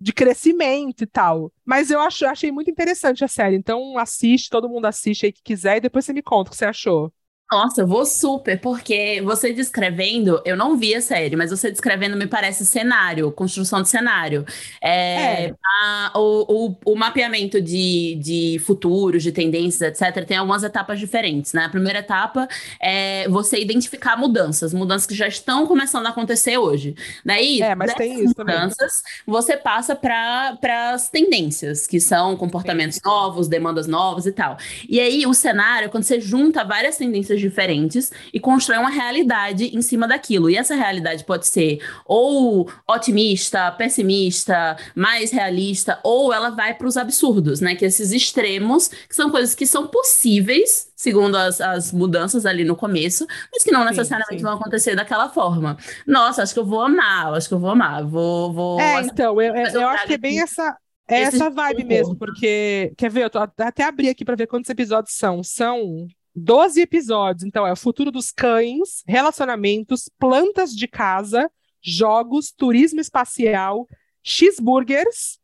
[0.04, 1.50] De crescimento e tal.
[1.64, 3.56] Mas eu acho, achei muito interessante a série.
[3.56, 6.58] Então assiste, todo mundo assiste aí que quiser e depois você me conta o que
[6.58, 7.10] você achou.
[7.54, 12.16] Nossa, eu vou super, porque você descrevendo, eu não vi a série, mas você descrevendo
[12.16, 14.44] me parece cenário, construção de cenário.
[14.82, 15.54] É, é.
[15.80, 21.52] A, o, o, o, mapeamento de, de futuros, de tendências, etc., tem algumas etapas diferentes,
[21.52, 21.66] né?
[21.66, 22.48] A primeira etapa
[22.82, 26.96] é você identificar mudanças, mudanças que já estão começando a acontecer hoje.
[27.24, 29.22] Daí, é, mas tem isso mudanças, também.
[29.28, 30.58] você passa para
[30.92, 34.56] as tendências, que são comportamentos novos, demandas novas e tal.
[34.88, 39.82] E aí, o cenário, quando você junta várias tendências diferentes e constrói uma realidade em
[39.82, 40.48] cima daquilo.
[40.48, 46.96] E essa realidade pode ser ou otimista, pessimista, mais realista, ou ela vai para os
[46.96, 47.74] absurdos, né?
[47.74, 52.76] Que esses extremos, que são coisas que são possíveis, segundo as, as mudanças ali no
[52.76, 54.44] começo, mas que não necessariamente sim, sim.
[54.44, 55.76] vão acontecer daquela forma.
[56.06, 58.04] Nossa, acho que eu vou amar, acho que eu vou amar.
[58.04, 60.76] Vou, vou é, então, eu, eu, eu acho que é bem essa.
[61.06, 64.70] É essa vibe mesmo, porque, quer ver, eu tô, até abri aqui para ver quantos
[64.70, 65.42] episódios são.
[65.42, 67.44] São 12 episódios.
[67.44, 71.50] Então, é o futuro dos cães, relacionamentos, plantas de casa,
[71.80, 73.86] jogos, turismo espacial,
[74.22, 75.38] cheeseburgers,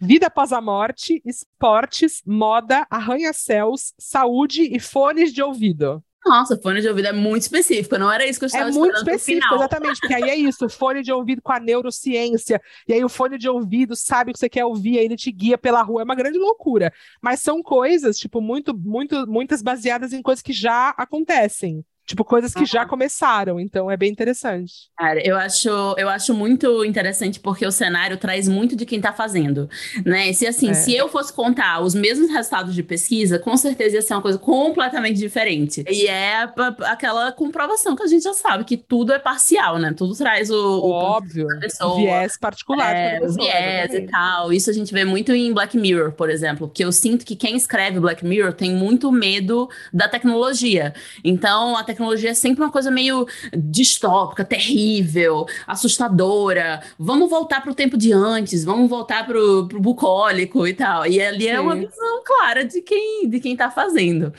[0.00, 6.04] vida após a morte, esportes, moda, arranha-céus, saúde e fones de ouvido.
[6.24, 8.96] Nossa, fone de ouvido é muito específico, não era isso que eu estava É muito
[8.96, 13.04] específico, exatamente, porque aí é isso, o fone de ouvido com a neurociência, e aí
[13.04, 15.82] o fone de ouvido sabe o que você quer ouvir, aí ele te guia pela
[15.82, 16.92] rua, é uma grande loucura.
[17.20, 21.84] Mas são coisas, tipo, muito, muito, muitas baseadas em coisas que já acontecem.
[22.04, 24.90] Tipo, coisas que já começaram, então é bem interessante.
[24.98, 29.12] Cara, eu acho, eu acho muito interessante porque o cenário traz muito de quem tá
[29.12, 29.70] fazendo,
[30.04, 30.32] né?
[30.32, 30.74] Se assim, é.
[30.74, 34.36] se eu fosse contar os mesmos resultados de pesquisa, com certeza ia ser uma coisa
[34.38, 35.84] completamente diferente.
[35.88, 36.48] E é
[36.80, 39.94] aquela comprovação que a gente já sabe que tudo é parcial, né?
[39.96, 44.52] Tudo traz o, o óbvio, pessoa, viés particular, é, pessoa, viés e tal.
[44.52, 47.54] Isso a gente vê muito em Black Mirror, por exemplo, que eu sinto que quem
[47.56, 50.92] escreve Black Mirror tem muito medo da tecnologia.
[51.24, 56.82] Então, a tecnologia é sempre uma coisa meio distópica, terrível, assustadora.
[56.98, 61.06] Vamos voltar para o tempo de antes, vamos voltar para o bucólico e tal.
[61.06, 64.32] E ali é uma visão clara de quem de quem está fazendo.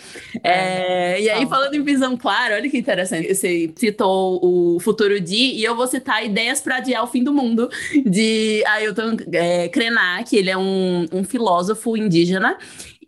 [0.43, 3.33] É, é, e aí, falando em visão clara, olha que interessante.
[3.33, 7.33] Você citou o Futuro de e eu vou citar ideias para adiar o fim do
[7.33, 7.69] mundo,
[8.05, 12.57] de Ailton é, Krenak, ele é um, um filósofo indígena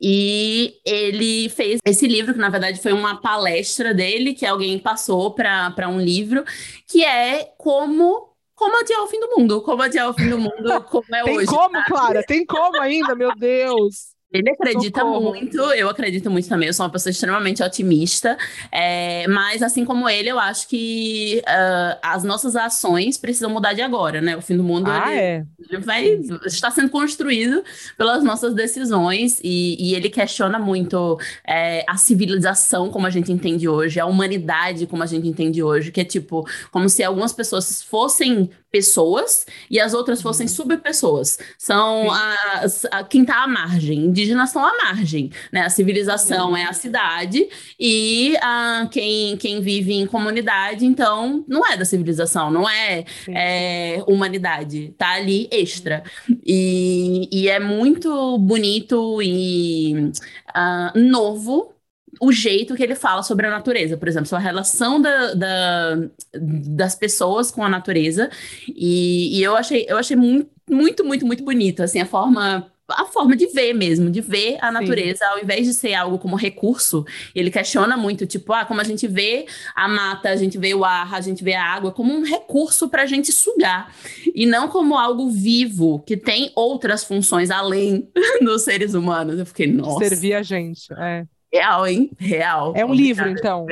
[0.01, 5.31] e ele fez esse livro, que na verdade foi uma palestra dele, que alguém passou
[5.31, 6.43] para um livro,
[6.87, 10.81] que é como como adiar o fim do mundo, como adiar o fim do mundo,
[10.89, 11.47] como é tem hoje.
[11.47, 11.87] Tem como, sabe?
[11.87, 12.23] Clara?
[12.23, 14.14] Tem como ainda, meu Deus.
[14.35, 15.29] Ele acredita Socorro.
[15.29, 18.37] muito, eu acredito muito também, eu sou uma pessoa extremamente otimista,
[18.71, 23.81] é, mas assim como ele, eu acho que uh, as nossas ações precisam mudar de
[23.81, 24.35] agora, né?
[24.35, 25.45] O fim do mundo ah, ele, é.
[25.69, 27.63] ele vai, está sendo construído
[27.97, 33.67] pelas nossas decisões e, e ele questiona muito é, a civilização como a gente entende
[33.67, 37.81] hoje, a humanidade como a gente entende hoje, que é tipo, como se algumas pessoas
[37.81, 40.53] fossem pessoas e as outras fossem uhum.
[40.53, 41.39] subpessoas.
[41.57, 44.11] São as, a, quem está à margem.
[44.25, 45.29] Indígenas estão à margem.
[45.51, 45.61] Né?
[45.61, 46.57] A civilização uhum.
[46.57, 47.47] é a cidade
[47.79, 54.03] e a, quem, quem vive em comunidade, então, não é da civilização, não é, é
[54.07, 54.87] humanidade.
[54.91, 56.03] Está ali extra.
[56.45, 60.11] E, e é muito bonito e
[60.55, 61.73] uh, novo
[62.21, 65.95] o jeito que ele fala sobre a natureza, por exemplo, a relação da, da,
[66.33, 68.29] das pessoas com a natureza.
[68.67, 73.05] E, e, eu achei, eu achei muito, muito, muito, muito bonito, assim, a forma a
[73.05, 75.31] forma de ver mesmo, de ver a natureza, Sim.
[75.31, 79.07] ao invés de ser algo como recurso, ele questiona muito, tipo, ah, como a gente
[79.07, 79.45] vê
[79.75, 82.87] a mata, a gente vê o ar, a gente vê a água como um recurso
[82.87, 83.93] para a gente sugar,
[84.33, 88.09] e não como algo vivo, que tem outras funções além
[88.41, 89.39] dos seres humanos.
[89.39, 90.07] Eu fiquei, nossa.
[90.07, 91.25] Servir a gente, é.
[91.55, 92.11] Real, hein?
[92.19, 92.73] Real.
[92.75, 93.65] É um livro, então.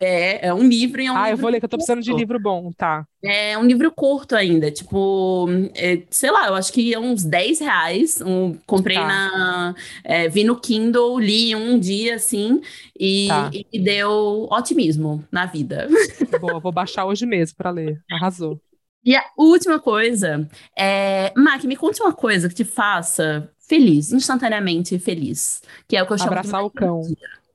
[0.00, 1.00] É, é um livro.
[1.00, 3.06] É um ah, livro eu vou ler, que eu tô precisando de livro bom, tá.
[3.22, 5.46] É um livro curto ainda, tipo,
[5.76, 8.20] é, sei lá, eu acho que é uns 10 reais.
[8.20, 9.06] Um, comprei tá.
[9.06, 9.74] na.
[10.02, 12.60] É, vi no Kindle, li um dia assim,
[12.98, 13.50] e, tá.
[13.72, 15.86] e deu otimismo na vida.
[16.40, 18.02] Boa, vou baixar hoje mesmo para ler.
[18.10, 18.60] Arrasou.
[19.04, 21.32] E a última coisa é.
[21.36, 25.62] Mac, me conte uma coisa que te faça feliz, instantaneamente feliz.
[25.86, 27.02] Que é o que eu chamo Abraçar o cão.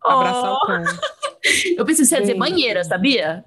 [0.05, 0.09] Oh!
[0.09, 0.83] Abraçar o cão.
[1.75, 3.43] eu pensei que você ia dizer banheira, sabia?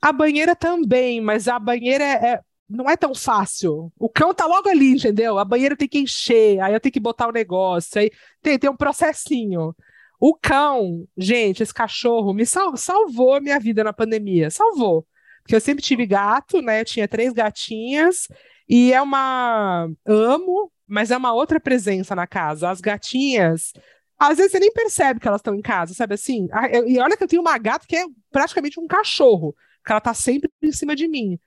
[0.00, 3.92] A banheira também, mas a banheira é, é, não é tão fácil.
[3.98, 5.38] O cão tá logo ali, entendeu?
[5.38, 8.10] A banheira tem que encher, aí eu tenho que botar o negócio, aí
[8.40, 9.74] tem, tem um processinho.
[10.18, 15.06] O cão, gente, esse cachorro me sal, salvou a minha vida na pandemia, salvou.
[15.42, 16.82] Porque eu sempre tive gato, né?
[16.82, 18.28] Eu tinha três gatinhas,
[18.68, 19.88] e é uma.
[20.06, 22.68] Amo, mas é uma outra presença na casa.
[22.68, 23.72] As gatinhas,
[24.18, 26.48] às vezes você nem percebe que elas estão em casa, sabe assim?
[26.86, 29.54] E olha que eu tenho uma gata que é praticamente um cachorro,
[29.86, 31.38] que ela tá sempre em cima de mim.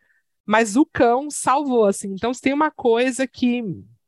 [0.46, 2.14] Mas o cão salvou, assim.
[2.14, 3.62] Então, se tem uma coisa que,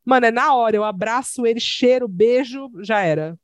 [0.05, 3.37] mano, é na hora, eu abraço ele, cheiro, beijo, já era.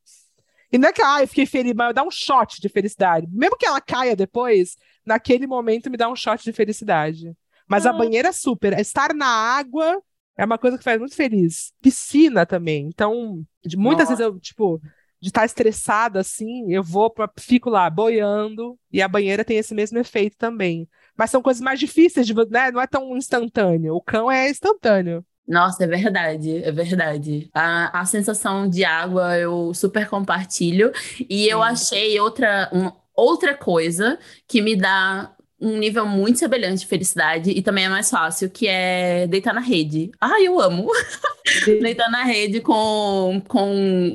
[0.72, 3.28] E não é que, ah, eu fiquei feliz, mas dá um shot de felicidade.
[3.30, 7.34] Mesmo que ela caia depois, naquele momento me dá um shot de felicidade.
[7.68, 7.90] Mas ah.
[7.90, 8.80] a banheira é super.
[8.80, 10.02] Estar na água
[10.38, 11.74] é uma coisa que faz muito feliz.
[11.82, 12.88] Piscina também.
[12.88, 14.24] Então, de, muitas Nossa.
[14.24, 14.82] vezes eu, tipo,
[15.20, 19.74] de estar estressada assim, eu vou pra, fico lá boiando e a banheira tem esse
[19.76, 20.88] mesmo efeito também.
[21.16, 22.72] Mas são coisas mais difíceis de, né?
[22.72, 23.95] Não é tão instantâneo.
[23.95, 25.24] O cão é instantâneo.
[25.48, 27.49] Nossa, é verdade, é verdade.
[27.53, 30.91] A, a sensação de água eu super compartilho.
[31.30, 34.18] E eu achei outra, um, outra coisa
[34.48, 38.68] que me dá um nível muito semelhante de felicidade e também é mais fácil, que
[38.68, 40.12] é deitar na rede.
[40.20, 40.88] Ai, eu amo!
[41.82, 43.72] deitar na rede com, com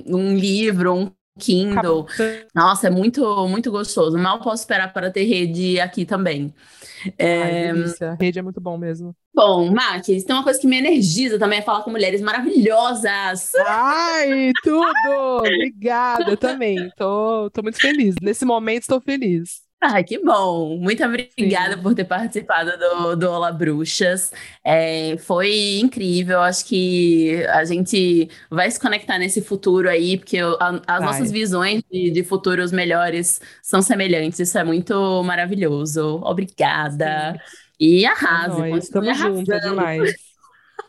[0.07, 2.07] um livro, um Kindle.
[2.55, 4.19] Nossa, é muito, muito gostoso.
[4.19, 6.53] Mal posso esperar para ter rede aqui também.
[7.19, 7.71] É...
[7.71, 9.15] Ai, rede é muito bom mesmo.
[9.35, 13.53] Bom, Max, tem uma coisa que me energiza também é falar com mulheres maravilhosas.
[13.67, 15.39] Ai, tudo!
[15.39, 16.91] Obrigada, eu também.
[16.97, 18.15] Tô, tô muito feliz.
[18.21, 19.66] Nesse momento, estou feliz.
[19.81, 20.79] Ah, que bom!
[20.79, 21.83] Muito obrigada Sim.
[21.83, 24.33] por ter participado do, do Olá Bruxas.
[24.65, 26.41] É, foi incrível.
[26.41, 31.01] Acho que a gente vai se conectar nesse futuro aí, porque a, as vai.
[31.01, 34.41] nossas visões de, de, futuros melhores são semelhantes.
[34.41, 36.21] Isso é muito maravilhoso.
[36.25, 37.33] Obrigada.
[37.33, 37.57] Sim.
[37.79, 38.63] E arrase.
[38.63, 40.15] É estamos juntos, é demais.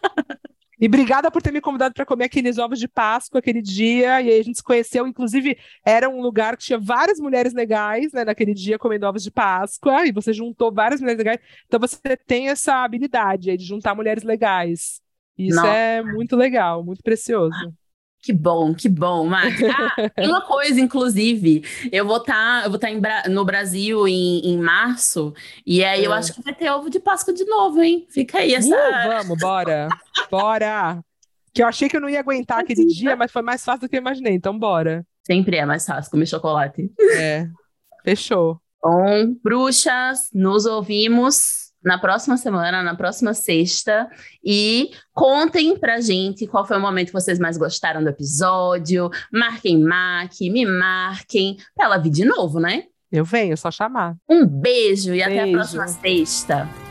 [0.79, 4.21] E obrigada por ter me convidado para comer aqueles ovos de Páscoa aquele dia.
[4.21, 5.07] E aí a gente se conheceu.
[5.07, 9.31] Inclusive, era um lugar que tinha várias mulheres legais, né, naquele dia, comendo ovos de
[9.31, 10.05] Páscoa.
[10.05, 11.39] E você juntou várias mulheres legais.
[11.65, 15.01] Então você tem essa habilidade aí de juntar mulheres legais.
[15.37, 15.67] Isso Nossa.
[15.67, 17.73] é muito legal, muito precioso.
[18.21, 19.61] Que bom, que bom, Max.
[19.63, 24.39] Ah, uma coisa, inclusive, eu vou estar, tá, eu vou estar tá no Brasil em,
[24.39, 25.33] em março,
[25.65, 26.07] e aí é.
[26.07, 28.05] eu acho que vai ter ovo de Páscoa de novo, hein?
[28.09, 28.75] Fica aí essa.
[28.75, 29.87] Uh, vamos, bora,
[30.29, 30.99] bora.
[31.53, 33.89] Que eu achei que eu não ia aguentar aquele dia, mas foi mais fácil do
[33.89, 35.05] que eu imaginei, então bora.
[35.23, 36.91] Sempre é mais fácil comer chocolate.
[37.15, 37.47] É,
[38.03, 38.59] fechou.
[38.83, 44.09] Bom, bruxas, nos ouvimos na próxima semana, na próxima sexta.
[44.43, 49.09] E contem pra gente qual foi o momento que vocês mais gostaram do episódio.
[49.31, 52.83] Marquem Mac, me marquem, pra ela vir de novo, né?
[53.09, 54.15] Eu venho, é só chamar.
[54.29, 55.29] Um beijo e beijo.
[55.29, 56.86] até a próxima sexta.